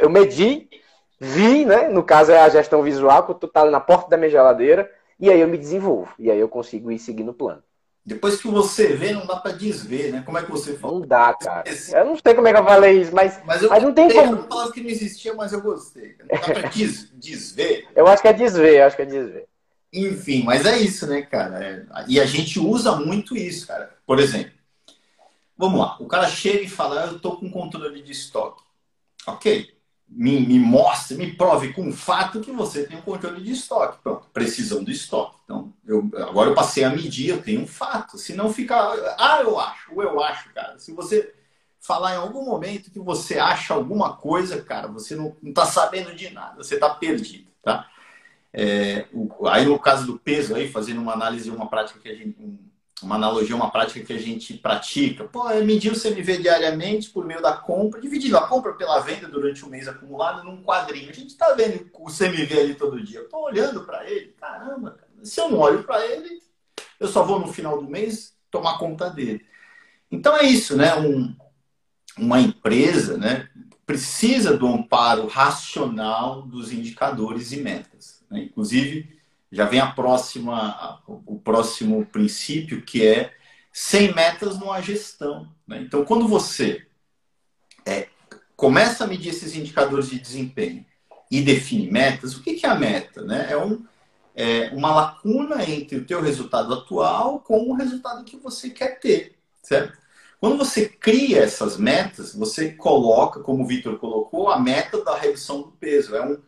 eu 0.01 0.09
medi, 0.09 0.69
vi, 1.17 1.65
né? 1.65 1.87
No 1.87 2.03
caso 2.03 2.33
é 2.33 2.39
a 2.39 2.49
gestão 2.49 2.83
visual, 2.83 3.23
que 3.23 3.31
eu 3.31 3.35
tô 3.35 3.47
tá 3.47 3.63
na 3.65 3.79
porta 3.79 4.09
da 4.09 4.17
minha 4.17 4.29
geladeira, 4.29 4.91
e 5.17 5.29
aí 5.31 5.39
eu 5.39 5.47
me 5.47 5.57
desenvolvo. 5.57 6.13
E 6.19 6.29
aí 6.29 6.39
eu 6.39 6.49
consigo 6.49 6.91
ir 6.91 6.99
seguindo 6.99 7.29
o 7.29 7.33
plano. 7.33 7.63
Depois 8.03 8.41
que 8.41 8.47
você 8.47 8.95
vê, 8.95 9.13
não 9.13 9.27
dá 9.27 9.35
para 9.35 9.51
desver, 9.51 10.11
né? 10.11 10.23
Como 10.25 10.37
é 10.37 10.43
que 10.43 10.49
você 10.49 10.75
fala? 10.75 10.93
Não 10.93 11.01
dá, 11.01 11.33
cara. 11.35 11.63
Eu 11.93 12.05
não 12.05 12.17
sei 12.17 12.33
como 12.33 12.47
é 12.47 12.53
que 12.53 12.59
eu 12.59 12.65
falei 12.65 13.01
isso, 13.01 13.13
mas, 13.13 13.39
mas, 13.45 13.61
eu 13.61 13.69
mas 13.69 13.83
não 13.83 13.93
tem 13.93 14.09
como. 14.09 14.21
Eu 14.21 14.35
não 14.37 14.47
falava 14.47 14.71
que 14.71 14.81
não 14.81 14.89
existia, 14.89 15.35
mas 15.35 15.53
eu 15.53 15.61
gostei. 15.61 16.15
Não 16.19 16.25
dá 16.25 16.39
pra 16.39 16.69
des, 16.69 17.11
desver. 17.11 17.87
Eu 17.95 18.07
acho 18.07 18.21
que 18.21 18.27
é 18.27 18.33
desver, 18.33 18.79
eu 18.79 18.85
acho 18.85 18.95
que 18.95 19.01
é 19.03 19.05
desver. 19.05 19.47
Enfim, 19.93 20.43
mas 20.43 20.65
é 20.65 20.79
isso, 20.79 21.05
né, 21.05 21.21
cara? 21.21 21.63
É... 21.63 21.85
E 22.07 22.19
a 22.19 22.25
gente 22.25 22.59
usa 22.59 22.95
muito 22.95 23.37
isso, 23.37 23.67
cara. 23.67 23.95
Por 24.05 24.19
exemplo, 24.19 24.53
vamos 25.55 25.79
lá, 25.79 25.97
o 25.99 26.07
cara 26.07 26.27
chega 26.27 26.61
e 26.61 26.69
fala, 26.69 27.05
eu 27.05 27.19
tô 27.19 27.37
com 27.37 27.51
controle 27.51 28.01
de 28.01 28.11
estoque. 28.11 28.63
Ok, 29.27 29.69
me, 30.11 30.41
me 30.45 30.59
mostre, 30.59 31.15
me 31.15 31.33
prove 31.33 31.71
com 31.71 31.91
fato 31.93 32.41
que 32.41 32.51
você 32.51 32.83
tem 32.85 32.97
um 32.97 33.01
controle 33.01 33.41
de 33.41 33.53
estoque. 33.53 33.97
Pronto, 34.03 34.27
precisão 34.33 34.83
do 34.83 34.91
estoque. 34.91 35.37
Então, 35.45 35.73
eu, 35.87 36.09
agora 36.17 36.49
eu 36.49 36.53
passei 36.53 36.83
a 36.83 36.89
medir, 36.89 37.29
eu 37.29 37.41
tenho 37.41 37.61
um 37.61 37.67
fato. 37.67 38.17
Se 38.17 38.33
não 38.33 38.51
fica, 38.53 38.75
ah, 39.17 39.39
eu 39.41 39.57
acho, 39.57 39.95
ou 39.95 40.03
eu 40.03 40.21
acho, 40.21 40.53
cara. 40.53 40.77
Se 40.77 40.91
você 40.91 41.33
falar 41.79 42.13
em 42.13 42.17
algum 42.17 42.45
momento 42.45 42.91
que 42.91 42.99
você 42.99 43.39
acha 43.39 43.73
alguma 43.73 44.15
coisa, 44.17 44.61
cara, 44.61 44.87
você 44.87 45.15
não, 45.15 45.35
não 45.41 45.53
tá 45.53 45.65
sabendo 45.65 46.13
de 46.13 46.29
nada, 46.29 46.57
você 46.57 46.77
tá 46.77 46.89
perdido, 46.89 47.47
tá? 47.63 47.87
É, 48.53 49.07
o, 49.13 49.47
aí 49.47 49.65
no 49.65 49.79
caso 49.79 50.05
do 50.05 50.19
peso, 50.19 50.53
aí 50.53 50.69
fazendo 50.69 51.01
uma 51.01 51.13
análise, 51.13 51.49
uma 51.49 51.67
prática 51.67 51.99
que 51.99 52.09
a 52.09 52.15
gente, 52.15 52.35
uma 53.03 53.15
analogia, 53.15 53.55
uma 53.55 53.71
prática 53.71 54.03
que 54.05 54.13
a 54.13 54.19
gente 54.19 54.53
pratica, 54.53 55.23
pô, 55.23 55.49
é 55.49 55.61
medir 55.61 55.91
o 55.91 55.99
CMV 55.99 56.37
diariamente 56.37 57.09
por 57.09 57.25
meio 57.25 57.41
da 57.41 57.53
compra, 57.53 57.99
dividindo 57.99 58.37
a 58.37 58.47
compra 58.47 58.73
pela 58.73 58.99
venda 58.99 59.27
durante 59.27 59.65
o 59.65 59.69
mês 59.69 59.87
acumulado 59.87 60.43
num 60.43 60.63
quadrinho. 60.63 61.09
A 61.09 61.13
gente 61.13 61.29
está 61.29 61.53
vendo 61.53 61.89
o 61.93 62.05
CMV 62.05 62.59
ali 62.59 62.75
todo 62.75 63.03
dia. 63.03 63.19
Eu 63.19 63.29
tô 63.29 63.43
olhando 63.43 63.83
para 63.83 64.09
ele, 64.09 64.35
caramba, 64.39 64.91
cara. 64.91 65.07
se 65.23 65.39
eu 65.39 65.49
não 65.49 65.59
olho 65.59 65.83
para 65.83 66.05
ele, 66.05 66.41
eu 66.99 67.07
só 67.07 67.23
vou 67.23 67.39
no 67.39 67.51
final 67.51 67.81
do 67.81 67.89
mês 67.89 68.35
tomar 68.49 68.77
conta 68.77 69.09
dele. 69.09 69.45
Então 70.11 70.35
é 70.37 70.43
isso, 70.43 70.75
né? 70.75 70.95
Um, 70.95 71.35
uma 72.17 72.39
empresa, 72.39 73.17
né, 73.17 73.49
precisa 73.85 74.55
do 74.55 74.67
amparo 74.67 75.27
racional 75.27 76.41
dos 76.43 76.71
indicadores 76.71 77.51
e 77.51 77.57
metas. 77.57 78.23
Né? 78.29 78.43
Inclusive, 78.43 79.20
já 79.51 79.65
vem 79.65 79.79
a 79.79 79.91
próxima, 79.91 81.01
o 81.07 81.37
próximo 81.37 82.05
princípio, 82.05 82.81
que 82.81 83.05
é 83.05 83.33
sem 83.73 84.13
metas 84.13 84.57
não 84.59 84.71
há 84.71 84.81
gestão. 84.81 85.47
Né? 85.67 85.81
Então, 85.81 86.05
quando 86.05 86.27
você 86.27 86.85
é, 87.85 88.07
começa 88.55 89.03
a 89.03 89.07
medir 89.07 89.29
esses 89.29 89.55
indicadores 89.55 90.09
de 90.09 90.19
desempenho 90.19 90.85
e 91.29 91.41
define 91.41 91.91
metas, 91.91 92.35
o 92.35 92.41
que, 92.41 92.65
é 92.65 92.69
a 92.69 92.75
meta? 92.75 93.23
Né? 93.23 93.47
É, 93.51 93.57
um, 93.57 93.85
é 94.35 94.69
uma 94.73 94.93
lacuna 94.93 95.69
entre 95.69 95.97
o 95.97 96.05
teu 96.05 96.21
resultado 96.21 96.73
atual 96.73 97.39
com 97.39 97.69
o 97.69 97.73
resultado 97.73 98.23
que 98.23 98.37
você 98.37 98.69
quer 98.69 98.99
ter, 98.99 99.35
certo? 99.61 99.99
Quando 100.39 100.57
você 100.57 100.89
cria 100.89 101.43
essas 101.43 101.77
metas, 101.77 102.33
você 102.33 102.71
coloca, 102.71 103.41
como 103.41 103.63
o 103.63 103.67
Vitor 103.67 103.99
colocou, 103.99 104.49
a 104.49 104.59
meta 104.59 105.03
da 105.03 105.15
redução 105.15 105.61
do 105.61 105.71
peso. 105.73 106.15
É 106.15 106.25
um, 106.25 106.41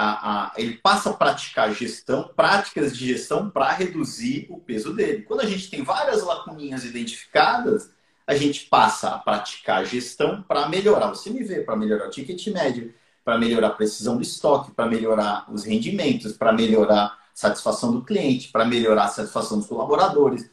a, 0.00 0.44
a, 0.44 0.52
ele 0.56 0.74
passa 0.74 1.10
a 1.10 1.12
praticar 1.12 1.74
gestão, 1.74 2.30
práticas 2.36 2.96
de 2.96 3.08
gestão 3.08 3.50
para 3.50 3.72
reduzir 3.72 4.46
o 4.48 4.60
peso 4.60 4.94
dele. 4.94 5.22
Quando 5.22 5.40
a 5.40 5.46
gente 5.46 5.68
tem 5.68 5.82
várias 5.82 6.22
lacuninhas 6.22 6.84
identificadas, 6.84 7.90
a 8.24 8.36
gente 8.36 8.66
passa 8.66 9.08
a 9.08 9.18
praticar 9.18 9.84
gestão 9.84 10.40
para 10.42 10.68
melhorar 10.68 11.10
o 11.10 11.20
CMV, 11.20 11.62
para 11.62 11.74
melhorar 11.74 12.06
o 12.06 12.10
ticket 12.10 12.46
médio, 12.48 12.94
para 13.24 13.36
melhorar 13.36 13.68
a 13.68 13.72
precisão 13.72 14.14
do 14.14 14.22
estoque, 14.22 14.70
para 14.70 14.86
melhorar 14.86 15.52
os 15.52 15.64
rendimentos, 15.64 16.32
para 16.32 16.52
melhorar 16.52 17.04
a 17.04 17.18
satisfação 17.34 17.90
do 17.90 18.04
cliente, 18.04 18.50
para 18.52 18.64
melhorar 18.64 19.06
a 19.06 19.08
satisfação 19.08 19.58
dos 19.58 19.66
colaboradores. 19.66 20.48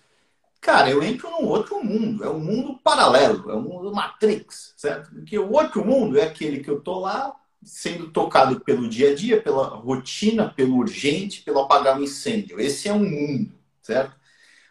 Cara, 0.59 0.89
eu 0.89 1.03
entro 1.03 1.29
num 1.29 1.45
outro 1.45 1.83
mundo, 1.83 2.23
é 2.23 2.29
um 2.29 2.39
mundo 2.39 2.79
paralelo, 2.83 3.51
é 3.51 3.55
um 3.55 3.61
mundo 3.61 3.93
Matrix, 3.93 4.73
certo? 4.75 5.11
Porque 5.11 5.37
o 5.37 5.51
outro 5.51 5.85
mundo 5.85 6.17
é 6.17 6.23
aquele 6.23 6.61
que 6.61 6.69
eu 6.71 6.81
tô 6.81 6.97
lá 6.97 7.35
sendo 7.65 8.11
tocado 8.11 8.59
pelo 8.61 8.87
dia 8.87 9.11
a 9.11 9.15
dia, 9.15 9.41
pela 9.41 9.65
rotina, 9.67 10.53
pelo 10.55 10.77
urgente, 10.77 11.41
pelo 11.41 11.59
apagar 11.59 11.97
um 11.97 12.03
incêndio. 12.03 12.59
Esse 12.59 12.87
é 12.87 12.93
um 12.93 13.03
mundo, 13.03 13.51
certo? 13.81 14.15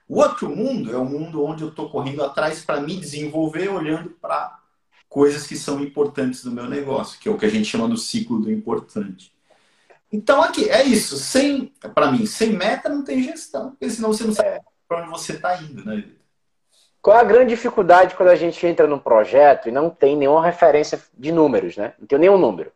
O 0.09 0.20
outro 0.20 0.48
mundo 0.48 0.92
é 0.92 0.96
o 0.96 1.02
um 1.02 1.04
mundo 1.04 1.44
onde 1.44 1.62
eu 1.62 1.70
estou 1.70 1.90
correndo 1.90 2.22
atrás 2.22 2.64
para 2.64 2.80
me 2.80 2.96
desenvolver, 2.96 3.68
olhando 3.68 4.11
para 4.11 4.61
coisas 5.09 5.46
que 5.46 5.57
são 5.57 5.83
importantes 5.83 6.44
no 6.44 6.52
meu 6.52 6.68
negócio, 6.68 7.18
que 7.18 7.28
é 7.28 7.33
o 7.33 7.37
que 7.37 7.46
a 7.46 7.50
gente 7.50 7.66
chama 7.66 7.88
do 7.88 7.96
ciclo 7.96 8.38
do 8.38 8.50
importante. 8.50 9.33
Então 10.12 10.40
aqui 10.40 10.70
é 10.70 10.85
isso. 10.85 11.16
Sem, 11.16 11.72
para 11.94 12.12
mim, 12.12 12.27
sem 12.27 12.52
meta 12.52 12.88
não 12.88 13.02
tem 13.02 13.23
gestão, 13.25 13.71
porque 13.71 13.90
senão 13.90 14.12
você 14.12 14.23
não 14.23 14.33
sabe 14.33 14.50
é. 14.50 14.60
para 14.87 15.02
onde 15.02 15.10
você 15.10 15.33
está 15.33 15.60
indo, 15.60 15.85
né? 15.85 16.04
Qual 17.02 17.16
é 17.16 17.21
a 17.21 17.25
grande 17.25 17.50
dificuldade 17.50 18.14
quando 18.14 18.29
a 18.29 18.37
gente 18.37 18.64
entra 18.66 18.87
num 18.87 18.98
projeto 18.98 19.68
e 19.68 19.73
não 19.73 19.90
tem 19.90 20.16
nenhuma 20.16 20.44
referência 20.44 21.02
de 21.12 21.33
números, 21.33 21.77
né? 21.77 21.92
Não 21.98 22.06
tem 22.06 22.18
nenhum 22.18 22.38
número 22.38 22.73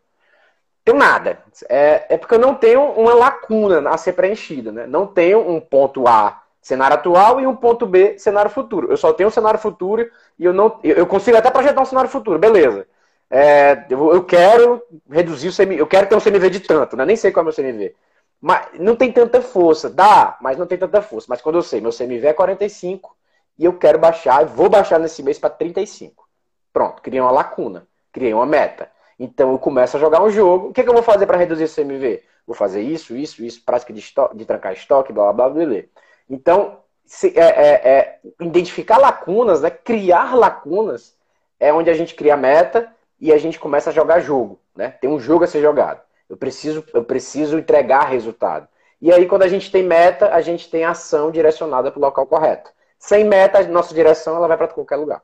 tenho 0.89 0.99
nada. 0.99 1.39
É, 1.69 2.07
é 2.09 2.17
porque 2.17 2.35
eu 2.35 2.39
não 2.39 2.55
tenho 2.55 2.83
uma 2.93 3.15
lacuna 3.15 3.91
a 3.91 3.99
ser 3.99 4.15
preenchida, 4.15 4.73
né? 4.73 4.87
Não 4.87 5.07
tenho 5.07 5.39
um 5.39 5.61
ponto 5.61 6.09
A, 6.09 6.43
cenário 6.63 6.97
atual, 6.97 7.41
e 7.41 7.47
um 7.47 7.55
ponto 7.55 7.87
B, 7.87 8.19
cenário 8.19 8.51
futuro. 8.51 8.91
Eu 8.91 8.97
só 8.97 9.13
tenho 9.13 9.29
um 9.29 9.33
cenário 9.33 9.61
futuro 9.61 10.11
e 10.39 10.45
eu 10.45 10.53
não. 10.53 10.81
Eu 10.83 11.07
consigo 11.07 11.37
até 11.37 11.51
projetar 11.51 11.83
um 11.83 11.85
cenário 11.85 12.11
futuro, 12.11 12.39
beleza. 12.39 12.87
é, 13.31 13.85
eu, 13.91 14.15
eu, 14.15 14.25
quero 14.25 14.83
reduzir 15.11 15.49
o 15.49 15.55
CMV, 15.55 15.81
eu 15.81 15.87
quero 15.87 16.07
ter 16.09 16.17
um 16.17 16.21
CMV 16.21 16.51
de 16.51 16.61
tanto, 16.61 16.97
né? 16.97 17.05
Nem 17.05 17.17
sei 17.17 17.31
qual 17.31 17.43
é 17.43 17.45
o 17.45 17.53
meu 17.53 17.55
CMV. 17.55 17.95
Mas 18.41 18.69
não 18.79 18.97
tem 18.97 19.13
tanta 19.13 19.43
força. 19.43 19.91
Dá, 19.91 20.39
mas 20.41 20.57
não 20.57 20.67
tem 20.67 20.79
tanta 20.79 21.03
força. 21.03 21.27
Mas 21.29 21.43
quando 21.43 21.57
eu 21.57 21.63
sei, 21.63 21.81
meu 21.81 21.93
CMV 21.93 22.29
é 22.29 22.33
45 22.33 23.17
e 23.59 23.65
eu 23.65 23.75
quero 23.75 23.99
baixar, 23.99 24.45
vou 24.47 24.69
baixar 24.71 24.99
nesse 24.99 25.23
mês 25.23 25.39
para 25.39 25.51
35. 25.51 26.27
Pronto, 26.73 27.03
criei 27.03 27.21
uma 27.21 27.31
lacuna, 27.33 27.87
criei 28.13 28.33
uma 28.33 28.47
meta. 28.47 28.91
Então 29.19 29.51
eu 29.53 29.59
começo 29.59 29.97
a 29.97 30.01
jogar 30.01 30.23
um 30.23 30.31
jogo. 30.31 30.69
O 30.69 30.73
que, 30.73 30.81
é 30.81 30.85
que 30.85 30.89
eu 30.89 30.95
vou 30.95 31.03
fazer 31.03 31.27
para 31.27 31.37
reduzir 31.37 31.65
esse 31.65 31.83
CMV? 31.83 32.23
Vou 32.47 32.55
fazer 32.55 32.81
isso, 32.81 33.17
isso, 33.17 33.45
isso, 33.45 33.63
prática 33.65 33.93
de, 33.93 34.15
de 34.35 34.45
trancar 34.45 34.73
estoque, 34.73 35.13
blá, 35.13 35.33
blá, 35.33 35.49
blá, 35.49 35.67
blá. 35.67 35.83
Então, 36.31 36.79
se, 37.05 37.39
é, 37.39 37.43
é, 37.43 37.89
é, 37.89 38.19
identificar 38.41 38.99
lacunas, 38.99 39.63
né? 39.63 39.71
criar 39.71 40.35
lacunas, 40.35 41.17
é 41.59 41.73
onde 41.73 41.91
a 41.91 41.95
gente 41.95 42.15
cria 42.15 42.37
meta 42.37 42.91
e 43.21 43.33
a 43.33 43.39
gente 43.39 43.59
começa 43.59 43.91
a 43.91 43.93
jogar 43.93 44.21
jogo. 44.21 44.61
Né? 44.77 44.91
Tem 44.91 45.11
um 45.11 45.19
jogo 45.19 45.45
a 45.45 45.47
ser 45.47 45.61
jogado. 45.61 46.01
Eu 46.29 46.37
preciso, 46.37 46.85
eu 46.95 47.03
preciso 47.03 47.59
entregar 47.59 48.09
resultado. 48.09 48.69
E 49.01 49.13
aí, 49.13 49.27
quando 49.27 49.43
a 49.43 49.49
gente 49.49 49.71
tem 49.71 49.83
meta, 49.83 50.35
a 50.35 50.41
gente 50.41 50.71
tem 50.71 50.85
ação 50.85 51.31
direcionada 51.31 51.91
para 51.91 51.99
o 51.99 52.03
local 52.03 52.27
correto. 52.27 52.71
Sem 52.99 53.25
meta, 53.25 53.59
a 53.59 53.65
nossa 53.65 53.95
direção 53.95 54.37
ela 54.37 54.49
vai 54.49 54.57
para 54.57 54.69
qualquer 54.69 54.97
lugar. 54.97 55.23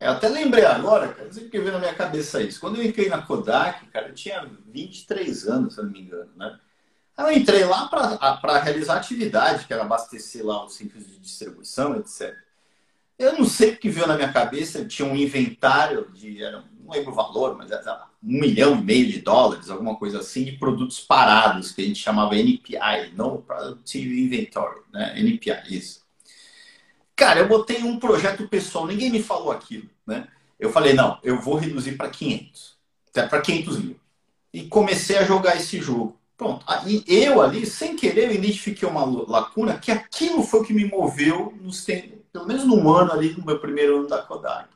Eu 0.00 0.12
até 0.12 0.28
lembrei 0.28 0.64
agora, 0.64 1.08
cara, 1.08 1.24
não 1.24 1.48
que 1.48 1.58
veio 1.58 1.72
na 1.72 1.78
minha 1.80 1.94
cabeça 1.94 2.40
isso. 2.40 2.60
Quando 2.60 2.76
eu 2.76 2.84
entrei 2.84 3.08
na 3.08 3.22
Kodak, 3.22 3.84
cara, 3.88 4.08
eu 4.08 4.14
tinha 4.14 4.48
23 4.66 5.48
anos, 5.48 5.74
se 5.74 5.80
eu 5.80 5.84
não 5.84 5.92
me 5.92 6.00
engano, 6.00 6.30
né? 6.36 6.58
Eu 7.18 7.32
entrei 7.32 7.64
lá 7.64 7.88
para 7.88 8.60
realizar 8.60 8.96
atividade, 8.96 9.66
que 9.66 9.72
era 9.72 9.82
abastecer 9.82 10.46
lá 10.46 10.64
os 10.64 10.74
centros 10.74 11.04
de 11.04 11.18
distribuição, 11.18 11.96
etc. 11.96 12.32
Eu 13.18 13.36
não 13.36 13.44
sei 13.44 13.72
o 13.72 13.76
que 13.76 13.88
veio 13.90 14.06
na 14.06 14.14
minha 14.14 14.32
cabeça, 14.32 14.84
tinha 14.84 15.08
um 15.08 15.16
inventário 15.16 16.08
de, 16.12 16.40
era, 16.40 16.64
não 16.80 16.92
lembro 16.92 17.10
o 17.10 17.14
valor, 17.14 17.56
mas 17.56 17.72
era 17.72 18.06
um 18.22 18.40
milhão 18.40 18.78
e 18.78 18.84
meio 18.84 19.10
de 19.10 19.20
dólares, 19.20 19.68
alguma 19.68 19.96
coisa 19.96 20.20
assim, 20.20 20.44
de 20.44 20.52
produtos 20.52 21.00
parados, 21.00 21.72
que 21.72 21.82
a 21.82 21.84
gente 21.84 21.98
chamava 21.98 22.36
NPI, 22.36 23.12
No 23.16 23.42
Productive 23.42 24.22
Inventory, 24.22 24.82
né? 24.92 25.18
NPI, 25.18 25.76
isso. 25.76 26.06
Cara, 27.18 27.40
eu 27.40 27.48
botei 27.48 27.82
um 27.82 27.98
projeto 27.98 28.46
pessoal, 28.46 28.86
ninguém 28.86 29.10
me 29.10 29.20
falou 29.20 29.50
aquilo, 29.50 29.90
né? 30.06 30.28
Eu 30.56 30.70
falei, 30.70 30.92
não, 30.94 31.18
eu 31.20 31.40
vou 31.40 31.56
reduzir 31.56 31.96
para 31.96 32.08
500, 32.08 32.76
até 33.10 33.26
para 33.26 33.40
500 33.40 33.78
mil. 33.80 34.00
E 34.52 34.68
comecei 34.68 35.18
a 35.18 35.24
jogar 35.24 35.56
esse 35.56 35.80
jogo. 35.80 36.16
Pronto. 36.36 36.64
E 36.86 37.02
eu 37.08 37.42
ali, 37.42 37.66
sem 37.66 37.96
querer, 37.96 38.26
eu 38.26 38.34
identifiquei 38.36 38.88
uma 38.88 39.04
lacuna 39.04 39.76
que 39.76 39.90
aquilo 39.90 40.44
foi 40.44 40.60
o 40.60 40.64
que 40.64 40.72
me 40.72 40.84
moveu, 40.84 41.52
nos, 41.60 41.84
pelo 42.32 42.46
menos 42.46 42.64
num 42.64 42.88
ano 42.88 43.12
ali, 43.12 43.34
no 43.36 43.44
meu 43.44 43.58
primeiro 43.58 43.98
ano 43.98 44.06
da 44.06 44.22
Kodak. 44.22 44.68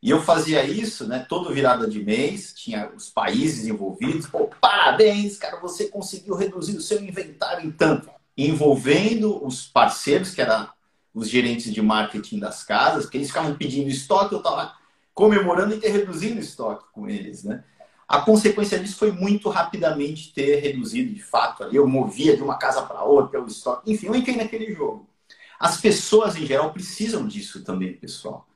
E 0.00 0.10
eu 0.10 0.22
fazia 0.22 0.64
isso, 0.64 1.08
né, 1.08 1.26
toda 1.28 1.52
virada 1.52 1.88
de 1.88 2.04
mês, 2.04 2.54
tinha 2.54 2.88
os 2.94 3.10
países 3.10 3.66
envolvidos. 3.66 4.28
Pô, 4.28 4.48
parabéns, 4.60 5.36
cara, 5.38 5.58
você 5.60 5.88
conseguiu 5.88 6.36
reduzir 6.36 6.76
o 6.76 6.80
seu 6.80 7.02
inventário 7.02 7.66
em 7.66 7.72
tanto. 7.72 8.08
Envolvendo 8.38 9.44
os 9.44 9.66
parceiros, 9.66 10.32
que 10.32 10.40
eram 10.40 10.68
os 11.14 11.28
gerentes 11.28 11.72
de 11.72 11.82
marketing 11.82 12.38
das 12.38 12.62
casas, 12.62 13.06
que 13.06 13.16
eles 13.16 13.28
ficavam 13.28 13.54
pedindo 13.54 13.88
estoque, 13.88 14.34
eu 14.34 14.38
estava 14.38 14.74
comemorando 15.12 15.74
e 15.74 15.78
ter 15.80 15.90
reduzido 15.90 16.36
o 16.36 16.40
estoque 16.40 16.84
com 16.92 17.08
eles, 17.08 17.44
né? 17.44 17.64
A 18.10 18.20
consequência 18.20 18.78
disso 18.78 18.96
foi 18.96 19.12
muito 19.12 19.48
rapidamente 19.48 20.32
ter 20.32 20.60
reduzido 20.60 21.14
de 21.14 21.22
fato. 21.22 21.62
Ali 21.62 21.76
eu 21.76 21.86
movia 21.86 22.36
de 22.36 22.42
uma 22.42 22.58
casa 22.58 22.82
para 22.82 23.04
outra, 23.04 23.30
pelo 23.30 23.46
estoque. 23.46 23.92
Enfim, 23.92 24.06
eu 24.06 24.16
entrei 24.16 24.34
naquele 24.34 24.74
jogo. 24.74 25.08
As 25.60 25.80
pessoas, 25.80 26.34
em 26.36 26.44
geral, 26.44 26.72
precisam 26.72 27.24
disso 27.28 27.62
também, 27.62 27.92
pessoal. 27.92 28.48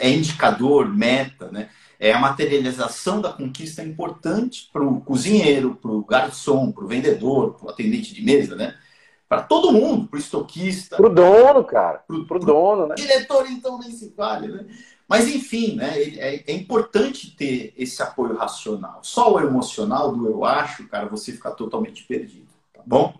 É 0.00 0.10
indicador, 0.10 0.86
meta, 0.86 1.50
né? 1.50 1.70
É 1.98 2.12
a 2.12 2.18
materialização 2.18 3.22
da 3.22 3.32
conquista 3.32 3.82
importante 3.82 4.68
para 4.70 4.82
o 4.82 5.00
cozinheiro, 5.00 5.76
para 5.76 5.90
o 5.90 6.04
garçom, 6.04 6.70
para 6.70 6.84
o 6.84 6.88
vendedor, 6.88 7.54
para 7.54 7.68
o 7.68 7.70
atendente 7.70 8.12
de 8.12 8.22
mesa, 8.22 8.54
né? 8.54 8.76
Para 9.30 9.42
todo 9.42 9.70
mundo, 9.70 10.08
para 10.08 10.16
o 10.16 10.20
estoquista. 10.20 10.96
Para 10.96 11.06
o 11.06 11.08
dono, 11.08 11.62
cara. 11.62 12.02
Para 12.26 12.36
o 12.36 12.40
dono, 12.40 12.88
né? 12.88 12.96
Diretor, 12.96 13.48
então, 13.48 13.78
nem 13.78 13.92
se 13.92 14.12
vale, 14.16 14.48
né? 14.48 14.66
Mas, 15.08 15.28
enfim, 15.28 15.76
né, 15.76 16.02
é, 16.02 16.50
é, 16.50 16.52
importante 16.52 17.30
ter 17.36 17.72
esse 17.78 18.02
apoio 18.02 18.36
racional. 18.36 18.98
Só 19.04 19.32
o 19.32 19.38
emocional 19.38 20.10
do 20.10 20.28
eu 20.28 20.44
acho, 20.44 20.88
cara, 20.88 21.06
você 21.06 21.30
fica 21.30 21.52
totalmente 21.52 22.02
perdido, 22.06 22.48
tá 22.72 22.82
bom? 22.84 23.14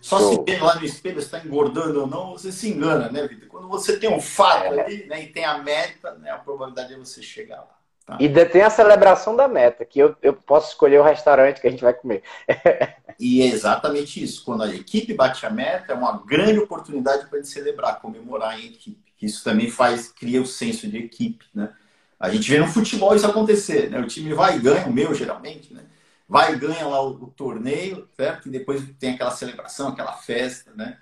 Só 0.00 0.20
se 0.20 0.40
vê 0.44 0.58
lá 0.58 0.76
no 0.76 0.84
espelho, 0.84 1.18
está 1.18 1.40
engordando 1.40 2.02
ou 2.02 2.06
não, 2.06 2.32
você 2.32 2.52
se 2.52 2.68
engana, 2.68 3.10
né, 3.10 3.26
Vitor? 3.26 3.48
Quando 3.48 3.66
você 3.66 3.98
tem 3.98 4.08
um 4.08 4.20
fato 4.20 4.74
é. 4.74 4.80
ali, 4.80 5.06
né, 5.06 5.24
e 5.24 5.26
tem 5.26 5.44
a 5.44 5.58
meta, 5.58 6.12
né, 6.14 6.30
a 6.30 6.38
probabilidade 6.38 6.94
é 6.94 6.96
você 6.96 7.20
chegar 7.20 7.56
lá. 7.56 7.78
Tá? 8.06 8.16
E 8.20 8.28
tem 8.46 8.62
a 8.62 8.70
celebração 8.70 9.34
da 9.34 9.48
meta, 9.48 9.84
que 9.84 9.98
eu, 9.98 10.14
eu 10.22 10.32
posso 10.32 10.68
escolher 10.68 11.00
o 11.00 11.04
restaurante 11.04 11.60
que 11.60 11.66
a 11.66 11.70
gente 11.70 11.82
vai 11.82 11.92
comer. 11.92 12.22
e 13.18 13.42
é 13.42 13.46
exatamente 13.46 14.22
isso. 14.22 14.44
Quando 14.44 14.62
a 14.62 14.74
equipe 14.74 15.12
bate 15.12 15.44
a 15.44 15.50
meta, 15.50 15.92
é 15.92 15.96
uma 15.96 16.24
grande 16.24 16.58
oportunidade 16.58 17.26
para 17.26 17.38
a 17.38 17.42
gente 17.42 17.52
celebrar, 17.52 18.00
comemorar 18.00 18.60
em 18.60 18.66
equipe. 18.66 19.12
Isso 19.20 19.42
também 19.42 19.68
faz, 19.68 20.08
cria 20.12 20.40
o 20.40 20.46
senso 20.46 20.86
de 20.86 20.98
equipe, 20.98 21.44
né? 21.52 21.72
A 22.20 22.30
gente 22.30 22.50
vê 22.50 22.58
no 22.58 22.66
futebol 22.68 23.14
isso 23.14 23.26
acontecer, 23.26 23.90
né? 23.90 24.00
O 24.00 24.06
time 24.06 24.32
vai 24.34 24.56
e 24.56 24.60
ganha, 24.60 24.86
o 24.86 24.92
meu 24.92 25.14
geralmente, 25.14 25.74
né? 25.74 25.82
Vai 26.28 26.54
e 26.54 26.58
ganha 26.58 26.86
lá 26.86 27.02
o, 27.02 27.10
o 27.10 27.26
torneio, 27.28 28.08
certo? 28.16 28.48
E 28.48 28.50
depois 28.50 28.82
tem 28.98 29.14
aquela 29.14 29.30
celebração, 29.30 29.88
aquela 29.88 30.12
festa, 30.12 30.72
né? 30.74 30.98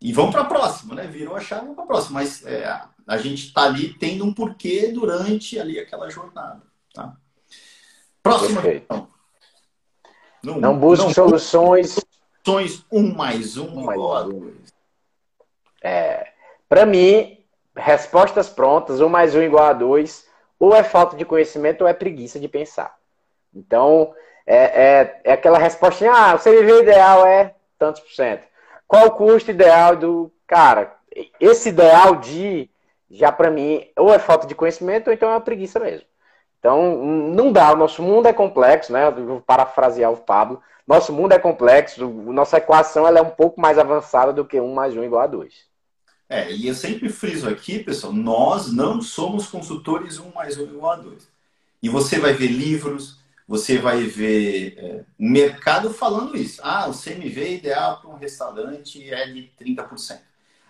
E 0.00 0.12
vamos 0.12 0.32
para 0.32 0.42
a 0.42 0.46
próxima, 0.46 0.94
né? 0.94 1.06
Virou 1.06 1.36
a 1.36 1.40
chave, 1.40 1.62
vamos 1.62 1.76
para 1.76 1.84
a 1.84 1.88
próxima. 1.88 2.20
Mas 2.20 2.44
é, 2.44 2.82
a 3.06 3.16
gente 3.16 3.46
está 3.46 3.64
ali 3.64 3.94
tendo 3.94 4.24
um 4.24 4.32
porquê 4.32 4.90
durante 4.92 5.58
ali 5.58 5.78
aquela 5.78 6.10
jornada. 6.10 6.62
Tá? 6.92 7.16
Próxima 8.22 8.60
questão. 8.60 9.15
Não, 10.46 10.60
não 10.60 10.78
busque 10.78 11.06
não, 11.06 11.12
soluções. 11.12 11.98
Soluções 12.44 12.86
um 12.92 13.12
mais 13.12 13.56
um, 13.56 13.80
um 13.80 13.92
igual 13.92 14.14
a 14.14 14.22
dois. 14.22 14.74
É, 15.82 16.28
Para 16.68 16.86
mim, 16.86 17.44
respostas 17.76 18.48
prontas, 18.48 19.00
um 19.00 19.08
mais 19.08 19.34
um 19.34 19.42
igual 19.42 19.64
a 19.64 19.72
dois, 19.72 20.26
ou 20.58 20.72
é 20.72 20.84
falta 20.84 21.16
de 21.16 21.24
conhecimento 21.24 21.82
ou 21.82 21.88
é 21.88 21.92
preguiça 21.92 22.38
de 22.38 22.46
pensar. 22.46 22.96
Então, 23.52 24.14
é, 24.46 24.56
é, 24.56 25.20
é 25.24 25.32
aquela 25.32 25.58
resposta, 25.58 26.08
ah, 26.08 26.36
o 26.36 26.38
CVV 26.38 26.82
ideal 26.82 27.26
é 27.26 27.54
tantos 27.76 28.00
por 28.00 28.12
cento. 28.12 28.44
Qual 28.86 29.06
o 29.06 29.10
custo 29.10 29.50
ideal 29.50 29.96
do. 29.96 30.32
Cara, 30.46 30.94
esse 31.40 31.70
ideal 31.70 32.14
de 32.16 32.70
já 33.10 33.32
para 33.32 33.50
mim, 33.50 33.84
ou 33.96 34.12
é 34.12 34.18
falta 34.18 34.46
de 34.46 34.54
conhecimento, 34.54 35.08
ou 35.08 35.12
então 35.12 35.28
é 35.28 35.32
uma 35.32 35.40
preguiça 35.40 35.80
mesmo. 35.80 36.06
Então, 36.66 37.06
não 37.32 37.52
dá. 37.52 37.72
O 37.72 37.76
nosso 37.76 38.02
mundo 38.02 38.26
é 38.26 38.32
complexo, 38.32 38.92
né? 38.92 39.08
vou 39.08 39.40
parafrasear 39.40 40.12
o 40.12 40.16
Pablo. 40.16 40.60
Nosso 40.84 41.12
mundo 41.12 41.30
é 41.30 41.38
complexo, 41.38 42.08
nossa 42.08 42.58
equação 42.58 43.06
ela 43.06 43.20
é 43.20 43.22
um 43.22 43.30
pouco 43.30 43.60
mais 43.60 43.78
avançada 43.78 44.32
do 44.32 44.44
que 44.44 44.60
1 44.60 44.74
mais 44.74 44.96
1 44.96 45.04
igual 45.04 45.22
a 45.22 45.26
2. 45.26 45.54
É, 46.28 46.52
e 46.52 46.66
eu 46.66 46.74
sempre 46.74 47.08
friso 47.08 47.48
aqui, 47.48 47.80
pessoal, 47.80 48.12
nós 48.12 48.72
não 48.72 49.00
somos 49.00 49.46
consultores 49.46 50.18
1 50.18 50.32
mais 50.32 50.58
1 50.58 50.62
igual 50.62 50.92
a 50.92 50.96
2. 50.96 51.28
E 51.82 51.88
você 51.88 52.18
vai 52.18 52.32
ver 52.32 52.48
livros, 52.48 53.18
você 53.48 53.78
vai 53.78 54.02
ver 54.02 54.74
é, 54.76 55.04
mercado 55.18 55.90
falando 55.90 56.36
isso. 56.36 56.60
Ah, 56.64 56.88
o 56.88 56.92
CMV 56.92 57.56
ideal 57.58 58.00
para 58.00 58.10
um 58.10 58.16
restaurante 58.16 59.08
é 59.12 59.26
de 59.26 59.50
30%. 59.60 60.18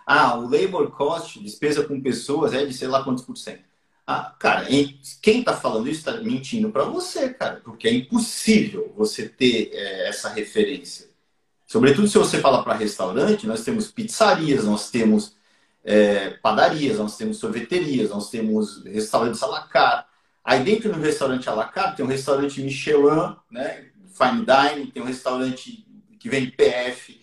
Ah, 0.06 0.36
o 0.36 0.48
labor 0.48 0.90
cost, 0.90 1.38
despesa 1.40 1.84
com 1.84 2.00
pessoas, 2.00 2.54
é 2.54 2.64
de 2.64 2.72
sei 2.72 2.88
lá 2.88 3.02
quantos 3.02 3.24
por 3.24 3.36
cento. 3.36 3.65
Ah, 4.06 4.32
cara, 4.38 4.66
quem 5.20 5.40
está 5.40 5.56
falando 5.56 5.88
isso 5.88 5.98
está 5.98 6.12
mentindo 6.22 6.70
para 6.70 6.84
você, 6.84 7.28
cara, 7.30 7.60
porque 7.64 7.88
é 7.88 7.92
impossível 7.92 8.92
você 8.96 9.28
ter 9.28 9.70
é, 9.72 10.08
essa 10.08 10.28
referência. 10.28 11.08
Sobretudo 11.66 12.06
se 12.06 12.16
você 12.16 12.38
fala 12.40 12.62
para 12.62 12.74
restaurante, 12.74 13.48
nós 13.48 13.64
temos 13.64 13.90
pizzarias, 13.90 14.64
nós 14.64 14.90
temos 14.90 15.34
é, 15.82 16.30
padarias, 16.30 16.98
nós 16.98 17.16
temos 17.16 17.38
sorveterias, 17.38 18.10
nós 18.10 18.30
temos 18.30 18.84
restaurantes 18.84 19.42
à 19.42 19.48
la 19.48 19.62
carte. 19.62 20.08
Aí 20.44 20.62
dentro 20.62 20.92
do 20.92 21.00
restaurante 21.00 21.48
à 21.48 21.54
la 21.54 21.64
carte 21.64 21.96
tem 21.96 22.06
um 22.06 22.08
restaurante 22.08 22.62
Michelin, 22.62 23.34
né, 23.50 23.86
fine 24.06 24.46
dining, 24.46 24.90
tem 24.92 25.02
um 25.02 25.06
restaurante 25.06 25.84
que 26.20 26.28
vem 26.28 26.48
PF, 26.48 27.20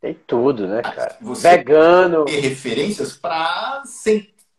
tem 0.00 0.14
tudo, 0.26 0.68
né, 0.68 0.82
cara? 0.82 1.16
Você 1.20 1.48
Vegano. 1.48 2.26
Tem 2.26 2.38
referências 2.38 3.16
para 3.16 3.82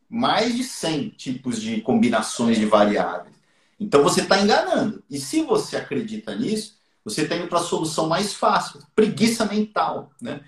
mais 0.10 0.56
de 0.56 0.64
100 0.64 1.10
tipos 1.10 1.62
de 1.62 1.82
combinações 1.82 2.58
de 2.58 2.66
variáveis. 2.66 3.36
Então 3.80 4.02
você 4.04 4.22
está 4.22 4.40
enganando. 4.40 5.04
E 5.10 5.20
se 5.20 5.44
você 5.44 5.78
acredita 5.78 6.36
nisso, 6.36 6.78
você 7.04 7.22
está 7.24 7.36
indo 7.36 7.48
para 7.48 7.60
a 7.60 7.64
solução 7.64 8.08
mais 8.08 8.34
fácil, 8.34 8.82
preguiça 8.96 9.46
mental, 9.46 10.12
né? 10.22 10.42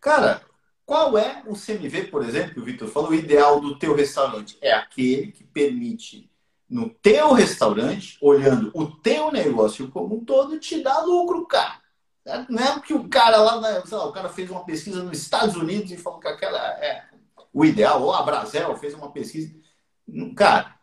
Cara, 0.00 0.42
qual 0.84 1.16
é 1.16 1.42
o 1.46 1.54
CMV, 1.54 2.04
por 2.04 2.24
exemplo, 2.24 2.54
que 2.54 2.60
o 2.60 2.64
Vitor 2.64 2.88
falou, 2.88 3.10
o 3.10 3.14
ideal 3.14 3.60
do 3.60 3.78
teu 3.78 3.94
restaurante? 3.94 4.58
É 4.60 4.72
aquele 4.72 5.30
que 5.30 5.44
permite 5.44 6.28
no 6.68 6.88
teu 6.88 7.32
restaurante, 7.32 8.16
olhando 8.20 8.70
o 8.74 8.86
teu 8.86 9.30
negócio 9.30 9.88
como 9.88 10.16
um 10.16 10.24
todo, 10.24 10.58
te 10.58 10.82
dar 10.82 11.00
lucro, 11.00 11.46
cara. 11.46 11.80
Não 12.48 12.62
é 12.62 12.80
que 12.80 12.94
o 12.94 13.08
cara 13.08 13.38
lá, 13.38 13.60
né, 13.60 13.82
lá, 13.90 14.06
o 14.06 14.12
cara 14.12 14.28
fez 14.28 14.50
uma 14.50 14.64
pesquisa 14.64 15.02
nos 15.02 15.18
Estados 15.18 15.56
Unidos 15.56 15.90
e 15.90 15.96
falou 15.96 16.20
que 16.20 16.28
aquela 16.28 16.58
é 16.58 17.04
o 17.52 17.64
ideal, 17.64 18.02
ou 18.02 18.12
a 18.12 18.22
Brasel 18.22 18.76
fez 18.76 18.94
uma 18.94 19.10
pesquisa. 19.10 19.54
Cara, 20.36 20.74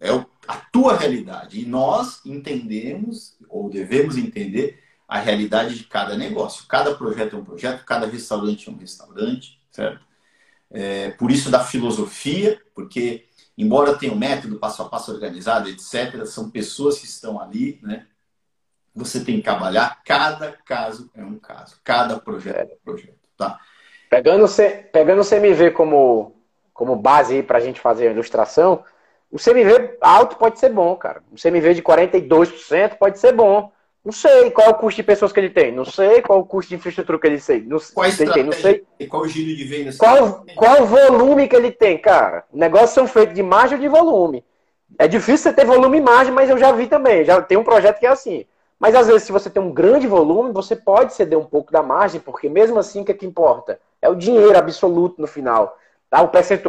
é 0.00 0.10
a 0.48 0.56
tua 0.56 0.96
realidade. 0.96 1.60
E 1.60 1.66
nós 1.66 2.24
entendemos, 2.24 3.36
ou 3.48 3.70
devemos 3.70 4.16
entender, 4.16 4.82
a 5.06 5.18
realidade 5.18 5.76
de 5.76 5.84
cada 5.84 6.16
negócio. 6.16 6.66
Cada 6.66 6.94
projeto 6.94 7.36
é 7.36 7.38
um 7.38 7.44
projeto, 7.44 7.84
cada 7.84 8.06
restaurante 8.06 8.68
é 8.68 8.72
um 8.72 8.76
restaurante, 8.76 9.60
certo? 9.70 10.02
É, 10.70 11.10
por 11.10 11.30
isso 11.30 11.50
da 11.50 11.62
filosofia, 11.62 12.58
porque 12.74 13.26
embora 13.56 13.98
tenha 13.98 14.12
um 14.12 14.18
método 14.18 14.58
passo 14.58 14.80
a 14.80 14.88
passo 14.88 15.12
organizado, 15.12 15.68
etc., 15.68 16.24
são 16.24 16.50
pessoas 16.50 16.98
que 16.98 17.04
estão 17.04 17.38
ali, 17.38 17.78
né? 17.82 18.06
Você 18.94 19.22
tem 19.22 19.36
que 19.36 19.42
trabalhar, 19.42 20.02
cada 20.02 20.52
caso 20.52 21.10
é 21.14 21.22
um 21.22 21.38
caso, 21.38 21.78
cada 21.84 22.18
projeto 22.18 22.70
é 22.70 22.74
um 22.74 22.84
projeto, 22.84 23.28
tá? 23.36 23.60
Pegando, 24.12 24.44
pegando 24.92 25.22
o 25.22 25.24
CMV 25.24 25.70
como, 25.70 26.34
como 26.74 26.94
base 26.94 27.42
para 27.42 27.56
a 27.56 27.60
gente 27.62 27.80
fazer 27.80 28.08
a 28.08 28.10
ilustração, 28.10 28.84
o 29.30 29.38
CMV 29.38 29.96
alto 30.02 30.36
pode 30.36 30.58
ser 30.58 30.68
bom, 30.68 30.94
cara. 30.96 31.22
O 31.32 31.40
CMV 31.40 31.72
de 31.72 31.82
42% 31.82 32.98
pode 32.98 33.18
ser 33.18 33.32
bom. 33.32 33.72
Não 34.04 34.12
sei 34.12 34.50
qual 34.50 34.66
é 34.66 34.70
o 34.70 34.74
custo 34.74 34.96
de 34.96 35.02
pessoas 35.02 35.32
que 35.32 35.40
ele 35.40 35.48
tem. 35.48 35.72
Não 35.72 35.86
sei 35.86 36.20
qual 36.20 36.40
é 36.40 36.42
o 36.42 36.44
custo 36.44 36.68
de 36.68 36.74
infraestrutura 36.74 37.18
que 37.18 37.26
ele 37.26 37.40
tem. 37.40 37.62
Não, 37.62 37.78
qual 37.94 38.06
ele 38.06 38.32
tem. 38.32 38.42
Não 38.42 38.52
sei. 38.52 38.84
qual 39.08 39.22
o 39.22 39.28
giro 39.28 39.56
de 39.56 39.64
vendas? 39.64 39.96
Qual, 39.96 40.44
qual 40.56 40.82
o 40.82 40.86
volume 40.86 41.48
que 41.48 41.56
ele 41.56 41.72
tem, 41.72 41.96
cara? 41.96 42.44
Negócios 42.52 42.90
são 42.90 43.06
feitos 43.06 43.34
de 43.34 43.42
margem 43.42 43.78
ou 43.78 43.82
de 43.82 43.88
volume. 43.88 44.44
É 44.98 45.08
difícil 45.08 45.38
você 45.38 45.54
ter 45.54 45.64
volume 45.64 45.96
e 45.96 46.02
margem, 46.02 46.34
mas 46.34 46.50
eu 46.50 46.58
já 46.58 46.70
vi 46.70 46.86
também. 46.86 47.24
Já 47.24 47.40
tem 47.40 47.56
um 47.56 47.64
projeto 47.64 47.98
que 47.98 48.04
é 48.04 48.10
assim. 48.10 48.44
Mas 48.82 48.96
às 48.96 49.06
vezes, 49.06 49.22
se 49.22 49.30
você 49.30 49.48
tem 49.48 49.62
um 49.62 49.70
grande 49.70 50.08
volume, 50.08 50.52
você 50.52 50.74
pode 50.74 51.14
ceder 51.14 51.38
um 51.38 51.44
pouco 51.44 51.70
da 51.70 51.84
margem, 51.84 52.20
porque 52.20 52.48
mesmo 52.48 52.80
assim, 52.80 53.02
o 53.02 53.04
que, 53.04 53.12
é 53.12 53.14
que 53.14 53.24
importa? 53.24 53.78
É 54.00 54.08
o 54.08 54.16
dinheiro 54.16 54.58
absoluto 54.58 55.20
no 55.20 55.28
final. 55.28 55.78
Tá? 56.10 56.20
O 56.20 56.26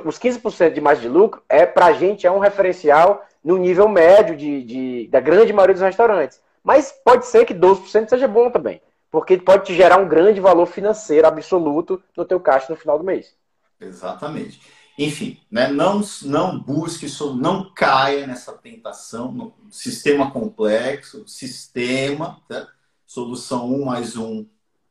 os 0.08 0.20
15% 0.20 0.74
de 0.74 0.80
margem 0.80 1.02
de 1.02 1.10
lucro, 1.10 1.42
é, 1.50 1.66
pra 1.66 1.92
gente, 1.92 2.28
é 2.28 2.32
um 2.32 2.38
referencial 2.38 3.26
no 3.44 3.58
nível 3.58 3.90
médio 3.90 4.38
de, 4.38 4.64
de, 4.64 5.08
da 5.08 5.20
grande 5.20 5.52
maioria 5.52 5.74
dos 5.74 5.82
restaurantes. 5.82 6.40
Mas 6.64 6.92
pode 7.04 7.26
ser 7.26 7.46
que 7.46 7.54
12% 7.56 8.08
seja 8.08 8.28
bom 8.28 8.52
também, 8.52 8.80
porque 9.10 9.36
pode 9.38 9.66
te 9.66 9.74
gerar 9.74 9.98
um 9.98 10.08
grande 10.08 10.40
valor 10.40 10.68
financeiro 10.68 11.26
absoluto 11.26 12.00
no 12.16 12.26
teu 12.26 12.40
caixa 12.40 12.68
no 12.70 12.78
final 12.78 13.00
do 13.00 13.04
mês. 13.04 13.36
Exatamente. 13.82 14.62
Enfim, 14.98 15.40
né, 15.50 15.68
não, 15.68 16.02
não 16.22 16.60
busque, 16.60 17.08
não 17.36 17.72
caia 17.74 18.28
nessa 18.28 18.54
tentação, 18.54 19.32
no 19.32 19.54
sistema 19.72 20.30
complexo, 20.30 21.28
sistema, 21.28 22.40
tá? 22.48 22.68
solução 23.06 23.72
1 23.72 23.86
mais 23.86 24.16
1 24.16 24.46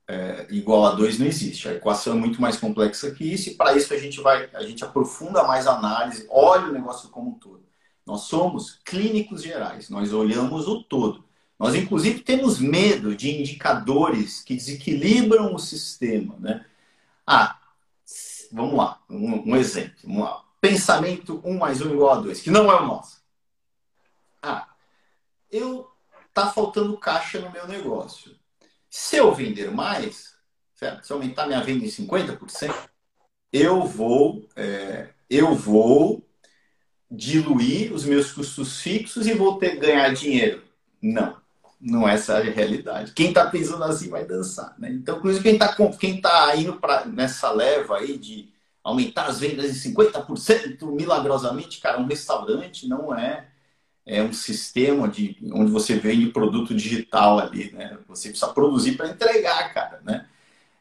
é, 0.08 0.46
igual 0.50 0.86
a 0.86 0.94
2 0.94 1.18
não 1.18 1.26
existe. 1.26 1.68
A 1.68 1.74
equação 1.74 2.14
é 2.14 2.16
muito 2.16 2.40
mais 2.40 2.56
complexa 2.56 3.10
que 3.12 3.24
isso, 3.24 3.50
e 3.50 3.54
para 3.54 3.76
isso 3.76 3.94
a 3.94 3.98
gente 3.98 4.20
vai, 4.20 4.50
a 4.52 4.62
gente 4.62 4.84
aprofunda 4.84 5.44
mais 5.44 5.66
a 5.66 5.76
análise, 5.76 6.26
olha 6.30 6.66
o 6.66 6.72
negócio 6.72 7.08
como 7.08 7.30
um 7.30 7.34
todo. 7.34 7.62
Nós 8.04 8.22
somos 8.22 8.80
clínicos 8.84 9.42
gerais, 9.42 9.88
nós 9.88 10.12
olhamos 10.12 10.66
o 10.66 10.82
todo. 10.82 11.24
Nós, 11.58 11.76
inclusive, 11.76 12.20
temos 12.20 12.58
medo 12.58 13.14
de 13.14 13.30
indicadores 13.30 14.42
que 14.42 14.56
desequilibram 14.56 15.54
o 15.54 15.58
sistema. 15.60 16.34
Né? 16.40 16.66
Ah, 17.24 17.56
vamos 18.52 18.74
lá, 18.74 19.00
um, 19.08 19.50
um 19.50 19.56
exemplo. 19.56 19.96
Vamos 20.04 20.24
lá. 20.24 20.44
Pensamento 20.60 21.40
1 21.44 21.58
mais 21.58 21.80
1 21.80 21.92
igual 21.92 22.18
a 22.18 22.20
2, 22.20 22.40
que 22.40 22.50
não 22.50 22.70
é 22.70 22.80
o 22.80 22.86
nosso. 22.86 23.22
Ah, 24.40 24.68
eu 25.50 25.90
tá 26.32 26.50
faltando 26.50 26.96
caixa 26.98 27.40
no 27.40 27.50
meu 27.50 27.66
negócio. 27.66 28.36
Se 28.88 29.16
eu 29.16 29.34
vender 29.34 29.70
mais, 29.70 30.36
certo? 30.74 31.04
se 31.06 31.12
aumentar 31.12 31.46
minha 31.46 31.62
venda 31.62 31.84
em 31.84 31.88
50%, 31.88 32.74
eu 33.52 33.84
vou, 33.84 34.48
é, 34.54 35.10
eu 35.28 35.54
vou 35.54 36.26
diluir 37.10 37.92
os 37.92 38.04
meus 38.04 38.32
custos 38.32 38.80
fixos 38.80 39.26
e 39.26 39.34
vou 39.34 39.58
ter 39.58 39.76
ganhar 39.76 40.08
dinheiro. 40.14 40.62
Não 41.00 41.41
não 41.82 42.08
é 42.08 42.14
essa 42.14 42.38
a 42.38 42.42
realidade. 42.42 43.12
Quem 43.12 43.28
está 43.28 43.46
pensando 43.46 43.82
assim 43.84 44.08
vai 44.08 44.24
dançar, 44.24 44.74
né? 44.78 44.90
Então, 44.92 45.18
inclusive, 45.18 45.42
quem 45.42 45.54
está 45.54 45.74
quem 45.98 46.20
tá 46.20 46.56
indo 46.56 46.74
pra, 46.74 47.04
nessa 47.06 47.50
leva 47.50 47.98
aí 47.98 48.16
de 48.16 48.52
aumentar 48.84 49.26
as 49.26 49.40
vendas 49.40 49.66
em 49.70 49.92
50% 49.92 50.86
milagrosamente, 50.92 51.80
cara, 51.80 52.00
um 52.00 52.06
restaurante 52.06 52.88
não 52.88 53.16
é 53.16 53.48
é 54.04 54.22
um 54.22 54.32
sistema 54.32 55.08
de 55.08 55.36
onde 55.52 55.70
você 55.70 55.96
vende 55.96 56.26
produto 56.32 56.74
digital 56.74 57.38
ali, 57.38 57.72
né? 57.72 57.98
Você 58.08 58.30
precisa 58.30 58.52
produzir 58.52 58.96
para 58.96 59.08
entregar, 59.08 59.72
cara, 59.72 60.00
né? 60.04 60.26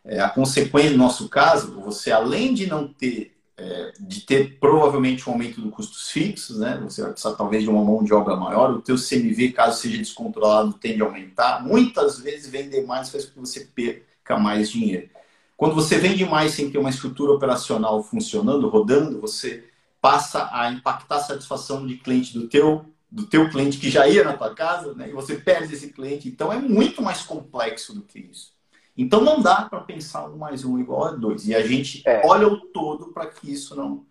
É, 0.03 0.19
a 0.19 0.29
consequência, 0.29 0.91
no 0.91 0.97
nosso 0.97 1.29
caso, 1.29 1.79
você 1.81 2.11
além 2.11 2.53
de 2.53 2.67
não 2.67 2.87
ter 2.87 3.37
é, 3.61 3.93
de 3.99 4.21
ter 4.21 4.57
provavelmente 4.59 5.29
um 5.29 5.33
aumento 5.33 5.61
dos 5.61 5.71
custos 5.71 6.09
fixos, 6.09 6.57
né? 6.57 6.79
Você 6.83 7.01
vai 7.01 7.11
precisar 7.11 7.35
talvez 7.35 7.61
de 7.61 7.69
uma 7.69 7.83
mão 7.83 8.03
de 8.03 8.11
obra 8.11 8.35
maior, 8.35 8.71
o 8.71 8.81
teu 8.81 8.95
CMV, 8.95 9.51
caso 9.51 9.79
seja 9.79 9.99
descontrolado, 9.99 10.73
tende 10.73 11.01
a 11.01 11.05
aumentar. 11.05 11.63
Muitas 11.63 12.19
vezes 12.19 12.49
vender 12.49 12.85
mais 12.87 13.09
faz 13.09 13.25
com 13.25 13.33
que 13.33 13.39
você 13.39 13.61
perca 13.61 14.37
mais 14.39 14.69
dinheiro. 14.69 15.09
Quando 15.55 15.75
você 15.75 15.99
vende 15.99 16.25
mais 16.25 16.53
sem 16.53 16.71
ter 16.71 16.79
uma 16.79 16.89
estrutura 16.89 17.33
operacional 17.33 18.03
funcionando, 18.03 18.67
rodando, 18.67 19.21
você 19.21 19.63
passa 20.01 20.49
a 20.51 20.71
impactar 20.71 21.17
a 21.17 21.19
satisfação 21.19 21.85
de 21.85 21.97
cliente 21.97 22.33
do 22.33 22.47
teu 22.47 22.85
do 23.11 23.25
teu 23.25 23.49
cliente 23.49 23.77
que 23.77 23.89
já 23.89 24.07
ia 24.07 24.23
na 24.23 24.31
tua 24.31 24.55
casa, 24.55 24.93
né? 24.93 25.09
E 25.09 25.11
você 25.11 25.35
perde 25.35 25.73
esse 25.73 25.89
cliente. 25.89 26.29
Então 26.29 26.51
é 26.51 26.57
muito 26.57 27.01
mais 27.01 27.21
complexo 27.21 27.93
do 27.93 28.01
que 28.01 28.19
isso. 28.19 28.53
Então 28.97 29.21
não 29.21 29.41
dá 29.41 29.67
para 29.69 29.79
pensar 29.81 30.25
um 30.27 30.37
mais 30.37 30.65
um 30.65 30.77
igual 30.79 31.05
a 31.05 31.11
dois. 31.11 31.47
E 31.47 31.55
a 31.55 31.65
gente 31.65 32.03
é. 32.05 32.21
olha 32.25 32.47
o 32.47 32.57
todo 32.57 33.07
para 33.13 33.27
que 33.27 33.51
isso 33.51 33.75
não, 33.75 34.05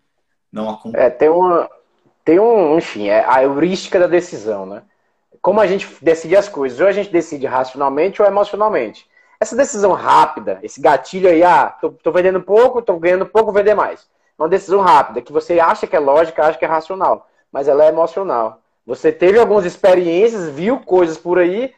não 0.51 0.71
aconteça. 0.71 1.05
É, 1.05 1.11
tem 1.11 1.29
uma. 1.29 1.69
Tem 2.25 2.39
um, 2.39 2.77
enfim, 2.77 3.09
é 3.09 3.25
a 3.27 3.43
heurística 3.43 3.99
da 3.99 4.07
decisão, 4.07 4.67
né? 4.67 4.83
Como 5.41 5.61
a 5.61 5.67
gente 5.67 5.89
decide 6.03 6.37
as 6.37 6.49
coisas, 6.49 6.79
ou 6.79 6.87
a 6.87 6.93
gente 6.93 7.11
decide 7.11 7.47
racionalmente 7.47 8.21
ou 8.21 8.29
emocionalmente. 8.29 9.09
Essa 9.41 9.57
decisão 9.57 9.93
rápida, 9.93 10.59
esse 10.63 10.83
gatilho 10.83 11.29
aí, 11.29 11.43
ah, 11.43 11.75
tô, 11.81 11.91
tô 11.91 12.13
vendendo 12.13 12.43
pouco, 12.43 12.83
tô 12.83 12.99
ganhando 12.99 13.25
pouco, 13.25 13.51
vou 13.51 13.55
vender 13.55 13.75
mais. 13.75 14.07
Uma 14.39 14.49
decisão 14.49 14.81
rápida, 14.81 15.23
que 15.23 15.33
você 15.33 15.59
acha 15.59 15.87
que 15.87 15.97
é 15.97 15.99
lógica, 15.99 16.45
acha 16.45 16.59
que 16.59 16.65
é 16.65 16.69
racional, 16.69 17.27
mas 17.51 17.67
ela 17.67 17.85
é 17.85 17.89
emocional. 17.89 18.61
Você 18.87 19.11
teve 19.11 19.39
algumas 19.39 19.65
experiências, 19.65 20.51
viu 20.51 20.81
coisas 20.81 21.17
por 21.17 21.39
aí, 21.39 21.73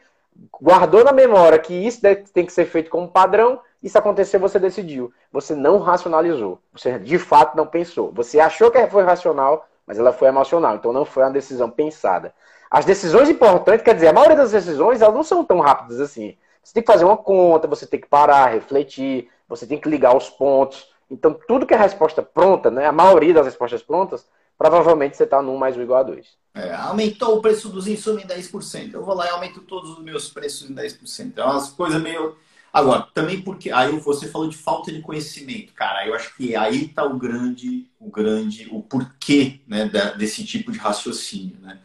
guardou 0.61 1.03
na 1.03 1.11
memória 1.11 1.59
que 1.59 1.73
isso 1.73 2.01
tem 2.33 2.45
que 2.45 2.53
ser 2.53 2.65
feito 2.65 2.89
como 2.89 3.07
padrão, 3.07 3.59
isso 3.81 3.97
aconteceu, 3.97 4.39
você 4.39 4.57
decidiu. 4.57 5.11
Você 5.31 5.53
não 5.53 5.79
racionalizou. 5.79 6.59
Você 6.71 6.97
de 6.99 7.19
fato 7.19 7.57
não 7.57 7.67
pensou. 7.67 8.11
Você 8.13 8.39
achou 8.39 8.71
que 8.71 8.87
foi 8.87 9.03
racional, 9.03 9.67
mas 9.85 9.99
ela 9.99 10.13
foi 10.13 10.29
emocional. 10.29 10.75
Então 10.75 10.93
não 10.93 11.03
foi 11.03 11.23
uma 11.23 11.31
decisão 11.31 11.69
pensada. 11.69 12.33
As 12.71 12.85
decisões 12.85 13.29
importantes, 13.29 13.83
quer 13.83 13.93
dizer, 13.93 14.07
a 14.07 14.13
maioria 14.13 14.37
das 14.37 14.51
decisões, 14.51 15.01
elas 15.01 15.13
não 15.13 15.23
são 15.23 15.43
tão 15.43 15.59
rápidas 15.59 15.99
assim. 15.99 16.37
Você 16.63 16.73
tem 16.73 16.81
que 16.83 16.91
fazer 16.91 17.03
uma 17.03 17.17
conta, 17.17 17.67
você 17.67 17.85
tem 17.85 17.99
que 17.99 18.07
parar, 18.07 18.47
refletir, 18.47 19.29
você 19.47 19.67
tem 19.67 19.77
que 19.77 19.89
ligar 19.89 20.15
os 20.15 20.29
pontos. 20.29 20.91
Então, 21.11 21.37
tudo 21.47 21.65
que 21.65 21.73
é 21.73 21.77
resposta 21.77 22.23
pronta, 22.23 22.71
né, 22.71 22.87
a 22.87 22.91
maioria 22.91 23.33
das 23.33 23.45
respostas 23.45 23.83
prontas, 23.83 24.25
provavelmente 24.57 25.17
você 25.17 25.23
está 25.23 25.41
num 25.41 25.57
mais 25.57 25.77
um 25.77 25.81
igual 25.81 25.99
a 25.99 26.03
dois. 26.03 26.27
É, 26.55 26.71
aumentou 26.73 27.37
o 27.37 27.41
preço 27.41 27.69
dos 27.69 27.87
insumos 27.87 28.23
em 28.23 28.27
10%. 28.27 28.93
Eu 28.93 29.03
vou 29.03 29.15
lá 29.15 29.25
e 29.25 29.29
aumento 29.29 29.61
todos 29.61 29.91
os 29.91 30.03
meus 30.03 30.29
preços 30.29 30.69
em 30.69 30.75
10%. 30.75 31.33
É 31.37 31.43
umas 31.43 31.69
coisas 31.69 32.01
meio. 32.01 32.37
Agora, 32.71 33.07
também 33.13 33.41
porque. 33.41 33.71
Aí 33.71 33.91
você 33.99 34.27
falou 34.27 34.47
de 34.47 34.55
falta 34.57 34.91
de 34.91 35.01
conhecimento, 35.01 35.73
cara. 35.73 36.07
Eu 36.07 36.13
acho 36.13 36.35
que 36.35 36.55
aí 36.55 36.85
está 36.85 37.03
o 37.03 37.17
grande, 37.17 37.89
o 37.99 38.09
grande, 38.09 38.67
o 38.71 38.83
porquê 38.83 39.61
né, 39.67 39.89
desse 40.17 40.45
tipo 40.45 40.71
de 40.71 40.77
raciocínio, 40.77 41.57
né? 41.59 41.79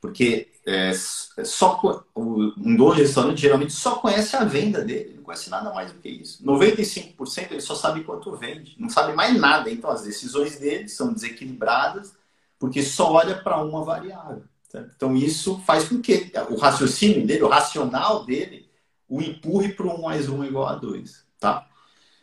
Porque 0.00 0.48
é, 0.66 0.92
só 0.94 2.04
um 2.16 2.76
dono 2.76 2.94
de 2.94 3.02
restaurante 3.02 3.40
geralmente 3.40 3.72
só 3.72 3.96
conhece 3.96 4.34
a 4.34 4.44
venda 4.44 4.82
dele, 4.82 5.14
não 5.16 5.22
conhece 5.22 5.50
nada 5.50 5.72
mais 5.72 5.92
do 5.92 5.98
que 5.98 6.08
isso. 6.08 6.42
95% 6.44 7.50
ele 7.50 7.60
só 7.60 7.74
sabe 7.74 8.02
quanto 8.02 8.34
vende, 8.34 8.76
não 8.78 8.88
sabe 8.88 9.12
mais 9.12 9.38
nada. 9.38 9.70
Então 9.70 9.90
as 9.90 10.02
decisões 10.02 10.58
dele 10.58 10.88
são 10.88 11.12
desequilibradas 11.12 12.14
porque 12.58 12.82
só 12.82 13.12
olha 13.12 13.42
para 13.42 13.62
uma 13.62 13.84
variável. 13.84 14.44
Certo? 14.70 14.92
Então, 14.94 15.16
isso 15.16 15.58
faz 15.66 15.88
com 15.88 16.00
que 16.00 16.30
o 16.48 16.56
raciocínio 16.56 17.26
dele, 17.26 17.42
o 17.42 17.48
racional 17.48 18.24
dele, 18.24 18.70
o 19.08 19.20
empurre 19.20 19.72
para 19.72 19.86
um 19.86 20.02
mais 20.02 20.28
um 20.28 20.44
igual 20.44 20.68
a 20.68 20.76
dois. 20.76 21.24
Tá? 21.40 21.66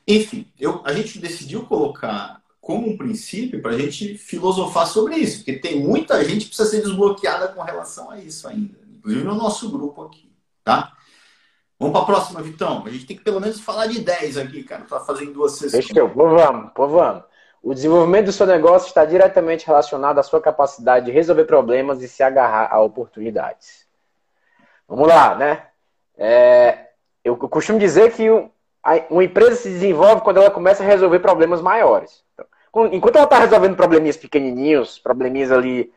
Enfim, 0.07 0.49
eu, 0.57 0.82
a 0.86 0.93
gente 0.93 1.19
decidiu 1.19 1.65
colocar 1.65 2.36
como 2.68 2.89
um 2.89 2.97
princípio 2.97 3.61
para 3.61 3.72
a 3.72 3.78
gente 3.78 4.18
filosofar 4.18 4.86
sobre 4.86 5.15
isso, 5.15 5.38
porque 5.38 5.53
tem 5.53 5.80
muita 5.80 6.22
gente 6.26 6.41
que 6.43 6.47
precisa 6.49 6.70
ser 6.70 6.82
desbloqueada 6.82 7.47
com 7.47 7.61
relação 7.61 8.11
a 8.11 8.20
isso 8.20 8.45
ainda, 8.45 8.78
inclusive 8.93 9.24
no 9.24 9.36
nosso 9.36 9.72
grupo 9.72 10.03
aqui. 10.03 10.30
Tá? 10.65 10.91
Vamos 11.80 11.93
para 11.93 12.03
a 12.03 12.05
próxima, 12.05 12.41
Vitão. 12.41 12.84
A 12.86 12.89
gente 12.89 13.05
tem 13.05 13.15
que 13.15 13.24
pelo 13.24 13.39
menos 13.39 13.61
falar 13.61 13.88
de 13.88 14.01
10 14.01 14.38
aqui, 14.38 14.63
cara, 14.63 14.84
para 14.84 14.99
fazer 14.99 15.24
em 15.24 15.32
duas 15.32 15.53
sessões. 15.53 15.86
Deixa 15.86 15.97
eu, 15.97 16.09
vamos, 16.09 16.74
vamos. 16.76 17.24
O 17.63 17.74
desenvolvimento 17.74 18.26
do 18.26 18.32
seu 18.34 18.45
negócio 18.45 18.89
está 18.89 19.05
diretamente 19.05 19.65
relacionado 19.65 20.20
à 20.20 20.24
sua 20.24 20.41
capacidade 20.41 21.05
de 21.05 21.11
resolver 21.13 21.45
problemas 21.45 22.01
e 22.01 22.07
se 22.09 22.22
agarrar 22.22 22.68
a 22.70 22.82
oportunidades. 22.82 23.88
Vamos 24.86 25.07
lá, 25.07 25.36
né? 25.36 25.68
É, 26.18 26.89
eu 27.24 27.38
costumo 27.38 27.80
dizer 27.80 28.11
que 28.11 28.30
uma 29.09 29.24
empresa 29.24 29.55
se 29.55 29.70
desenvolve 29.70 30.22
quando 30.22 30.41
ela 30.41 30.51
começa 30.51 30.84
a 30.84 30.86
resolver 30.86 31.20
problemas 31.20 31.61
maiores. 31.61 32.26
Enquanto 32.91 33.15
ela 33.15 33.25
está 33.25 33.39
resolvendo 33.39 33.75
probleminhas 33.75 34.17
pequenininhos, 34.17 34.99
probleminhas 34.99 35.51
ali 35.51 35.91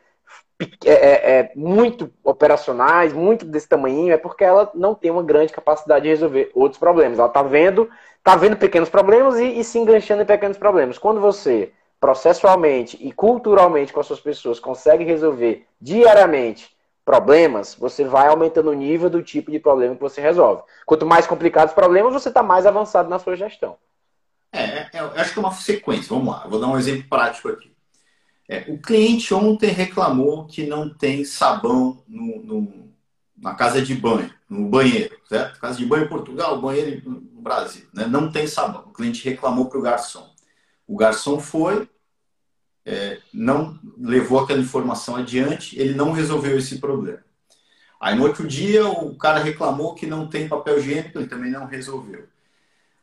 é, 0.85 0.91
é, 0.91 1.39
é, 1.39 1.51
muito 1.55 2.11
operacionais, 2.23 3.13
muito 3.13 3.45
desse 3.45 3.67
tamanho, 3.67 4.13
é 4.13 4.17
porque 4.17 4.43
ela 4.43 4.69
não 4.75 4.93
tem 4.93 5.09
uma 5.09 5.23
grande 5.23 5.51
capacidade 5.51 6.03
de 6.03 6.09
resolver 6.09 6.51
outros 6.53 6.79
problemas. 6.79 7.17
Ela 7.17 7.27
está 7.27 7.41
vendo, 7.41 7.89
tá 8.23 8.35
vendo 8.35 8.57
pequenos 8.57 8.89
problemas 8.89 9.39
e, 9.39 9.59
e, 9.59 9.63
se 9.63 9.79
enganchando 9.79 10.21
em 10.21 10.25
pequenos 10.25 10.57
problemas. 10.57 10.97
Quando 10.97 11.19
você, 11.19 11.71
processualmente 11.99 12.97
e 13.01 13.11
culturalmente 13.11 13.91
com 13.91 13.99
as 13.99 14.05
suas 14.05 14.19
pessoas, 14.19 14.59
consegue 14.59 15.03
resolver 15.03 15.65
diariamente 15.79 16.75
problemas, 17.03 17.75
você 17.75 18.03
vai 18.03 18.27
aumentando 18.27 18.69
o 18.69 18.75
nível 18.75 19.09
do 19.09 19.23
tipo 19.23 19.49
de 19.49 19.59
problema 19.59 19.95
que 19.95 20.01
você 20.01 20.21
resolve. 20.21 20.61
Quanto 20.85 21.05
mais 21.05 21.25
complicados 21.25 21.71
os 21.71 21.75
problemas, 21.75 22.13
você 22.13 22.29
está 22.29 22.43
mais 22.43 22.65
avançado 22.65 23.09
na 23.09 23.17
sua 23.17 23.35
gestão. 23.35 23.77
É, 24.51 24.59
é, 24.61 24.89
eu 24.99 25.11
acho 25.13 25.33
que 25.33 25.39
é 25.39 25.41
uma 25.41 25.53
sequência. 25.53 26.09
Vamos 26.09 26.33
lá, 26.33 26.47
vou 26.47 26.59
dar 26.59 26.67
um 26.67 26.77
exemplo 26.77 27.07
prático 27.09 27.49
aqui. 27.49 27.71
É, 28.49 28.65
o 28.69 28.79
cliente 28.79 29.33
ontem 29.33 29.71
reclamou 29.71 30.47
que 30.47 30.65
não 30.67 30.93
tem 30.93 31.25
sabão 31.25 32.03
no, 32.07 32.43
no, 32.43 32.93
na 33.37 33.55
casa 33.55 33.81
de 33.81 33.95
banho, 33.95 34.33
no 34.49 34.69
banheiro, 34.69 35.17
certo? 35.29 35.59
Casa 35.59 35.77
de 35.77 35.85
banho 35.85 36.05
em 36.05 36.09
Portugal, 36.09 36.61
banheiro 36.61 37.09
no 37.09 37.41
Brasil, 37.41 37.87
né? 37.93 38.07
Não 38.07 38.31
tem 38.31 38.47
sabão. 38.47 38.83
O 38.87 38.93
cliente 38.93 39.23
reclamou 39.29 39.67
para 39.69 39.79
o 39.79 39.81
garçom. 39.81 40.29
O 40.87 40.97
garçom 40.97 41.39
foi, 41.39 41.89
é, 42.85 43.19
não 43.33 43.79
levou 43.97 44.39
aquela 44.39 44.59
informação 44.59 45.15
adiante, 45.15 45.79
ele 45.79 45.93
não 45.93 46.11
resolveu 46.11 46.57
esse 46.57 46.79
problema. 46.79 47.19
Aí 48.01 48.15
no 48.15 48.23
outro 48.23 48.47
dia 48.47 48.87
o 48.87 49.15
cara 49.17 49.39
reclamou 49.39 49.95
que 49.95 50.07
não 50.07 50.27
tem 50.27 50.49
papel 50.49 50.79
higiênico, 50.79 51.19
ele 51.19 51.27
também 51.27 51.51
não 51.51 51.65
resolveu. 51.67 52.27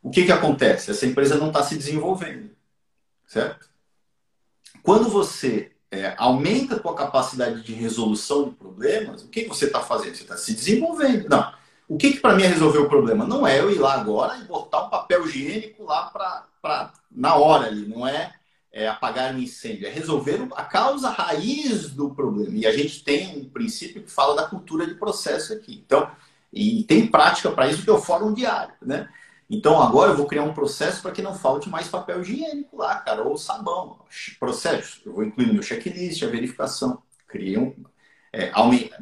O 0.02 0.10
que, 0.10 0.24
que 0.24 0.32
acontece? 0.32 0.90
Essa 0.90 1.06
empresa 1.06 1.36
não 1.36 1.48
está 1.48 1.62
se 1.62 1.76
desenvolvendo, 1.76 2.50
certo? 3.26 3.68
Quando 4.82 5.08
você 5.08 5.72
é, 5.90 6.14
aumenta 6.16 6.76
a 6.76 6.78
tua 6.78 6.94
capacidade 6.94 7.62
de 7.62 7.72
resolução 7.72 8.48
de 8.48 8.54
problemas, 8.54 9.22
o 9.22 9.28
que, 9.28 9.42
que 9.42 9.48
você 9.48 9.66
está 9.66 9.80
fazendo? 9.80 10.14
Você 10.14 10.22
está 10.22 10.36
se 10.36 10.54
desenvolvendo. 10.54 11.28
Não. 11.28 11.52
O 11.88 11.96
que, 11.96 12.12
que 12.12 12.20
para 12.20 12.34
mim 12.34 12.42
é 12.42 12.48
resolver 12.48 12.78
o 12.78 12.88
problema? 12.88 13.26
Não 13.26 13.46
é 13.46 13.58
eu 13.58 13.70
ir 13.70 13.78
lá 13.78 13.94
agora 13.94 14.36
e 14.36 14.44
botar 14.44 14.84
um 14.84 14.90
papel 14.90 15.26
higiênico 15.26 15.84
lá 15.84 16.06
para 16.06 16.92
na 17.10 17.34
hora 17.36 17.66
ali, 17.66 17.86
não 17.86 18.06
é, 18.06 18.34
é 18.70 18.86
apagar 18.86 19.34
um 19.34 19.38
incêndio, 19.38 19.86
é 19.86 19.90
resolver 19.90 20.46
a 20.54 20.64
causa 20.64 21.08
raiz 21.08 21.90
do 21.90 22.10
problema. 22.10 22.54
E 22.54 22.66
a 22.66 22.72
gente 22.72 23.02
tem 23.02 23.38
um 23.38 23.48
princípio 23.48 24.02
que 24.02 24.10
fala 24.10 24.36
da 24.36 24.46
cultura 24.46 24.86
de 24.86 24.94
processo 24.94 25.54
aqui. 25.54 25.82
Então, 25.84 26.10
e 26.52 26.84
tem 26.84 27.06
prática 27.06 27.50
para 27.50 27.68
isso 27.68 27.82
que 27.82 27.90
é 27.90 27.92
o 27.92 28.00
fórum 28.00 28.34
diário, 28.34 28.74
né? 28.82 29.08
Então 29.50 29.80
agora 29.80 30.12
eu 30.12 30.16
vou 30.16 30.26
criar 30.26 30.42
um 30.42 30.52
processo 30.52 31.00
para 31.00 31.12
que 31.12 31.22
não 31.22 31.34
falte 31.34 31.70
mais 31.70 31.88
papel 31.88 32.20
higiênico 32.20 32.76
lá, 32.76 32.96
cara, 32.96 33.22
ou 33.22 33.36
sabão. 33.36 33.98
Processo. 34.38 35.00
Eu 35.06 35.14
vou 35.14 35.24
incluir 35.24 35.46
no 35.46 35.54
meu 35.54 35.62
checklist 35.62 36.22
a 36.22 36.26
verificação. 36.26 37.02
Criei 37.26 37.56
um. 37.56 37.74
É, 38.32 38.52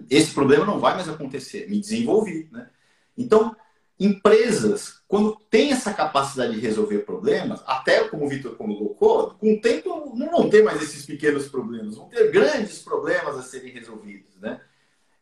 esse 0.09 0.33
problema 0.33 0.65
não 0.65 0.79
vai 0.79 0.95
mais 0.95 1.09
acontecer. 1.09 1.69
Me 1.69 1.81
desenvolvi, 1.81 2.49
né? 2.53 2.71
Então, 3.19 3.57
empresas, 3.99 5.01
quando 5.09 5.37
tem 5.51 5.73
essa 5.73 5.93
capacidade 5.93 6.55
de 6.55 6.61
resolver 6.61 6.99
problemas, 6.99 7.63
até 7.67 8.07
como 8.09 8.27
o 8.27 8.29
Vitor 8.29 8.55
colocou, 8.57 9.31
com 9.35 9.55
o 9.55 9.61
tempo 9.61 10.13
não 10.15 10.31
vão 10.31 10.49
ter 10.49 10.63
mais 10.63 10.81
esses 10.81 11.05
pequenos 11.05 11.49
problemas, 11.49 11.97
vão 11.97 12.09
ter 12.09 12.31
grandes 12.31 12.79
problemas 12.81 13.37
a 13.37 13.43
serem 13.43 13.73
resolvidos, 13.73 14.37
né? 14.37 14.61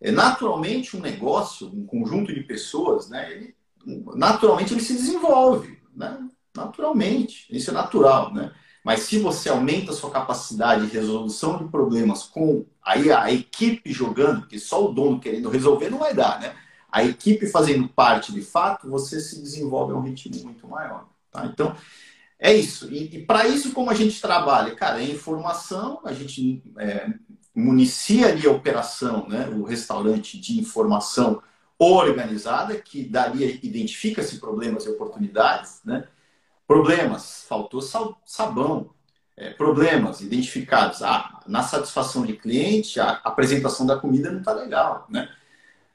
É, 0.01 0.11
naturalmente, 0.11 0.97
um 0.97 1.01
negócio, 1.01 1.67
um 1.69 1.87
conjunto 1.87 2.35
de 2.35 2.43
pessoas, 2.43 3.09
né, 3.09 3.33
ele 3.33 3.57
naturalmente 4.15 4.73
ele 4.73 4.81
se 4.81 4.95
desenvolve, 4.95 5.79
né? 5.95 6.19
Naturalmente, 6.57 7.47
isso 7.51 7.71
é 7.71 7.75
natural, 7.75 8.33
né? 8.33 8.53
Mas 8.85 9.01
se 9.01 9.19
você 9.19 9.49
aumenta 9.49 9.91
a 9.91 9.95
sua 9.95 10.11
capacidade 10.11 10.87
de 10.87 10.93
resolução 10.93 11.59
de 11.59 11.65
problemas 11.71 12.25
com 12.25 12.67
aí 12.83 13.11
a 13.11 13.33
equipe 13.33 13.91
jogando, 13.93 14.43
porque 14.43 14.59
só 14.59 14.85
o 14.85 14.93
dono 14.93 15.19
querendo 15.19 15.49
resolver 15.49 15.89
não 15.89 15.99
vai 15.99 16.15
dar, 16.15 16.39
né? 16.39 16.55
A 16.93 17.03
equipe 17.03 17.47
fazendo 17.47 17.89
parte 17.89 18.31
de 18.31 18.43
fato, 18.43 18.89
você 18.89 19.19
se 19.21 19.41
desenvolve 19.41 19.93
a 19.93 19.97
um 19.97 20.03
ritmo 20.03 20.45
muito 20.45 20.69
maior, 20.69 21.09
tá? 21.33 21.47
Então, 21.47 21.75
é 22.39 22.53
isso. 22.53 22.93
E, 22.93 23.17
e 23.17 23.23
para 23.25 23.49
isso, 23.49 23.73
como 23.73 23.91
a 23.91 23.95
gente 23.95 24.21
trabalha? 24.21 24.75
Cara, 24.75 25.03
é 25.03 25.05
informação, 25.05 26.01
a 26.05 26.13
gente 26.13 26.63
é, 26.79 27.09
municia 27.55 28.29
ali 28.29 28.47
a 28.47 28.51
operação, 28.51 29.27
né? 29.29 29.49
O 29.49 29.65
restaurante 29.65 30.39
de 30.39 30.61
informação 30.61 31.43
organizada, 31.79 32.77
que 32.77 33.05
daria, 33.05 33.59
identifica-se 33.63 34.39
problemas 34.39 34.87
e 34.87 34.91
oportunidades, 34.91 35.81
né? 35.85 36.07
Problemas, 36.67 37.45
faltou 37.49 37.81
sabão. 37.83 38.91
É, 39.37 39.51
problemas 39.51 40.21
identificados. 40.21 41.03
Ah, 41.03 41.41
na 41.47 41.63
satisfação 41.63 42.25
de 42.25 42.35
cliente, 42.35 43.01
a 43.01 43.21
apresentação 43.25 43.85
da 43.85 43.99
comida 43.99 44.31
não 44.31 44.39
está 44.39 44.53
legal, 44.53 45.07
né? 45.11 45.29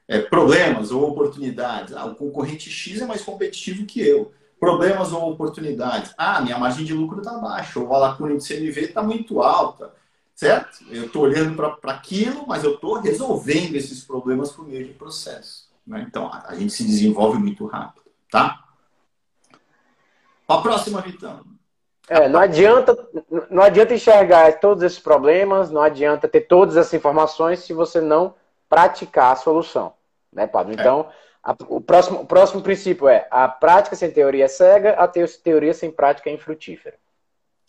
É, 0.06 0.20
problemas 0.20 0.90
ou 0.90 1.08
oportunidades. 1.08 1.94
Ah, 1.94 2.04
o 2.04 2.14
concorrente 2.14 2.68
X 2.68 3.00
é 3.00 3.06
mais 3.06 3.22
competitivo 3.22 3.86
que 3.86 4.00
eu. 4.00 4.32
Problemas 4.58 5.12
ou 5.12 5.30
oportunidades. 5.32 6.12
Ah, 6.18 6.42
minha 6.42 6.58
margem 6.58 6.84
de 6.84 6.92
lucro 6.92 7.20
está 7.20 7.38
baixa, 7.38 7.80
ou 7.80 7.94
a 7.94 7.98
lacuna 7.98 8.36
de 8.36 8.46
CMV 8.46 8.80
está 8.82 9.02
muito 9.02 9.40
alta, 9.40 9.94
certo? 10.34 10.84
Eu 10.90 11.06
estou 11.06 11.22
olhando 11.22 11.56
para 11.56 11.92
aquilo, 11.92 12.46
mas 12.46 12.62
eu 12.62 12.74
estou 12.74 13.00
resolvendo 13.00 13.74
esses 13.74 14.04
problemas 14.04 14.52
por 14.52 14.68
meio 14.68 14.86
de 14.86 14.92
processo. 14.92 15.69
Né? 15.86 16.04
Então, 16.06 16.30
a 16.32 16.54
gente 16.54 16.72
se 16.72 16.84
desenvolve 16.84 17.38
muito 17.38 17.66
rápido, 17.66 18.04
tá? 18.30 18.62
A 20.46 20.58
próxima, 20.58 21.00
Vitão. 21.00 21.44
É, 22.08 22.28
não 22.28 22.40
adianta, 22.40 22.96
não 23.48 23.62
adianta 23.62 23.94
enxergar 23.94 24.58
todos 24.58 24.82
esses 24.82 24.98
problemas, 24.98 25.70
não 25.70 25.80
adianta 25.80 26.26
ter 26.26 26.40
todas 26.40 26.76
essas 26.76 26.92
informações 26.92 27.60
se 27.60 27.72
você 27.72 28.00
não 28.00 28.34
praticar 28.68 29.32
a 29.32 29.36
solução, 29.36 29.92
né, 30.32 30.44
Pablo? 30.44 30.72
Então, 30.72 31.06
é. 31.08 31.14
a, 31.44 31.56
o, 31.68 31.80
próximo, 31.80 32.22
o 32.22 32.26
próximo 32.26 32.62
princípio 32.62 33.08
é 33.08 33.28
a 33.30 33.46
prática 33.46 33.94
sem 33.94 34.10
teoria 34.10 34.46
é 34.46 34.48
cega, 34.48 34.94
a 34.94 35.06
teoria 35.06 35.72
sem 35.72 35.88
prática 35.88 36.28
é 36.28 36.32
infrutífera. 36.32 36.96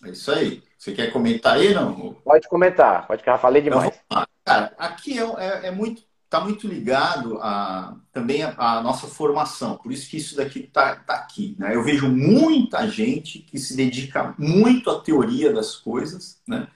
É 0.04 0.10
isso 0.10 0.32
aí. 0.32 0.64
Você 0.76 0.94
quer 0.94 1.12
comentar 1.12 1.58
aí, 1.58 1.76
não? 1.76 2.16
Pode 2.26 2.48
comentar, 2.50 3.06
pode 3.06 3.22
que 3.22 3.30
eu 3.30 3.34
já 3.34 3.38
falei 3.38 3.62
então, 3.62 3.78
demais. 3.78 4.02
Então, 4.08 4.26
cara, 4.44 4.74
aqui 4.76 5.20
é, 5.20 5.24
é, 5.38 5.68
é 5.68 5.72
muito 5.72 6.02
está 6.32 6.40
muito 6.40 6.66
ligado 6.66 7.38
a, 7.42 7.94
também 8.14 8.42
à 8.42 8.82
nossa 8.82 9.06
formação. 9.06 9.76
Por 9.76 9.92
isso 9.92 10.10
que 10.10 10.16
isso 10.16 10.38
daqui 10.38 10.60
está 10.60 10.96
tá 10.96 11.16
aqui. 11.16 11.58
Né? 11.60 11.76
Eu 11.76 11.84
vejo 11.84 12.08
muita 12.08 12.88
gente 12.88 13.40
que 13.40 13.60
se 13.60 13.76
dedica 13.76 14.34
muito 14.38 14.90
à 14.90 15.02
teoria 15.02 15.52
das 15.52 15.76
coisas, 15.76 16.40
né? 16.48 16.70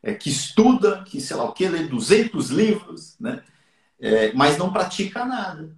É, 0.00 0.14
que 0.14 0.28
estuda, 0.30 1.02
que 1.02 1.20
sei 1.20 1.36
lá 1.36 1.44
o 1.44 1.52
que, 1.52 1.66
lê 1.66 1.84
200 1.84 2.50
livros, 2.50 3.16
né? 3.18 3.42
É, 3.98 4.32
mas 4.34 4.58
não 4.58 4.72
pratica 4.72 5.24
nada. 5.24 5.74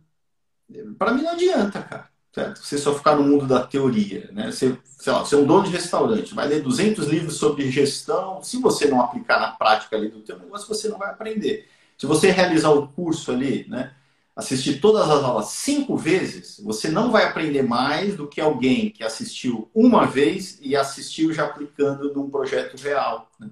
Para 0.98 1.12
mim 1.12 1.22
não 1.22 1.30
adianta, 1.30 1.80
cara. 1.80 2.08
Certo? 2.34 2.58
Você 2.58 2.76
só 2.76 2.94
ficar 2.94 3.16
no 3.16 3.22
mundo 3.22 3.46
da 3.46 3.66
teoria. 3.66 4.28
Né? 4.30 4.50
Você, 4.50 4.76
sei 4.98 5.12
lá, 5.12 5.20
você 5.20 5.34
é 5.36 5.38
um 5.38 5.46
dono 5.46 5.64
de 5.64 5.70
restaurante, 5.70 6.34
vai 6.34 6.46
ler 6.48 6.60
200 6.60 7.06
livros 7.06 7.36
sobre 7.36 7.70
gestão. 7.70 8.42
Se 8.42 8.58
você 8.58 8.88
não 8.88 9.00
aplicar 9.00 9.40
na 9.40 9.52
prática 9.52 9.96
ali 9.96 10.08
do 10.08 10.20
teu 10.20 10.38
negócio, 10.38 10.68
você 10.68 10.88
não 10.88 10.98
vai 10.98 11.08
aprender. 11.08 11.66
Se 11.98 12.06
você 12.06 12.30
realizar 12.30 12.70
o 12.70 12.88
curso 12.88 13.32
ali, 13.32 13.66
né, 13.68 13.94
assistir 14.36 14.80
todas 14.80 15.08
as 15.08 15.24
aulas 15.24 15.46
cinco 15.48 15.96
vezes, 15.96 16.60
você 16.62 16.90
não 16.90 17.10
vai 17.10 17.24
aprender 17.24 17.62
mais 17.62 18.14
do 18.14 18.28
que 18.28 18.38
alguém 18.38 18.90
que 18.90 19.02
assistiu 19.02 19.70
uma 19.74 20.06
vez 20.06 20.58
e 20.60 20.76
assistiu 20.76 21.32
já 21.32 21.46
aplicando 21.46 22.12
num 22.12 22.28
projeto 22.28 22.76
real. 22.76 23.30
Né? 23.40 23.48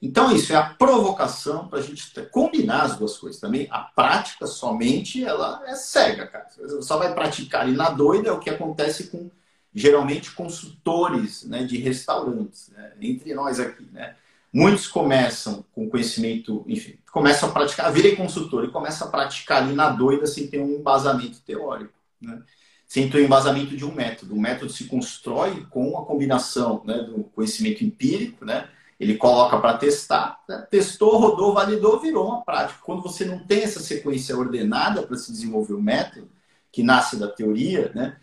Então, 0.00 0.34
isso 0.34 0.52
é 0.52 0.56
a 0.56 0.62
provocação 0.62 1.68
para 1.68 1.78
a 1.78 1.82
gente 1.82 2.10
combinar 2.30 2.82
as 2.82 2.96
duas 2.96 3.18
coisas 3.18 3.40
também. 3.40 3.68
A 3.70 3.80
prática 3.80 4.46
somente, 4.46 5.22
ela 5.22 5.62
é 5.66 5.74
cega, 5.74 6.26
cara. 6.26 6.46
Você 6.56 6.82
só 6.82 6.98
vai 6.98 7.14
praticar 7.14 7.62
ali 7.62 7.72
na 7.72 7.90
doida, 7.90 8.28
é 8.30 8.32
o 8.32 8.38
que 8.40 8.50
acontece 8.50 9.08
com, 9.08 9.30
geralmente, 9.74 10.32
consultores 10.32 11.44
né, 11.44 11.64
de 11.64 11.76
restaurantes, 11.76 12.70
né? 12.70 12.92
entre 13.00 13.34
nós 13.34 13.60
aqui, 13.60 13.86
né? 13.92 14.16
Muitos 14.54 14.86
começam 14.86 15.64
com 15.72 15.90
conhecimento, 15.90 16.64
enfim, 16.68 16.96
começam 17.10 17.48
a 17.48 17.52
praticar, 17.52 17.92
virem 17.92 18.14
consultor 18.14 18.64
e 18.64 18.70
começam 18.70 19.08
a 19.08 19.10
praticar 19.10 19.60
ali 19.60 19.74
na 19.74 19.90
doida 19.90 20.28
sem 20.28 20.46
ter 20.46 20.60
um 20.60 20.76
embasamento 20.76 21.40
teórico, 21.40 21.92
né? 22.22 22.40
sem 22.86 23.10
ter 23.10 23.20
um 23.20 23.24
embasamento 23.24 23.76
de 23.76 23.84
um 23.84 23.92
método. 23.92 24.32
O 24.32 24.40
método 24.40 24.70
se 24.70 24.84
constrói 24.84 25.66
com 25.70 25.98
a 25.98 26.04
combinação 26.04 26.84
né, 26.84 26.98
do 26.98 27.24
conhecimento 27.34 27.82
empírico, 27.82 28.44
né? 28.44 28.68
ele 29.00 29.16
coloca 29.16 29.58
para 29.58 29.76
testar, 29.76 30.40
né? 30.48 30.64
testou, 30.70 31.18
rodou, 31.18 31.52
validou, 31.52 31.98
virou 31.98 32.28
uma 32.28 32.44
prática. 32.44 32.78
Quando 32.84 33.02
você 33.02 33.24
não 33.24 33.40
tem 33.40 33.64
essa 33.64 33.80
sequência 33.80 34.38
ordenada 34.38 35.02
para 35.02 35.16
se 35.16 35.32
desenvolver 35.32 35.74
o 35.74 35.82
método, 35.82 36.30
que 36.70 36.84
nasce 36.84 37.16
da 37.16 37.26
teoria, 37.26 37.90
né? 37.92 38.16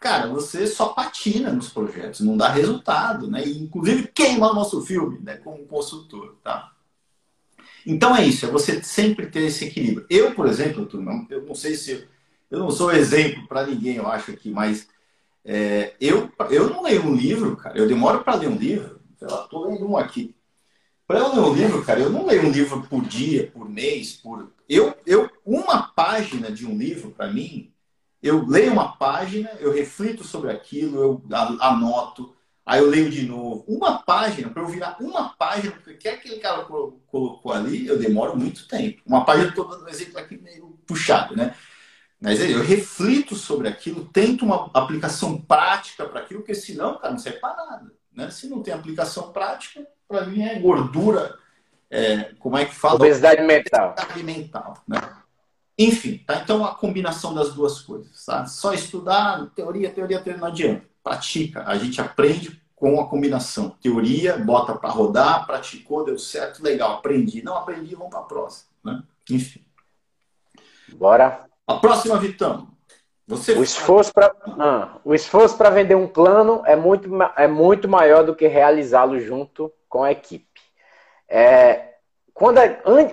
Cara, 0.00 0.28
você 0.28 0.66
só 0.66 0.88
patina 0.88 1.52
nos 1.52 1.68
projetos, 1.70 2.20
não 2.20 2.36
dá 2.36 2.48
resultado, 2.48 3.28
né? 3.28 3.44
E, 3.46 3.58
inclusive 3.58 4.08
queima 4.08 4.50
o 4.50 4.54
nosso 4.54 4.80
filme, 4.82 5.18
né? 5.20 5.36
Como 5.36 5.66
consultor, 5.66 6.36
tá? 6.42 6.72
Então 7.86 8.14
é 8.14 8.24
isso, 8.24 8.46
é 8.46 8.50
você 8.50 8.82
sempre 8.82 9.26
ter 9.26 9.44
esse 9.44 9.64
equilíbrio. 9.64 10.06
Eu, 10.10 10.34
por 10.34 10.46
exemplo, 10.46 10.86
turma, 10.86 11.26
eu 11.30 11.44
não 11.44 11.54
sei 11.54 11.74
se 11.74 12.06
eu 12.50 12.58
não 12.58 12.70
sou 12.70 12.92
exemplo 12.92 13.46
para 13.46 13.66
ninguém, 13.66 13.96
eu 13.96 14.06
acho 14.06 14.30
aqui, 14.30 14.50
mas 14.50 14.88
é, 15.44 15.94
eu 16.00 16.30
eu 16.50 16.68
não 16.68 16.82
leio 16.82 17.06
um 17.06 17.14
livro, 17.14 17.56
cara. 17.56 17.78
Eu 17.78 17.88
demoro 17.88 18.22
para 18.22 18.34
ler 18.34 18.48
um 18.48 18.56
livro. 18.56 19.00
Tô 19.50 19.64
lendo 19.64 19.88
um 19.88 19.96
aqui. 19.96 20.34
Para 21.06 21.20
eu 21.20 21.34
ler 21.34 21.40
um 21.40 21.54
livro, 21.54 21.84
cara, 21.84 22.00
eu 22.00 22.10
não 22.10 22.26
leio 22.26 22.46
um 22.46 22.50
livro 22.50 22.82
por 22.82 23.02
dia, 23.02 23.50
por 23.50 23.68
mês, 23.68 24.12
por. 24.12 24.52
Eu, 24.68 24.94
eu 25.06 25.30
uma 25.44 25.82
página 25.82 26.52
de 26.52 26.66
um 26.66 26.76
livro, 26.76 27.10
para 27.10 27.32
mim, 27.32 27.72
eu 28.22 28.44
leio 28.46 28.72
uma 28.72 28.96
página, 28.96 29.50
eu 29.60 29.72
reflito 29.72 30.24
sobre 30.24 30.50
aquilo, 30.50 31.00
eu 31.00 31.22
anoto, 31.60 32.34
aí 32.66 32.80
eu 32.80 32.88
leio 32.88 33.10
de 33.10 33.26
novo. 33.26 33.64
Uma 33.68 34.02
página, 34.02 34.50
para 34.50 34.62
eu 34.62 34.68
virar 34.68 34.96
uma 35.00 35.30
página, 35.30 35.72
porque 35.72 35.94
que 35.94 36.08
aquele 36.08 36.38
cara 36.38 36.64
colocou 36.64 37.52
ali, 37.52 37.86
eu 37.86 37.98
demoro 37.98 38.36
muito 38.36 38.66
tempo. 38.66 39.00
Uma 39.06 39.24
página, 39.24 39.48
estou 39.48 39.68
dando 39.68 39.84
um 39.84 39.88
exemplo 39.88 40.18
aqui 40.18 40.36
meio 40.36 40.78
puxado, 40.86 41.36
né? 41.36 41.54
Mas 42.20 42.40
eu 42.40 42.62
reflito 42.64 43.36
sobre 43.36 43.68
aquilo, 43.68 44.04
tento 44.06 44.44
uma 44.44 44.70
aplicação 44.74 45.40
prática 45.40 46.04
para 46.04 46.20
aquilo, 46.20 46.40
porque 46.40 46.54
senão, 46.54 46.98
cara, 46.98 47.12
não 47.12 47.18
serve 47.18 47.38
para 47.38 47.64
nada. 47.64 47.92
Né? 48.12 48.28
Se 48.30 48.48
não 48.48 48.60
tem 48.60 48.74
aplicação 48.74 49.30
prática, 49.32 49.86
para 50.08 50.26
mim 50.26 50.42
é 50.42 50.58
gordura, 50.58 51.38
é, 51.88 52.32
como 52.40 52.58
é 52.58 52.64
que 52.64 52.74
fala? 52.74 52.96
Obesidade 52.96 53.40
mental. 53.42 53.92
Obesidade 53.92 54.22
mental, 54.24 54.82
né? 54.88 54.98
Enfim, 55.78 56.18
tá? 56.26 56.40
Então 56.42 56.64
a 56.64 56.74
combinação 56.74 57.32
das 57.32 57.54
duas 57.54 57.80
coisas, 57.80 58.24
tá? 58.24 58.46
Só 58.46 58.72
estudar, 58.72 59.46
teoria, 59.54 59.90
teoria, 59.90 60.20
teoria 60.20 60.40
não 60.40 60.48
adianta. 60.48 60.84
Pratica. 61.04 61.62
A 61.66 61.78
gente 61.78 62.00
aprende 62.00 62.60
com 62.74 63.00
a 63.00 63.06
combinação. 63.08 63.70
Teoria, 63.80 64.36
bota 64.36 64.74
para 64.74 64.90
rodar, 64.90 65.46
praticou, 65.46 66.04
deu 66.04 66.18
certo, 66.18 66.62
legal, 66.62 66.94
aprendi. 66.94 67.42
Não 67.42 67.56
aprendi, 67.56 67.94
vamos 67.94 68.10
para 68.10 68.20
a 68.20 68.24
próxima, 68.24 68.70
né? 68.84 69.02
Enfim. 69.30 69.64
Bora. 70.94 71.44
A 71.66 71.74
próxima, 71.74 72.18
Vitão. 72.18 72.68
Você 73.28 73.52
o 73.52 73.62
esforço 73.62 74.12
para 74.12 74.34
ah, 74.58 74.96
o 75.04 75.14
esforço 75.14 75.54
para 75.56 75.68
vender 75.68 75.94
um 75.94 76.08
plano 76.08 76.62
é 76.64 76.74
muito, 76.74 77.10
é 77.36 77.46
muito 77.46 77.86
maior 77.86 78.24
do 78.24 78.34
que 78.34 78.48
realizá-lo 78.48 79.20
junto 79.20 79.70
com 79.86 80.02
a 80.02 80.10
equipe. 80.10 80.46
É, 81.28 81.96
quando 82.38 82.58
a, 82.58 82.64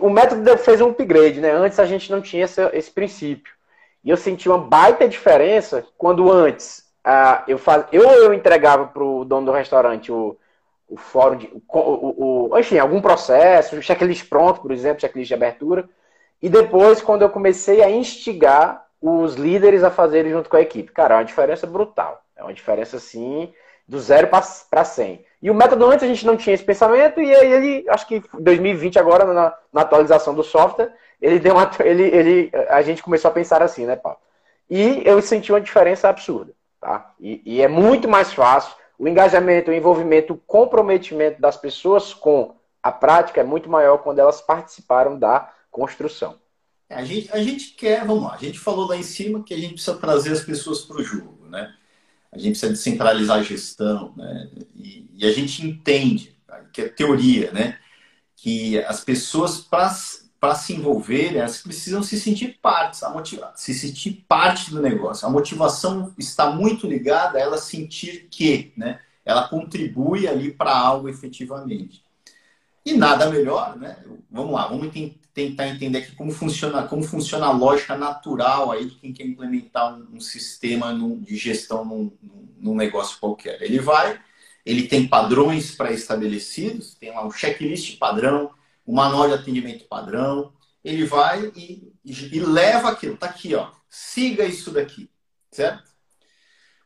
o 0.01 0.09
método 0.09 0.55
fez 0.59 0.79
um 0.79 0.89
upgrade, 0.89 1.41
né? 1.41 1.51
Antes 1.51 1.79
a 1.79 1.85
gente 1.85 2.11
não 2.11 2.21
tinha 2.21 2.45
esse, 2.45 2.61
esse 2.73 2.91
princípio. 2.91 3.51
E 4.03 4.09
eu 4.11 4.17
senti 4.17 4.47
uma 4.47 4.59
baita 4.59 5.09
diferença 5.09 5.83
quando 5.97 6.31
antes 6.31 6.85
eu, 7.47 7.57
faz, 7.57 7.85
eu, 7.91 8.03
eu 8.03 8.33
entregava 8.33 8.85
para 8.85 9.03
o 9.03 9.25
dono 9.25 9.47
do 9.47 9.51
restaurante 9.51 10.11
o, 10.11 10.37
o 10.87 10.95
fórum, 10.95 11.37
de, 11.37 11.49
o, 11.67 12.51
o, 12.51 12.59
enfim, 12.59 12.77
algum 12.77 13.01
processo, 13.01 13.81
checklist 13.81 14.29
pronto, 14.29 14.61
por 14.61 14.71
exemplo, 14.71 15.01
checklist 15.01 15.27
de 15.27 15.33
abertura. 15.33 15.89
E 16.39 16.47
depois, 16.47 17.01
quando 17.01 17.23
eu 17.23 17.29
comecei 17.29 17.81
a 17.81 17.89
instigar 17.89 18.85
os 19.01 19.33
líderes 19.33 19.83
a 19.83 19.89
fazerem 19.89 20.31
junto 20.31 20.49
com 20.49 20.57
a 20.57 20.61
equipe. 20.61 20.91
Cara, 20.91 21.15
é 21.15 21.17
uma 21.17 21.25
diferença 21.25 21.65
brutal. 21.65 22.23
É 22.35 22.43
uma 22.43 22.53
diferença, 22.53 22.97
assim, 22.97 23.51
do 23.87 23.99
zero 23.99 24.27
para 24.27 24.85
100. 24.85 25.25
E 25.45 25.49
o 25.51 25.53
método 25.53 25.85
antes 25.85 26.03
a 26.03 26.07
gente 26.07 26.25
não 26.25 26.35
tinha 26.35 26.55
esse 26.55 26.63
pensamento, 26.63 27.21
e 27.21 27.31
aí 27.31 27.51
ele, 27.53 27.89
acho 27.89 28.07
que 28.07 28.19
2020 28.39 28.97
agora, 28.97 29.31
na, 29.31 29.53
na 29.71 29.81
atualização 29.81 30.33
do 30.33 30.41
software, 30.41 30.91
ele 31.21 31.37
deu 31.37 31.53
uma, 31.53 31.69
ele, 31.81 32.01
ele, 32.01 32.51
a 32.67 32.81
gente 32.81 33.03
começou 33.03 33.29
a 33.29 33.33
pensar 33.33 33.61
assim, 33.61 33.85
né, 33.85 33.95
Paulo? 33.95 34.17
E 34.67 35.03
eu 35.05 35.21
senti 35.21 35.51
uma 35.51 35.61
diferença 35.61 36.09
absurda, 36.09 36.51
tá? 36.81 37.13
E, 37.19 37.43
e 37.45 37.61
é 37.61 37.67
muito 37.67 38.09
mais 38.09 38.33
fácil, 38.33 38.75
o 38.97 39.07
engajamento, 39.07 39.69
o 39.69 39.73
envolvimento, 39.75 40.33
o 40.33 40.37
comprometimento 40.47 41.39
das 41.39 41.55
pessoas 41.55 42.11
com 42.11 42.55
a 42.81 42.91
prática 42.91 43.39
é 43.39 43.43
muito 43.43 43.69
maior 43.69 43.99
quando 43.99 44.17
elas 44.17 44.41
participaram 44.41 45.15
da 45.15 45.53
construção. 45.69 46.39
A 46.89 47.03
gente, 47.03 47.31
a 47.31 47.37
gente 47.37 47.75
quer, 47.75 48.03
vamos 48.03 48.23
lá, 48.23 48.33
a 48.33 48.39
gente 48.39 48.57
falou 48.57 48.87
lá 48.87 48.97
em 48.97 49.03
cima 49.03 49.43
que 49.43 49.53
a 49.53 49.57
gente 49.57 49.75
precisa 49.75 49.95
trazer 49.95 50.31
as 50.31 50.41
pessoas 50.41 50.81
para 50.81 50.97
o 50.97 51.03
jogo, 51.03 51.45
né? 51.45 51.71
A 52.35 52.37
gente 52.37 52.51
precisa 52.51 52.71
descentralizar 52.71 53.37
a 53.39 53.43
gestão, 53.43 54.13
né? 54.17 54.49
E, 54.75 55.09
e 55.15 55.25
a 55.25 55.31
gente 55.31 55.65
entende, 55.65 56.35
que 56.73 56.81
é 56.81 56.89
teoria, 56.89 57.49
né? 57.51 57.79
Que 58.35 58.77
as 58.79 59.01
pessoas, 59.01 59.57
para 59.59 60.53
se 60.53 60.73
envolverem, 60.73 61.39
elas 61.39 61.61
precisam 61.61 62.03
se 62.03 62.19
sentir 62.19 62.59
motivar, 63.13 63.53
se 63.55 63.73
sentir 63.73 64.25
parte 64.27 64.69
do 64.69 64.81
negócio. 64.81 65.25
A 65.25 65.31
motivação 65.31 66.13
está 66.17 66.51
muito 66.51 66.85
ligada 66.85 67.37
a 67.37 67.41
ela 67.41 67.57
sentir 67.57 68.27
que, 68.29 68.73
né? 68.75 68.99
Ela 69.23 69.47
contribui 69.47 70.27
ali 70.27 70.51
para 70.51 70.77
algo 70.77 71.07
efetivamente. 71.07 72.04
E 72.85 72.93
nada 72.93 73.29
melhor, 73.31 73.75
né? 73.77 73.97
Vamos 74.29 74.53
lá, 74.53 74.67
vamos 74.67 74.93
tentar 75.33 75.67
entender 75.67 75.99
aqui 75.99 76.15
como 76.15 76.31
funciona, 76.31 76.87
como 76.87 77.01
funciona 77.01 77.47
a 77.47 77.51
lógica 77.51 77.97
natural 77.97 78.71
aí 78.71 78.85
de 78.85 78.95
quem 78.95 79.11
quer 79.11 79.25
implementar 79.25 79.97
um, 79.97 80.17
um 80.17 80.19
sistema 80.19 80.93
de 81.19 81.35
gestão 81.35 81.83
num, 81.83 82.15
num, 82.59 82.75
negócio 82.75 83.17
qualquer. 83.19 83.59
Ele 83.61 83.79
vai, 83.79 84.21
ele 84.63 84.87
tem 84.87 85.07
padrões 85.07 85.75
pré-estabelecidos, 85.75 86.93
tem 86.93 87.11
lá 87.11 87.25
um 87.25 87.31
checklist 87.31 87.97
padrão, 87.97 88.51
um 88.85 88.93
manual 88.93 89.27
de 89.29 89.33
atendimento 89.33 89.85
padrão. 89.85 90.53
Ele 90.83 91.05
vai 91.05 91.51
e, 91.55 91.91
e, 92.05 92.37
e 92.37 92.39
leva 92.39 92.89
aquilo. 92.89 93.17
Tá 93.17 93.25
aqui, 93.27 93.55
ó. 93.55 93.71
Siga 93.89 94.45
isso 94.45 94.69
daqui, 94.69 95.09
certo? 95.49 95.94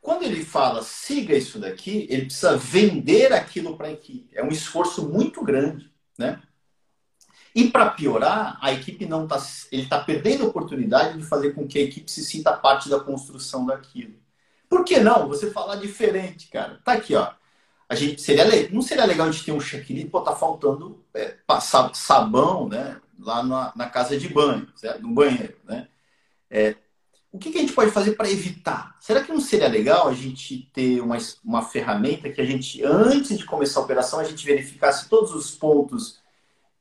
Quando 0.01 0.23
ele 0.23 0.43
fala 0.43 0.81
siga 0.81 1.35
isso 1.35 1.59
daqui, 1.59 2.07
ele 2.09 2.25
precisa 2.25 2.57
vender 2.57 3.33
aquilo 3.33 3.75
para 3.75 3.87
a 3.87 3.91
equipe. 3.91 4.29
É 4.37 4.43
um 4.43 4.49
esforço 4.49 5.07
muito 5.07 5.43
grande, 5.43 5.91
né? 6.17 6.41
E 7.53 7.69
para 7.69 7.89
piorar, 7.89 8.57
a 8.61 8.71
equipe 8.71 9.05
não 9.05 9.23
está, 9.23 9.37
ele 9.71 9.83
está 9.83 9.99
perdendo 9.99 10.45
a 10.45 10.47
oportunidade 10.47 11.17
de 11.17 11.25
fazer 11.25 11.53
com 11.53 11.67
que 11.67 11.79
a 11.79 11.81
equipe 11.81 12.09
se 12.09 12.23
sinta 12.23 12.53
parte 12.53 12.87
da 12.89 12.99
construção 12.99 13.65
daquilo. 13.65 14.15
Por 14.69 14.85
que 14.85 14.99
não? 14.99 15.27
Você 15.27 15.51
falar 15.51 15.75
diferente, 15.75 16.47
cara. 16.47 16.79
Tá 16.85 16.93
aqui, 16.93 17.15
ó. 17.15 17.33
A 17.89 17.95
gente 17.95 18.21
seria 18.21 18.45
não 18.69 18.83
seria 18.83 19.03
legal 19.03 19.27
a 19.27 19.31
gente 19.31 19.43
ter 19.43 19.51
um 19.51 19.59
checklist, 19.59 20.09
pô, 20.09 20.21
tá 20.21 20.35
faltando 20.35 21.03
é, 21.13 21.37
sabão, 21.93 22.69
né? 22.69 23.01
Lá 23.19 23.43
na, 23.43 23.73
na 23.75 23.89
casa 23.89 24.15
de 24.15 24.29
banho, 24.29 24.67
certo? 24.75 25.01
no 25.01 25.13
banheiro, 25.13 25.57
né? 25.65 25.87
É, 26.49 26.75
o 27.31 27.37
que, 27.37 27.51
que, 27.51 27.57
a 27.57 27.61
gente 27.61 27.73
pode 27.73 27.91
fazer 27.91 28.13
para 28.13 28.29
evitar? 28.29 28.95
Será 28.99 29.23
que 29.23 29.31
não 29.31 29.39
seria 29.39 29.67
legal 29.67 30.07
a 30.07 30.13
gente 30.13 30.69
ter 30.73 30.99
uma, 30.99 31.17
uma 31.43 31.61
ferramenta 31.61 32.29
que 32.29 32.41
a 32.41 32.45
gente, 32.45 32.83
antes 32.83 33.37
de 33.37 33.45
começar 33.45 33.79
a 33.79 33.83
operação, 33.83 34.19
a 34.19 34.23
gente 34.23 34.45
verificasse 34.45 35.07
todos 35.07 35.33
os 35.33 35.51
pontos 35.51 36.19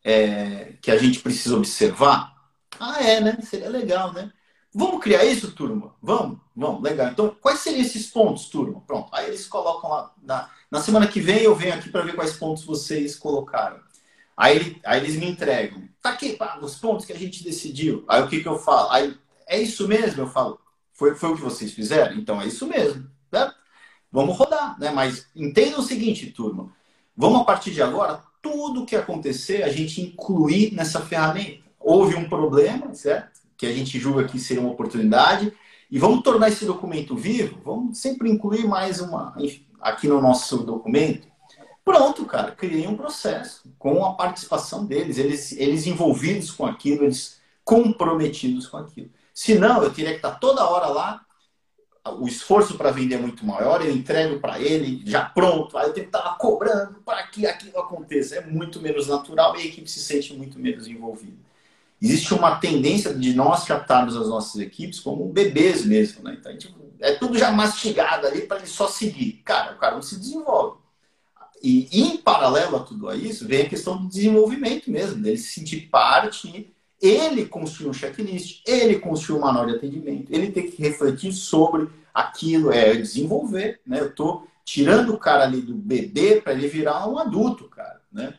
é, 0.03 0.74
que 0.80 0.90
a 0.90 0.96
gente 0.96 1.20
precisa 1.20 1.57
observar? 1.57 2.34
Ah, 2.80 3.03
é, 3.03 3.20
né? 3.20 3.38
Seria 3.42 3.68
legal, 3.68 4.12
né? 4.12 4.32
Vamos 4.74 5.03
criar 5.03 5.24
isso, 5.24 5.53
turma? 5.53 5.94
Vamos? 6.01 6.38
Vamos, 6.55 6.82
legal. 6.82 7.09
Então, 7.09 7.36
quais 7.40 7.61
seriam 7.61 7.82
esses 7.82 8.07
pontos, 8.07 8.46
turma? 8.49 8.80
Pronto. 8.86 9.09
Aí 9.12 9.26
eles 9.26 9.46
colocam 9.46 9.90
lá. 9.90 10.14
Na, 10.22 10.51
na 10.70 10.80
semana 10.80 11.07
que 11.07 11.20
vem 11.20 11.42
eu 11.42 11.55
venho 11.55 11.74
aqui 11.74 11.90
para 11.90 12.03
ver 12.03 12.14
quais 12.14 12.36
pontos 12.36 12.64
vocês 12.64 13.16
colocaram. 13.16 13.80
Aí, 14.36 14.80
aí 14.84 15.01
eles 15.01 15.16
me 15.16 15.26
entregam. 15.26 15.88
Tá 16.01 16.11
aqui, 16.11 16.36
pá, 16.36 16.59
os 16.62 16.76
pontos 16.76 17.05
que 17.05 17.12
a 17.12 17.18
gente 17.18 17.42
decidiu. 17.42 18.05
Aí 18.09 18.22
o 18.22 18.28
que, 18.28 18.40
que 18.40 18.49
eu 18.49 18.59
falo? 18.59 18.90
Aí 18.90 19.16
é 19.49 19.61
isso 19.61 19.88
mesmo? 19.88 20.22
Eu 20.22 20.28
falo, 20.28 20.61
foi, 20.92 21.14
foi 21.14 21.30
o 21.30 21.34
que 21.34 21.42
vocês 21.42 21.72
fizeram? 21.72 22.16
Então 22.16 22.40
é 22.40 22.46
isso 22.46 22.66
mesmo. 22.66 23.09
Né? 23.32 23.53
Vamos 24.11 24.36
rodar, 24.36 24.78
né? 24.78 24.90
Mas 24.90 25.26
entenda 25.34 25.78
o 25.78 25.82
seguinte, 25.82 26.30
turma. 26.30 26.70
Vamos 27.16 27.40
a 27.40 27.44
partir 27.44 27.72
de 27.72 27.82
agora, 27.82 28.22
tudo 28.42 28.86
que 28.86 28.94
acontecer, 28.94 29.62
a 29.62 29.68
gente 29.68 30.01
incluir 30.01 30.72
nessa 30.72 31.01
ferramenta. 31.01 31.64
Houve 31.80 32.14
um 32.14 32.28
problema, 32.28 32.94
certo? 32.94 33.40
Que 33.57 33.66
a 33.66 33.72
gente 33.72 33.99
julga 33.99 34.24
que 34.24 34.38
seria 34.38 34.62
uma 34.62 34.72
oportunidade. 34.72 35.53
E 35.90 35.99
vamos 35.99 36.22
tornar 36.22 36.49
esse 36.49 36.64
documento 36.64 37.16
vivo. 37.16 37.59
Vamos 37.64 37.99
sempre 37.99 38.30
incluir 38.30 38.66
mais 38.66 39.01
uma 39.01 39.34
aqui 39.80 40.07
no 40.07 40.20
nosso 40.20 40.59
documento. 40.59 41.26
Pronto, 41.84 42.26
cara, 42.26 42.53
criei 42.53 42.86
um 42.86 42.96
processo 42.96 43.72
com 43.78 44.05
a 44.05 44.12
participação 44.12 44.84
deles, 44.84 45.16
eles, 45.16 45.53
eles 45.53 45.86
envolvidos 45.86 46.51
com 46.51 46.66
aquilo, 46.66 47.05
eles 47.05 47.40
comprometidos 47.64 48.66
com 48.66 48.76
aquilo. 48.76 49.11
Se 49.39 49.57
não, 49.57 49.84
eu 49.84 49.95
teria 49.95 50.11
que 50.11 50.16
estar 50.16 50.32
toda 50.32 50.68
hora 50.68 50.89
lá, 50.89 51.24
o 52.18 52.26
esforço 52.26 52.76
para 52.76 52.91
vender 52.91 53.14
é 53.14 53.18
muito 53.18 53.47
maior, 53.47 53.80
eu 53.80 53.93
entrego 53.93 54.41
para 54.41 54.61
ele 54.61 55.01
já 55.07 55.26
pronto, 55.26 55.78
aí 55.78 55.86
eu 55.86 55.93
tenho 55.93 56.09
que 56.09 56.16
estar 56.16 56.36
cobrando 56.39 57.01
para 57.03 57.22
que 57.28 57.47
aquilo 57.47 57.78
aconteça. 57.78 58.34
É 58.34 58.45
muito 58.45 58.80
menos 58.80 59.07
natural 59.07 59.55
e 59.55 59.61
a 59.61 59.64
equipe 59.66 59.89
se 59.89 60.01
sente 60.01 60.34
muito 60.34 60.59
menos 60.59 60.89
envolvida. 60.89 61.36
Existe 62.03 62.34
uma 62.34 62.57
tendência 62.57 63.14
de 63.14 63.32
nós 63.32 63.64
tratarmos 63.64 64.16
as 64.16 64.26
nossas 64.26 64.61
equipes 64.61 64.99
como 64.99 65.32
bebês 65.32 65.84
mesmo, 65.86 66.24
né? 66.24 66.36
Então, 66.41 66.59
tipo, 66.59 66.76
é 66.99 67.12
tudo 67.12 67.39
já 67.39 67.53
mastigado 67.53 68.26
ali 68.26 68.41
para 68.41 68.57
ele 68.57 68.66
só 68.66 68.89
seguir. 68.89 69.34
Cara, 69.45 69.76
o 69.76 69.78
cara 69.78 69.95
não 69.95 70.03
se 70.03 70.18
desenvolve. 70.18 70.80
E 71.62 71.89
em 71.93 72.16
paralelo 72.16 72.76
a 72.76 72.80
tudo 72.80 73.14
isso, 73.14 73.47
vem 73.47 73.62
a 73.62 73.68
questão 73.68 73.99
do 73.99 74.09
desenvolvimento 74.09 74.91
mesmo, 74.91 75.22
dele 75.22 75.39
se 75.39 75.53
sentir 75.53 75.82
parte 75.82 76.74
ele 77.01 77.46
construiu 77.46 77.90
um 77.90 77.94
checklist, 77.94 78.62
ele 78.66 78.99
construiu 78.99 79.38
um 79.40 79.44
manual 79.44 79.66
de 79.66 79.76
atendimento, 79.76 80.32
ele 80.32 80.51
tem 80.51 80.70
que 80.70 80.82
refletir 80.82 81.32
sobre 81.32 81.88
aquilo, 82.12 82.72
é 82.72 82.94
desenvolver, 82.94 83.80
né? 83.86 84.01
Eu 84.01 84.09
estou 84.09 84.46
tirando 84.64 85.14
o 85.14 85.18
cara 85.18 85.44
ali 85.44 85.61
do 85.61 85.74
bebê 85.74 86.40
para 86.40 86.53
ele 86.53 86.68
virar 86.68 87.09
um 87.09 87.18
adulto, 87.18 87.64
cara, 87.68 88.01
né? 88.12 88.34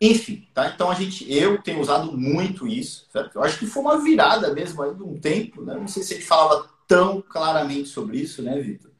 Enfim, 0.00 0.46
tá? 0.52 0.70
Então 0.74 0.90
a 0.90 0.94
gente, 0.94 1.30
eu 1.32 1.60
tenho 1.60 1.80
usado 1.80 2.12
muito 2.12 2.66
isso, 2.66 3.06
certo? 3.12 3.36
Eu 3.36 3.42
acho 3.42 3.58
que 3.58 3.66
foi 3.66 3.82
uma 3.82 3.98
virada 3.98 4.52
mesmo 4.52 4.82
aí 4.82 4.94
de 4.94 5.02
um 5.02 5.18
tempo, 5.18 5.62
né? 5.62 5.74
Não 5.74 5.88
sei 5.88 6.02
se 6.02 6.14
a 6.14 6.16
gente 6.16 6.26
falava 6.26 6.68
tão 6.86 7.22
claramente 7.22 7.88
sobre 7.88 8.18
isso, 8.18 8.42
né, 8.42 8.60
Vitor? 8.60 8.90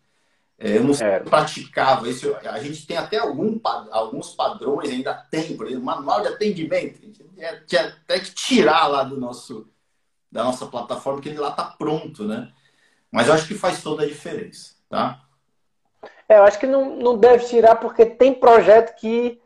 É, 0.58 0.76
eu 0.76 0.84
não 0.84 0.94
é. 0.94 1.20
praticava 1.20 2.08
isso. 2.08 2.34
A 2.36 2.58
gente 2.60 2.86
tem 2.86 2.96
até 2.96 3.18
algum, 3.18 3.60
alguns 3.90 4.34
padrões, 4.34 4.90
ainda 4.90 5.14
tem, 5.14 5.56
por 5.56 5.66
exemplo, 5.66 5.84
manual 5.84 6.22
de 6.22 6.28
atendimento. 6.28 6.98
A 7.02 7.06
gente 7.06 7.23
tinha 7.66 7.88
até 7.88 8.20
que 8.20 8.32
tirar 8.32 8.86
lá 8.86 9.02
do 9.02 9.18
nosso, 9.18 9.68
da 10.30 10.44
nossa 10.44 10.66
plataforma, 10.66 11.20
que 11.20 11.28
ele 11.28 11.38
lá 11.38 11.50
está 11.50 11.64
pronto, 11.64 12.24
né? 12.24 12.52
Mas 13.10 13.28
eu 13.28 13.34
acho 13.34 13.46
que 13.46 13.54
faz 13.54 13.82
toda 13.82 14.02
a 14.02 14.06
diferença, 14.06 14.74
tá? 14.88 15.20
É, 16.28 16.38
eu 16.38 16.44
acho 16.44 16.58
que 16.58 16.66
não, 16.66 16.96
não 16.96 17.16
deve 17.16 17.44
tirar, 17.46 17.76
porque 17.76 18.04
tem 18.06 18.34
projeto 18.34 18.96
que 18.96 19.40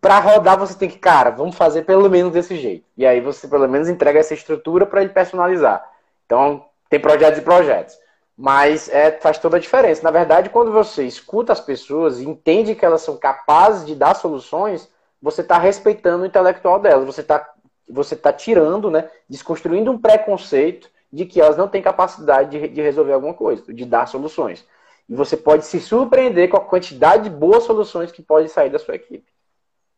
para 0.00 0.20
rodar 0.20 0.58
você 0.58 0.76
tem 0.76 0.88
que, 0.88 0.98
cara, 0.98 1.30
vamos 1.30 1.56
fazer 1.56 1.82
pelo 1.82 2.08
menos 2.08 2.32
desse 2.32 2.56
jeito. 2.56 2.84
E 2.96 3.04
aí 3.06 3.20
você 3.20 3.48
pelo 3.48 3.68
menos 3.68 3.88
entrega 3.88 4.20
essa 4.20 4.34
estrutura 4.34 4.86
para 4.86 5.02
ele 5.02 5.10
personalizar. 5.10 5.84
Então, 6.24 6.64
tem 6.88 7.00
projetos 7.00 7.38
e 7.38 7.42
projetos. 7.42 7.98
Mas 8.36 8.88
é, 8.88 9.12
faz 9.12 9.38
toda 9.38 9.56
a 9.56 9.60
diferença. 9.60 10.02
Na 10.02 10.10
verdade, 10.10 10.50
quando 10.50 10.70
você 10.70 11.04
escuta 11.04 11.52
as 11.52 11.60
pessoas 11.60 12.20
e 12.20 12.28
entende 12.28 12.74
que 12.74 12.84
elas 12.84 13.00
são 13.00 13.16
capazes 13.16 13.86
de 13.86 13.94
dar 13.94 14.14
soluções, 14.14 14.88
você 15.20 15.40
está 15.40 15.58
respeitando 15.58 16.22
o 16.24 16.26
intelectual 16.26 16.80
delas. 16.80 17.06
Você 17.06 17.20
está 17.20 17.52
você 17.88 18.16
tá 18.16 18.32
tirando, 18.32 18.90
né, 18.90 19.08
desconstruindo 19.28 19.92
um 19.92 19.98
preconceito 19.98 20.90
de 21.12 21.24
que 21.24 21.40
elas 21.40 21.56
não 21.56 21.68
têm 21.68 21.80
capacidade 21.80 22.50
de, 22.50 22.68
de 22.68 22.80
resolver 22.82 23.12
alguma 23.12 23.32
coisa, 23.32 23.72
de 23.72 23.84
dar 23.84 24.06
soluções. 24.06 24.64
E 25.08 25.14
você 25.14 25.36
pode 25.36 25.64
se 25.64 25.78
surpreender 25.78 26.48
com 26.48 26.56
a 26.56 26.64
quantidade 26.64 27.24
de 27.24 27.30
boas 27.30 27.62
soluções 27.62 28.10
que 28.10 28.22
pode 28.22 28.48
sair 28.48 28.70
da 28.70 28.78
sua 28.80 28.96
equipe. 28.96 29.24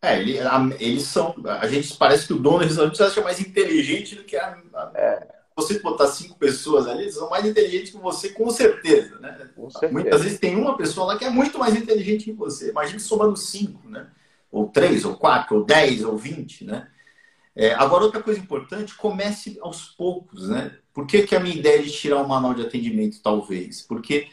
É, 0.02 0.20
ele, 0.20 0.38
a, 0.38 0.60
eles 0.78 1.04
são. 1.04 1.34
A 1.46 1.66
gente 1.66 1.96
parece 1.96 2.26
que 2.26 2.34
o 2.34 2.38
dono 2.38 2.58
do 2.58 2.64
restaurante 2.64 3.02
acha 3.02 3.22
mais 3.22 3.40
inteligente 3.40 4.14
do 4.14 4.24
que 4.24 4.36
a, 4.36 4.56
a 4.74 4.92
é 4.94 5.38
você 5.58 5.80
botar 5.80 6.06
cinco 6.06 6.38
pessoas 6.38 6.86
ali, 6.86 7.02
eles 7.02 7.14
são 7.14 7.28
mais 7.28 7.44
inteligentes 7.44 7.90
que 7.90 7.98
você, 7.98 8.28
com 8.28 8.48
certeza, 8.48 9.18
né? 9.18 9.50
Com 9.56 9.68
certeza. 9.68 9.92
Muitas 9.92 10.22
vezes 10.22 10.38
tem 10.38 10.54
uma 10.54 10.76
pessoa 10.76 11.08
lá 11.08 11.18
que 11.18 11.24
é 11.24 11.30
muito 11.30 11.58
mais 11.58 11.74
inteligente 11.74 12.26
que 12.26 12.32
você. 12.32 12.70
Imagina 12.70 13.00
somando 13.00 13.36
cinco, 13.36 13.88
né? 13.88 14.08
Ou 14.50 14.68
três, 14.68 15.04
ou 15.04 15.16
quatro, 15.16 15.58
ou 15.58 15.64
dez, 15.64 16.04
ou 16.04 16.16
vinte, 16.16 16.64
né? 16.64 16.88
É, 17.54 17.74
agora, 17.74 18.04
outra 18.04 18.22
coisa 18.22 18.40
importante, 18.40 18.94
comece 18.94 19.58
aos 19.60 19.86
poucos, 19.86 20.48
né? 20.48 20.76
Por 20.94 21.06
que, 21.06 21.22
que 21.22 21.34
a 21.34 21.40
minha 21.40 21.56
ideia 21.56 21.82
de 21.82 21.90
tirar 21.90 22.22
o 22.22 22.28
manual 22.28 22.54
de 22.54 22.62
atendimento, 22.62 23.20
talvez? 23.22 23.82
Porque 23.82 24.28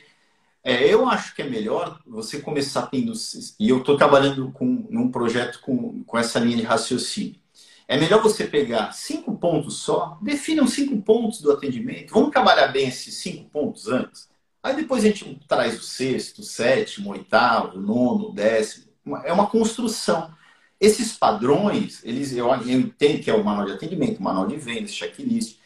é, 0.64 0.92
eu 0.94 1.08
acho 1.10 1.36
que 1.36 1.42
é 1.42 1.50
melhor 1.50 2.00
você 2.06 2.40
começar 2.40 2.88
tendo... 2.88 3.14
E 3.60 3.70
eu 3.70 3.80
estou 3.80 3.98
trabalhando 3.98 4.52
com, 4.52 4.88
num 4.90 5.12
projeto 5.12 5.60
com, 5.62 6.04
com 6.04 6.18
essa 6.18 6.40
linha 6.40 6.58
de 6.58 6.64
raciocínio 6.64 7.40
é 7.88 7.98
melhor 7.98 8.22
você 8.22 8.46
pegar 8.46 8.92
cinco 8.94 9.38
pontos 9.38 9.78
só, 9.78 10.18
definam 10.22 10.68
cinco 10.68 11.00
pontos 11.02 11.42
do 11.42 11.52
atendimento, 11.52 12.14
vamos 12.14 12.32
trabalhar 12.32 12.68
bem 12.68 12.88
esses 12.88 13.16
cinco 13.16 13.50
pontos 13.50 13.88
antes. 13.88 14.28
Aí 14.64 14.76
depois 14.76 15.04
a 15.04 15.08
gente 15.08 15.40
traz 15.48 15.80
o 15.80 15.84
sexto, 15.84 16.40
o 16.40 16.44
sétimo, 16.44 17.10
o 17.10 17.14
oitavo, 17.14 17.78
o 17.78 17.82
nono, 17.82 18.30
o 18.30 18.34
décimo. 18.34 18.86
É 19.24 19.32
uma 19.32 19.48
construção. 19.48 20.34
Esses 20.80 21.14
padrões, 21.14 22.04
eles, 22.04 22.32
eu, 22.34 22.48
eu 22.48 22.80
entendo 22.80 23.24
que 23.24 23.30
é 23.30 23.34
o 23.34 23.44
manual 23.44 23.66
de 23.66 23.74
atendimento, 23.74 24.20
o 24.20 24.24
manual 24.24 24.48
de 24.48 24.58
vendas, 24.58 24.94
checklist, 24.94 25.58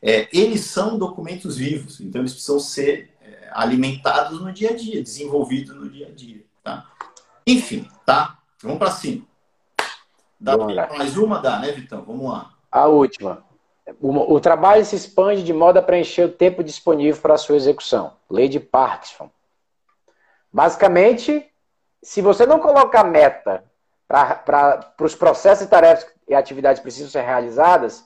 é, 0.00 0.28
eles 0.32 0.62
são 0.62 0.98
documentos 0.98 1.56
vivos, 1.56 2.00
então 2.00 2.20
eles 2.20 2.32
precisam 2.32 2.60
ser 2.60 3.10
é, 3.22 3.48
alimentados 3.52 4.40
no 4.40 4.52
dia 4.52 4.70
a 4.70 4.76
dia, 4.76 5.02
desenvolvidos 5.02 5.74
no 5.74 5.88
dia 5.88 6.08
a 6.08 6.10
dia. 6.10 6.44
Tá? 6.62 6.86
Enfim, 7.46 7.88
tá? 8.04 8.38
Vamos 8.62 8.78
para 8.78 8.90
cima. 8.90 9.26
Dá 10.38 10.58
mais 10.58 11.16
uma? 11.16 11.40
Dá, 11.40 11.58
né, 11.58 11.72
Vitão? 11.72 12.02
Vamos 12.02 12.30
lá. 12.30 12.52
A 12.70 12.86
última. 12.86 13.42
O, 14.00 14.34
o, 14.34 14.40
trabalho 14.40 14.84
se 14.84 14.96
expande 14.96 15.42
de 15.42 15.52
modo 15.52 15.78
a 15.78 15.82
preencher 15.82 16.24
o 16.24 16.32
tempo 16.32 16.64
disponível 16.64 17.20
para 17.20 17.34
a 17.34 17.38
sua 17.38 17.56
execução. 17.56 18.14
Lei 18.30 18.48
de 18.48 18.58
Parkinson. 18.58 19.30
Basicamente, 20.52 21.46
se 22.04 22.20
você 22.20 22.44
não 22.44 22.60
colocar 22.60 23.02
meta 23.02 23.64
para 24.06 24.94
os 25.00 25.14
processos 25.14 25.66
e 25.66 25.70
tarefas 25.70 26.06
e 26.28 26.34
atividades 26.34 26.78
que 26.78 26.84
precisam 26.84 27.10
ser 27.10 27.22
realizadas, 27.22 28.04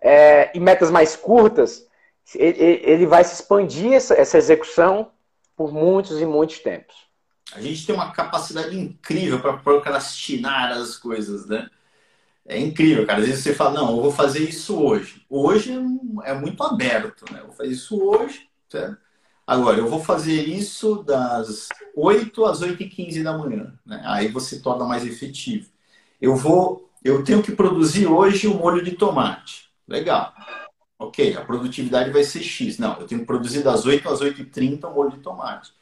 é, 0.00 0.50
e 0.54 0.60
metas 0.60 0.90
mais 0.90 1.16
curtas, 1.16 1.86
ele, 2.34 2.62
ele 2.84 3.06
vai 3.06 3.24
se 3.24 3.34
expandir 3.34 3.94
essa, 3.94 4.14
essa 4.14 4.36
execução 4.36 5.10
por 5.56 5.72
muitos 5.72 6.20
e 6.20 6.26
muitos 6.26 6.58
tempos. 6.60 6.94
A 7.54 7.60
gente 7.60 7.86
tem 7.86 7.94
uma 7.94 8.12
capacidade 8.12 8.78
incrível 8.78 9.40
para 9.40 9.56
procrastinar 9.56 10.70
as 10.72 10.96
coisas, 10.96 11.46
né? 11.46 11.68
É 12.46 12.58
incrível, 12.58 13.06
cara. 13.06 13.20
Às 13.20 13.26
vezes 13.26 13.42
você 13.42 13.54
fala, 13.54 13.80
não, 13.80 13.96
eu 13.96 14.02
vou 14.02 14.12
fazer 14.12 14.40
isso 14.40 14.78
hoje. 14.78 15.24
Hoje 15.28 15.72
é, 16.24 16.30
é 16.30 16.34
muito 16.34 16.62
aberto, 16.62 17.24
né? 17.32 17.40
Eu 17.40 17.46
vou 17.46 17.54
fazer 17.54 17.70
isso 17.70 17.98
hoje, 17.98 18.46
certo? 18.68 18.98
Agora, 19.48 19.78
eu 19.78 19.88
vou 19.88 20.04
fazer 20.04 20.46
isso 20.46 21.02
das 21.02 21.70
8 21.96 22.44
às 22.44 22.60
8 22.60 22.82
e 22.82 22.86
15 22.90 23.22
da 23.22 23.32
manhã. 23.32 23.72
Né? 23.86 24.02
Aí 24.04 24.28
você 24.28 24.60
torna 24.60 24.84
mais 24.84 25.06
efetivo. 25.06 25.70
Eu 26.20 26.36
vou, 26.36 26.90
eu 27.02 27.24
tenho 27.24 27.42
que 27.42 27.52
produzir 27.52 28.06
hoje 28.06 28.46
o 28.46 28.52
um 28.52 28.58
molho 28.58 28.84
de 28.84 28.90
tomate. 28.90 29.70
Legal. 29.88 30.34
Ok, 30.98 31.34
a 31.34 31.40
produtividade 31.40 32.10
vai 32.10 32.24
ser 32.24 32.42
X. 32.42 32.76
Não, 32.76 33.00
eu 33.00 33.06
tenho 33.06 33.22
que 33.22 33.26
produzir 33.26 33.62
das 33.62 33.86
8 33.86 34.06
às 34.10 34.20
8 34.20 34.42
e 34.42 34.44
30 34.44 34.86
o 34.86 34.94
molho 34.94 35.12
de 35.12 35.20
tomate. 35.20 35.72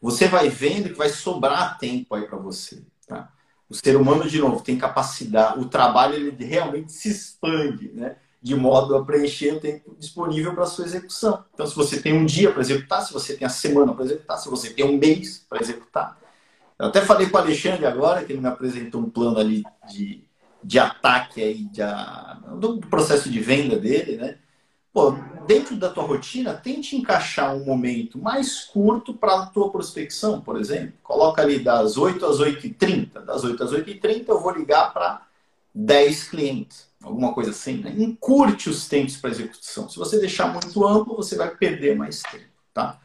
Você 0.00 0.26
vai 0.26 0.48
vendo 0.48 0.88
que 0.88 0.96
vai 0.96 1.10
sobrar 1.10 1.76
tempo 1.76 2.14
aí 2.14 2.26
para 2.26 2.38
você. 2.38 2.82
Tá? 3.06 3.30
O 3.68 3.74
ser 3.74 3.96
humano, 3.98 4.30
de 4.30 4.38
novo, 4.38 4.64
tem 4.64 4.78
capacidade, 4.78 5.60
o 5.60 5.66
trabalho 5.66 6.14
ele 6.14 6.42
realmente 6.42 6.90
se 6.90 7.10
expande, 7.10 7.92
né? 7.92 8.16
De 8.42 8.54
modo 8.54 8.96
a 8.96 9.04
preencher 9.04 9.54
o 9.54 9.60
tempo 9.60 9.94
disponível 9.98 10.54
para 10.54 10.64
sua 10.64 10.86
execução. 10.86 11.44
Então, 11.52 11.66
se 11.66 11.76
você 11.76 12.00
tem 12.00 12.14
um 12.14 12.24
dia 12.24 12.50
para 12.50 12.62
executar, 12.62 13.02
se 13.02 13.12
você 13.12 13.36
tem 13.36 13.46
a 13.46 13.50
semana 13.50 13.92
para 13.92 14.04
executar, 14.04 14.38
se 14.38 14.48
você 14.48 14.70
tem 14.70 14.84
um 14.84 14.96
mês 14.96 15.44
para 15.48 15.60
executar. 15.60 16.18
Eu 16.78 16.86
até 16.86 17.02
falei 17.02 17.28
com 17.28 17.36
o 17.36 17.40
Alexandre 17.40 17.84
agora, 17.84 18.24
que 18.24 18.32
ele 18.32 18.40
me 18.40 18.48
apresentou 18.48 19.02
um 19.02 19.10
plano 19.10 19.38
ali 19.38 19.62
de, 19.90 20.24
de 20.64 20.78
ataque 20.78 21.42
aí, 21.42 21.64
de, 21.64 21.82
do 22.58 22.78
processo 22.78 23.30
de 23.30 23.38
venda 23.38 23.76
dele, 23.76 24.16
né? 24.16 24.38
Pô, 24.92 25.14
dentro 25.46 25.76
da 25.76 25.88
tua 25.88 26.02
rotina, 26.02 26.52
tente 26.54 26.96
encaixar 26.96 27.54
um 27.54 27.64
momento 27.64 28.18
mais 28.18 28.64
curto 28.64 29.14
para 29.14 29.34
a 29.34 29.46
tua 29.46 29.70
prospecção, 29.70 30.40
por 30.40 30.58
exemplo. 30.58 30.94
Coloca 31.02 31.42
ali 31.42 31.60
das 31.60 31.96
8 31.96 32.26
às 32.26 32.40
8h30. 32.40 33.24
Das 33.24 33.44
8 33.44 33.62
às 33.62 33.72
8h30 33.72 34.24
eu 34.28 34.40
vou 34.40 34.50
ligar 34.50 34.92
para 34.92 35.26
10 35.72 36.24
clientes. 36.24 36.89
Alguma 37.02 37.32
coisa 37.32 37.50
assim, 37.50 37.78
né? 37.78 37.94
Encurte 37.96 38.68
os 38.68 38.88
tempos 38.88 39.16
para 39.16 39.30
execução. 39.30 39.88
Se 39.88 39.98
você 39.98 40.18
deixar 40.18 40.52
muito 40.52 40.86
amplo, 40.86 41.16
você 41.16 41.36
vai 41.36 41.50
perder 41.50 41.96
mais 41.96 42.22
tempo, 42.22 42.44
tá? 42.74 42.98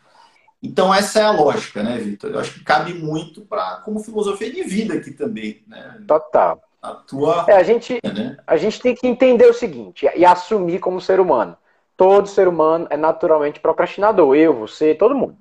Então 0.62 0.94
essa 0.94 1.20
é 1.20 1.24
a 1.24 1.32
lógica, 1.32 1.82
né, 1.84 1.98
Vitor? 1.98 2.32
Eu 2.32 2.40
acho 2.40 2.54
que 2.54 2.64
cabe 2.64 2.94
muito 2.94 3.42
para 3.42 3.78
como 3.78 4.00
filosofia 4.00 4.52
de 4.52 4.64
vida 4.64 4.96
aqui 4.96 5.12
também, 5.12 5.64
né? 5.68 6.02
Total. 6.08 6.62
A 6.82 6.92
tua, 6.94 7.46
é, 7.48 7.54
a 7.54 7.64
gente, 7.64 8.00
né? 8.04 8.38
a 8.46 8.58
gente 8.58 8.80
tem 8.80 8.94
que 8.94 9.08
entender 9.08 9.48
o 9.48 9.54
seguinte 9.54 10.08
e 10.16 10.24
assumir 10.24 10.80
como 10.80 11.02
ser 11.02 11.20
humano 11.20 11.58
Todo 11.98 12.28
ser 12.28 12.48
humano 12.48 12.88
é 12.90 12.98
naturalmente 12.98 13.60
procrastinador. 13.60 14.36
Eu, 14.36 14.54
você, 14.54 14.94
todo 14.94 15.16
mundo. 15.16 15.38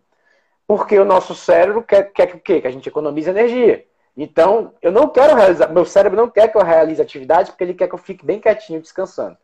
Porque 0.67 0.99
o 0.99 1.05
nosso 1.05 1.35
cérebro 1.35 1.83
quer, 1.83 2.13
quer 2.13 2.27
que 2.29 2.37
o 2.37 2.41
quê? 2.41 2.61
Que 2.61 2.67
a 2.69 2.71
gente 2.71 2.89
economize 2.89 3.29
energia. 3.29 3.85
Então, 4.17 4.73
eu 4.81 4.93
não 4.93 5.09
quero 5.09 5.35
realizar, 5.35 5.69
meu 5.69 5.85
cérebro 5.85 6.17
não 6.17 6.31
quer 6.31 6.49
que 6.49 6.57
eu 6.57 6.63
realize 6.63 7.03
atividades 7.03 7.51
porque 7.51 7.65
ele 7.65 7.75
quer 7.75 7.89
que 7.89 7.95
eu 7.95 7.99
fique 7.99 8.25
bem 8.25 8.41
quietinho, 8.41 8.81
descansando. 8.81 9.37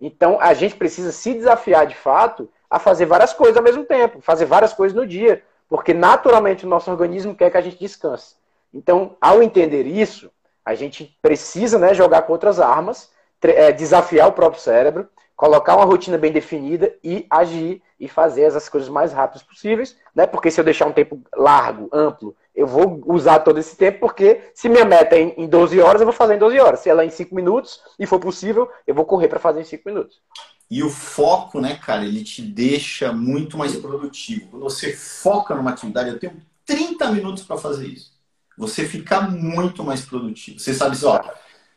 Então, 0.00 0.38
a 0.40 0.52
gente 0.52 0.76
precisa 0.76 1.10
se 1.12 1.32
desafiar 1.34 1.86
de 1.86 1.94
fato 1.94 2.48
a 2.68 2.78
fazer 2.78 3.06
várias 3.06 3.32
coisas 3.32 3.56
ao 3.56 3.62
mesmo 3.62 3.84
tempo, 3.84 4.20
fazer 4.20 4.44
várias 4.44 4.74
coisas 4.74 4.94
no 4.94 5.06
dia, 5.06 5.42
porque 5.68 5.94
naturalmente 5.94 6.66
o 6.66 6.68
nosso 6.68 6.90
organismo 6.90 7.34
quer 7.34 7.50
que 7.50 7.56
a 7.56 7.62
gente 7.62 7.78
descanse. 7.78 8.36
Então, 8.72 9.16
ao 9.20 9.42
entender 9.42 9.86
isso, 9.86 10.30
a 10.64 10.74
gente 10.74 11.18
precisa 11.22 11.78
né, 11.78 11.94
jogar 11.94 12.22
com 12.22 12.32
outras 12.32 12.60
armas, 12.60 13.10
é, 13.42 13.72
desafiar 13.72 14.28
o 14.28 14.32
próprio 14.32 14.60
cérebro 14.60 15.08
colocar 15.38 15.76
uma 15.76 15.84
rotina 15.84 16.18
bem 16.18 16.32
definida 16.32 16.92
e 17.02 17.24
agir 17.30 17.80
e 17.98 18.08
fazer 18.08 18.46
as 18.46 18.68
coisas 18.68 18.88
mais 18.88 19.12
rápidas 19.12 19.40
possíveis, 19.40 19.96
né? 20.12 20.26
Porque 20.26 20.50
se 20.50 20.60
eu 20.60 20.64
deixar 20.64 20.84
um 20.86 20.92
tempo 20.92 21.22
largo, 21.32 21.88
amplo, 21.92 22.34
eu 22.58 22.66
vou 22.66 23.00
usar 23.06 23.38
todo 23.38 23.58
esse 23.58 23.76
tempo, 23.76 24.00
porque 24.00 24.50
se 24.52 24.68
minha 24.68 24.84
meta 24.84 25.14
é 25.14 25.20
em 25.20 25.46
12 25.46 25.80
horas, 25.80 26.00
eu 26.00 26.06
vou 26.06 26.12
fazer 26.12 26.34
em 26.34 26.38
12 26.38 26.58
horas. 26.58 26.80
Se 26.80 26.90
ela 26.90 27.04
é 27.04 27.06
em 27.06 27.10
5 27.10 27.32
minutos 27.32 27.80
e 27.96 28.04
for 28.04 28.18
possível, 28.18 28.68
eu 28.84 28.96
vou 28.96 29.04
correr 29.04 29.28
para 29.28 29.38
fazer 29.38 29.60
em 29.60 29.64
5 29.64 29.88
minutos. 29.88 30.20
E 30.68 30.82
o 30.82 30.90
foco, 30.90 31.60
né, 31.60 31.76
cara, 31.76 32.04
ele 32.04 32.24
te 32.24 32.42
deixa 32.42 33.12
muito 33.12 33.56
mais 33.56 33.76
produtivo. 33.76 34.48
Quando 34.50 34.64
você 34.64 34.92
foca 34.92 35.54
numa 35.54 35.70
atividade, 35.70 36.10
eu 36.10 36.18
tenho 36.18 36.42
30 36.66 37.12
minutos 37.12 37.44
para 37.44 37.56
fazer 37.56 37.86
isso. 37.86 38.12
Você 38.58 38.84
fica 38.84 39.20
muito 39.20 39.84
mais 39.84 40.04
produtivo. 40.04 40.58
Você 40.58 40.74
sabe, 40.74 40.96
ó, 41.04 41.16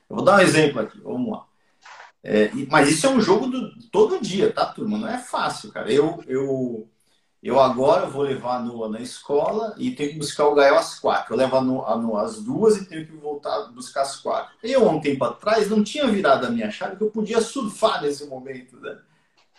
eu 0.10 0.16
vou 0.16 0.26
dar 0.26 0.38
um 0.38 0.42
exemplo 0.42 0.82
aqui, 0.82 1.00
vamos 1.00 1.32
lá. 1.32 1.46
É, 2.24 2.50
mas 2.72 2.90
isso 2.90 3.06
é 3.06 3.10
um 3.12 3.22
jogo 3.22 3.46
do, 3.46 3.72
todo 3.92 4.20
dia, 4.20 4.52
tá, 4.52 4.66
turma? 4.66 4.98
Não 4.98 5.08
é 5.08 5.20
fácil, 5.20 5.72
cara. 5.72 5.94
Eu, 5.94 6.24
eu, 6.28 6.90
eu 7.44 7.60
agora 7.60 8.06
vou 8.06 8.22
levar 8.22 8.58
a 8.58 8.60
Noa 8.60 8.88
na 8.88 9.00
escola 9.00 9.74
e 9.76 9.92
tenho 9.92 10.12
que 10.12 10.20
buscar 10.20 10.46
o 10.46 10.54
Gael 10.54 10.78
às 10.78 11.00
quatro. 11.00 11.34
Eu 11.34 11.38
levo 11.38 11.56
a 11.56 11.62
Noa, 11.62 12.24
às 12.24 12.40
duas 12.40 12.78
e 12.78 12.86
tenho 12.86 13.06
que 13.06 13.14
voltar 13.14 13.72
buscar 13.72 14.04
às 14.04 14.16
quatro. 14.18 14.54
Eu, 14.62 14.88
há 14.88 14.92
um 14.92 15.02
tempo 15.02 15.24
atrás, 15.26 15.68
não 15.68 15.84
tinha 15.84 16.08
virado 16.08 16.46
a 16.46 16.52
minha 16.52 16.70
chave 16.70 16.98
que 16.98 17.04
eu 17.04 17.10
podia 17.10 17.42
surfar 17.42 18.04
nesse 18.04 18.28
momento, 18.28 18.80
né? 18.80 18.96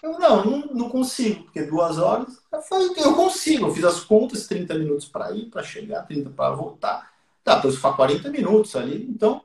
Eu 0.00 0.18
não, 0.18 0.44
não, 0.44 0.58
não 0.74 0.88
consigo, 0.88 1.44
porque 1.44 1.62
duas 1.62 1.98
horas. 1.98 2.40
Eu 2.52 3.04
eu 3.04 3.14
consigo, 3.14 3.66
eu 3.66 3.74
fiz 3.74 3.84
as 3.84 4.00
contas, 4.00 4.46
30 4.46 4.74
minutos 4.78 5.06
para 5.06 5.32
ir, 5.32 5.46
para 5.46 5.62
chegar, 5.62 6.02
30 6.02 6.30
para 6.30 6.54
voltar. 6.54 7.12
Dá 7.44 7.58
para 7.58 7.70
ficar 7.70 7.92
40 7.94 8.28
minutos 8.30 8.76
ali. 8.76 9.06
Então, 9.08 9.42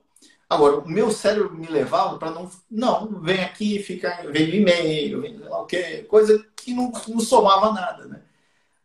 agora, 0.48 0.78
o 0.78 0.88
meu 0.88 1.10
cérebro 1.12 1.56
me 1.56 1.68
levava 1.68 2.18
para 2.18 2.32
não. 2.32 2.50
Não, 2.70 3.20
vem 3.20 3.44
aqui, 3.44 3.80
fica, 3.82 4.24
vem 4.32 4.56
e-mail, 4.56 5.22
vem 5.22 5.38
lá 5.40 5.62
o 5.62 5.66
quê, 5.66 6.06
coisa 6.08 6.44
que 6.56 6.74
não, 6.74 6.92
não 7.08 7.20
somava 7.20 7.72
nada, 7.72 8.06
né? 8.06 8.22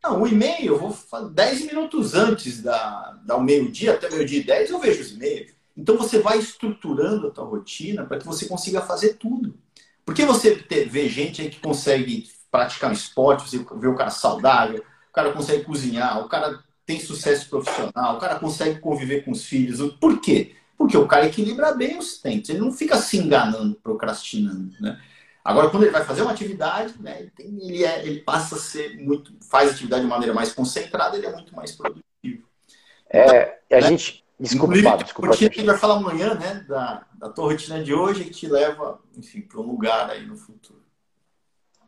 Não, 0.03 0.22
o 0.22 0.26
e-mail, 0.26 0.66
eu 0.66 0.78
vou 0.78 0.90
fazer 0.90 1.30
10 1.30 1.66
minutos 1.66 2.14
antes 2.14 2.61
da, 2.61 3.18
da 3.24 3.38
meio-dia, 3.38 3.94
até 3.94 4.11
meio-dia 4.11 4.40
e 4.40 4.44
10, 4.44 4.70
eu 4.70 4.80
vejo 4.80 5.00
os 5.00 5.12
e-mails. 5.12 5.53
Então 5.76 5.96
você 5.96 6.18
vai 6.18 6.38
estruturando 6.38 7.28
a 7.28 7.30
tua 7.30 7.44
rotina 7.44 8.05
para 8.05 8.18
que 8.18 8.26
você 8.26 8.46
consiga 8.46 8.80
fazer 8.80 9.14
tudo. 9.14 9.57
Porque 10.05 10.24
você 10.24 10.55
vê 10.90 11.09
gente 11.09 11.40
aí 11.40 11.48
que 11.48 11.61
consegue 11.61 12.28
praticar 12.50 12.90
um 12.90 12.92
esporte, 12.92 13.48
você 13.48 13.64
vê 13.76 13.86
o 13.86 13.94
cara 13.94 14.11
saudável, 14.11 14.84
o 15.09 15.12
cara 15.12 15.32
consegue 15.32 15.64
cozinhar, 15.64 16.18
o 16.20 16.28
cara 16.28 16.62
tem 16.84 16.98
sucesso 17.00 17.48
profissional, 17.48 18.16
o 18.16 18.18
cara 18.18 18.38
consegue 18.40 18.80
conviver 18.80 19.24
com 19.24 19.30
os 19.30 19.44
filhos. 19.44 19.80
Por 19.94 20.20
quê? 20.20 20.57
Porque 20.76 20.96
o 20.96 21.07
cara 21.07 21.26
equilibra 21.26 21.72
bem 21.72 21.96
os 21.96 22.18
tempos, 22.18 22.50
ele 22.50 22.59
não 22.59 22.72
fica 22.72 22.96
se 22.96 23.16
enganando, 23.16 23.78
procrastinando, 23.80 24.74
né? 24.80 25.00
Agora, 25.45 25.70
quando 25.70 25.82
ele 25.82 25.93
vai 25.93 26.05
fazer 26.05 26.22
uma 26.22 26.30
atividade, 26.30 26.95
né, 27.01 27.28
ele, 27.38 27.84
é, 27.84 28.07
ele 28.07 28.20
passa 28.20 28.55
a 28.55 28.59
ser 28.59 28.97
muito, 28.99 29.32
faz 29.51 29.70
atividade 29.70 30.03
de 30.03 30.09
maneira 30.09 30.32
mais 30.32 30.53
concentrada, 30.53 31.16
ele 31.16 31.26
é 31.26 31.32
muito 31.32 31.55
mais 31.55 31.72
produtivo. 31.72 32.47
É, 33.11 33.59
então, 33.66 33.78
a 33.78 33.80
né? 33.80 33.88
gente, 33.88 34.24
desculpa, 34.38 34.76
Fábio, 34.76 35.05
desculpa. 35.05 35.32
A 35.32 35.36
gente 35.36 35.62
vai 35.64 35.76
falar 35.76 35.97
amanhã, 35.97 36.34
né, 36.34 36.64
da, 36.68 37.05
da 37.14 37.28
tua 37.28 37.47
rotina 37.47 37.82
de 37.82 37.93
hoje 37.93 38.24
que 38.24 38.30
te 38.30 38.47
leva, 38.47 39.01
enfim, 39.16 39.40
para 39.40 39.61
um 39.61 39.64
lugar 39.64 40.11
aí 40.11 40.24
no 40.24 40.36
futuro. 40.36 40.80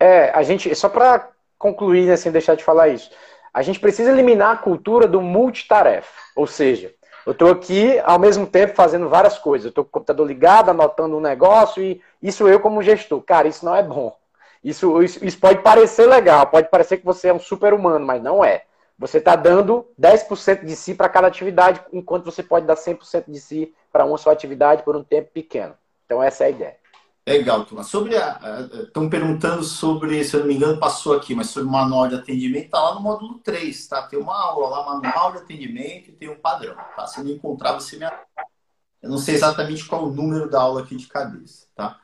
É, 0.01 0.31
a 0.31 0.43
gente, 0.43 0.75
só 0.75 0.89
para 0.89 1.31
concluir, 1.57 2.07
né, 2.07 2.17
sem 2.17 2.33
deixar 2.33 2.57
de 2.57 2.65
falar 2.65 2.89
isso, 2.89 3.09
a 3.53 3.63
gente 3.63 3.79
precisa 3.79 4.11
eliminar 4.11 4.55
a 4.55 4.59
cultura 4.59 5.07
do 5.07 5.21
multitarefa, 5.21 6.11
ou 6.35 6.45
seja, 6.45 6.93
eu 7.27 7.33
estou 7.33 7.51
aqui 7.51 7.99
ao 8.01 8.19
mesmo 8.19 8.47
tempo 8.47 8.75
fazendo 8.75 9.09
várias 9.09 9.39
coisas. 9.39 9.65
Eu 9.65 9.69
estou 9.71 9.85
com 9.85 9.89
o 9.89 9.93
computador 9.93 10.27
ligado, 10.27 10.69
anotando 10.69 11.17
um 11.17 11.21
negócio 11.21 11.83
e 11.83 12.01
isso 12.29 12.49
eu 12.49 12.59
como 12.59 12.83
gestor. 12.83 13.21
Cara, 13.23 13.47
isso 13.47 13.65
não 13.65 13.77
é 13.77 13.83
bom. 13.83 14.17
Isso, 14.65 15.03
isso, 15.03 15.23
isso 15.23 15.39
pode 15.39 15.61
parecer 15.61 16.07
legal, 16.07 16.47
pode 16.47 16.71
parecer 16.71 16.97
que 16.97 17.05
você 17.05 17.29
é 17.29 17.35
um 17.35 17.39
super 17.39 17.75
humano, 17.75 18.05
mas 18.05 18.23
não 18.23 18.43
é. 18.43 18.65
Você 18.99 19.19
está 19.19 19.37
dando 19.37 19.87
10% 20.01 20.65
de 20.65 20.75
si 20.75 20.95
para 20.95 21.09
cada 21.09 21.27
atividade, 21.27 21.81
enquanto 21.93 22.25
você 22.25 22.43
pode 22.43 22.65
dar 22.65 22.77
100% 22.77 23.25
de 23.29 23.39
si 23.39 23.75
para 23.93 24.07
uma 24.07 24.17
só 24.17 24.31
atividade 24.31 24.83
por 24.83 24.97
um 24.97 25.05
tempo 25.05 25.31
pequeno. 25.33 25.75
Então 26.07 26.23
essa 26.23 26.45
é 26.45 26.47
a 26.47 26.51
ideia. 26.51 26.77
Legal, 27.27 27.65
turma. 27.65 27.83
Sobre 27.83 28.17
a. 28.17 28.69
Estão 28.85 29.09
perguntando 29.09 29.63
sobre, 29.65 30.23
se 30.25 30.35
eu 30.37 30.41
não 30.41 30.47
me 30.47 30.55
engano, 30.55 30.79
passou 30.79 31.15
aqui, 31.15 31.35
mas 31.35 31.49
sobre 31.49 31.69
o 31.69 31.73
manual 31.73 32.07
de 32.07 32.17
atendimento, 32.17 32.67
está 32.67 32.81
lá 32.81 32.95
no 32.95 33.01
módulo 33.01 33.39
3, 33.39 33.89
tá? 33.89 34.03
Tem 34.03 34.19
uma 34.19 34.35
aula 34.35 34.69
lá, 34.69 34.85
manual 34.85 35.33
de 35.33 35.39
atendimento 35.39 36.11
e 36.11 36.13
tem 36.13 36.29
um 36.29 36.37
padrão, 36.37 36.77
tá? 36.95 37.07
Se 37.07 37.23
não 37.23 37.31
encontrar, 37.31 37.73
você 37.73 37.97
me 37.97 38.07
Eu 39.03 39.11
não 39.11 39.19
sei 39.19 39.35
exatamente 39.35 39.87
qual 39.87 40.05
o 40.05 40.13
número 40.13 40.51
da 40.51 40.61
aula 40.61 40.83
aqui 40.83 40.97
de 40.97 41.07
cabeça, 41.07 41.67
tá? 41.75 41.99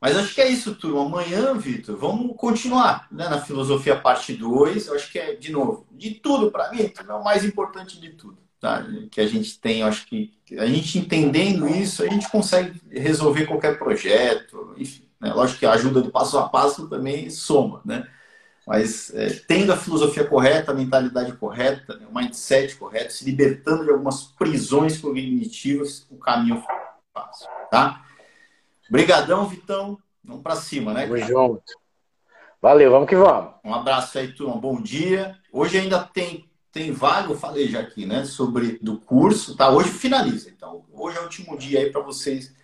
Mas 0.00 0.16
acho 0.16 0.34
que 0.34 0.40
é 0.40 0.48
isso, 0.48 0.74
turma. 0.74 1.04
Amanhã, 1.04 1.54
Vitor, 1.54 1.96
vamos 1.96 2.34
continuar 2.36 3.06
né, 3.12 3.28
na 3.28 3.40
filosofia 3.40 3.96
parte 3.96 4.32
2. 4.32 4.86
Eu 4.86 4.94
acho 4.94 5.12
que 5.12 5.18
é, 5.18 5.34
de 5.34 5.52
novo, 5.52 5.86
de 5.92 6.12
tudo 6.12 6.50
para 6.50 6.70
mim, 6.70 6.92
é 6.96 7.12
o 7.12 7.22
mais 7.22 7.44
importante 7.44 8.00
de 8.00 8.10
tudo 8.10 8.38
tá? 8.60 8.86
que 9.10 9.20
a 9.20 9.26
gente 9.26 9.58
tem, 9.58 9.82
acho 9.82 10.06
que 10.06 10.32
a 10.58 10.66
gente 10.66 10.98
entendendo 10.98 11.66
isso, 11.66 12.02
a 12.02 12.06
gente 12.06 12.30
consegue 12.30 12.80
resolver 12.90 13.46
qualquer 13.46 13.78
projeto, 13.78 14.74
enfim. 14.76 15.08
Né? 15.18 15.32
Lógico 15.32 15.60
que 15.60 15.66
a 15.66 15.72
ajuda 15.72 16.02
do 16.02 16.10
passo 16.10 16.38
a 16.38 16.48
passo 16.48 16.88
também 16.88 17.30
soma, 17.30 17.80
né? 17.84 18.06
Mas 18.66 19.12
é, 19.14 19.30
tendo 19.48 19.72
a 19.72 19.76
filosofia 19.76 20.24
correta, 20.24 20.70
a 20.70 20.74
mentalidade 20.74 21.32
correta, 21.32 21.96
né? 21.96 22.06
o 22.08 22.14
mindset 22.14 22.76
correto, 22.76 23.12
se 23.12 23.24
libertando 23.24 23.84
de 23.84 23.90
algumas 23.90 24.22
prisões 24.22 24.98
cognitivas, 24.98 26.06
o 26.10 26.16
caminho 26.16 26.62
fácil, 27.12 27.48
tá? 27.70 28.04
Obrigadão, 28.90 29.46
Vitão. 29.46 29.96
Vamos 30.22 30.42
para 30.42 30.56
cima, 30.56 30.92
né? 30.92 31.06
Tamo 31.06 31.16
junto. 31.16 31.62
Valeu, 32.60 32.90
vamos 32.90 33.08
que 33.08 33.16
vamos. 33.16 33.54
Um 33.64 33.72
abraço 33.72 34.18
aí, 34.18 34.34
turma. 34.34 34.56
Bom 34.56 34.82
dia. 34.82 35.38
Hoje 35.52 35.78
ainda 35.78 36.02
tem 36.02 36.50
tem 36.72 36.92
vaga, 36.92 37.32
eu 37.32 37.36
falei 37.36 37.68
já 37.68 37.80
aqui, 37.80 38.06
né, 38.06 38.24
sobre 38.24 38.78
do 38.80 39.00
curso, 39.00 39.56
tá? 39.56 39.70
Hoje 39.70 39.90
finaliza. 39.90 40.48
Então, 40.50 40.84
hoje 40.92 41.16
é 41.16 41.20
o 41.20 41.24
último 41.24 41.58
dia 41.58 41.80
aí 41.80 41.90
para 41.90 42.00
vocês 42.00 42.54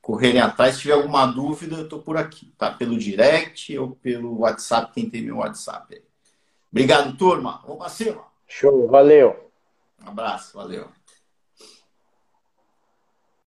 correrem 0.00 0.40
atrás. 0.40 0.74
Se 0.76 0.82
tiver 0.82 0.94
alguma 0.94 1.26
dúvida, 1.26 1.76
eu 1.76 1.88
tô 1.88 1.98
por 1.98 2.16
aqui, 2.16 2.52
tá? 2.56 2.70
Pelo 2.70 2.96
direct 2.96 3.76
ou 3.76 3.90
pelo 3.96 4.40
WhatsApp, 4.40 4.92
quem 4.92 5.10
tem 5.10 5.22
meu 5.22 5.38
WhatsApp 5.38 5.96
aí. 5.96 6.02
Obrigado, 6.70 7.16
turma. 7.16 7.60
Vamos 7.62 7.78
pra 7.78 7.88
cima. 7.88 8.22
Show, 8.46 8.86
valeu. 8.86 9.50
Um 10.04 10.10
abraço, 10.10 10.56
valeu. 10.56 10.95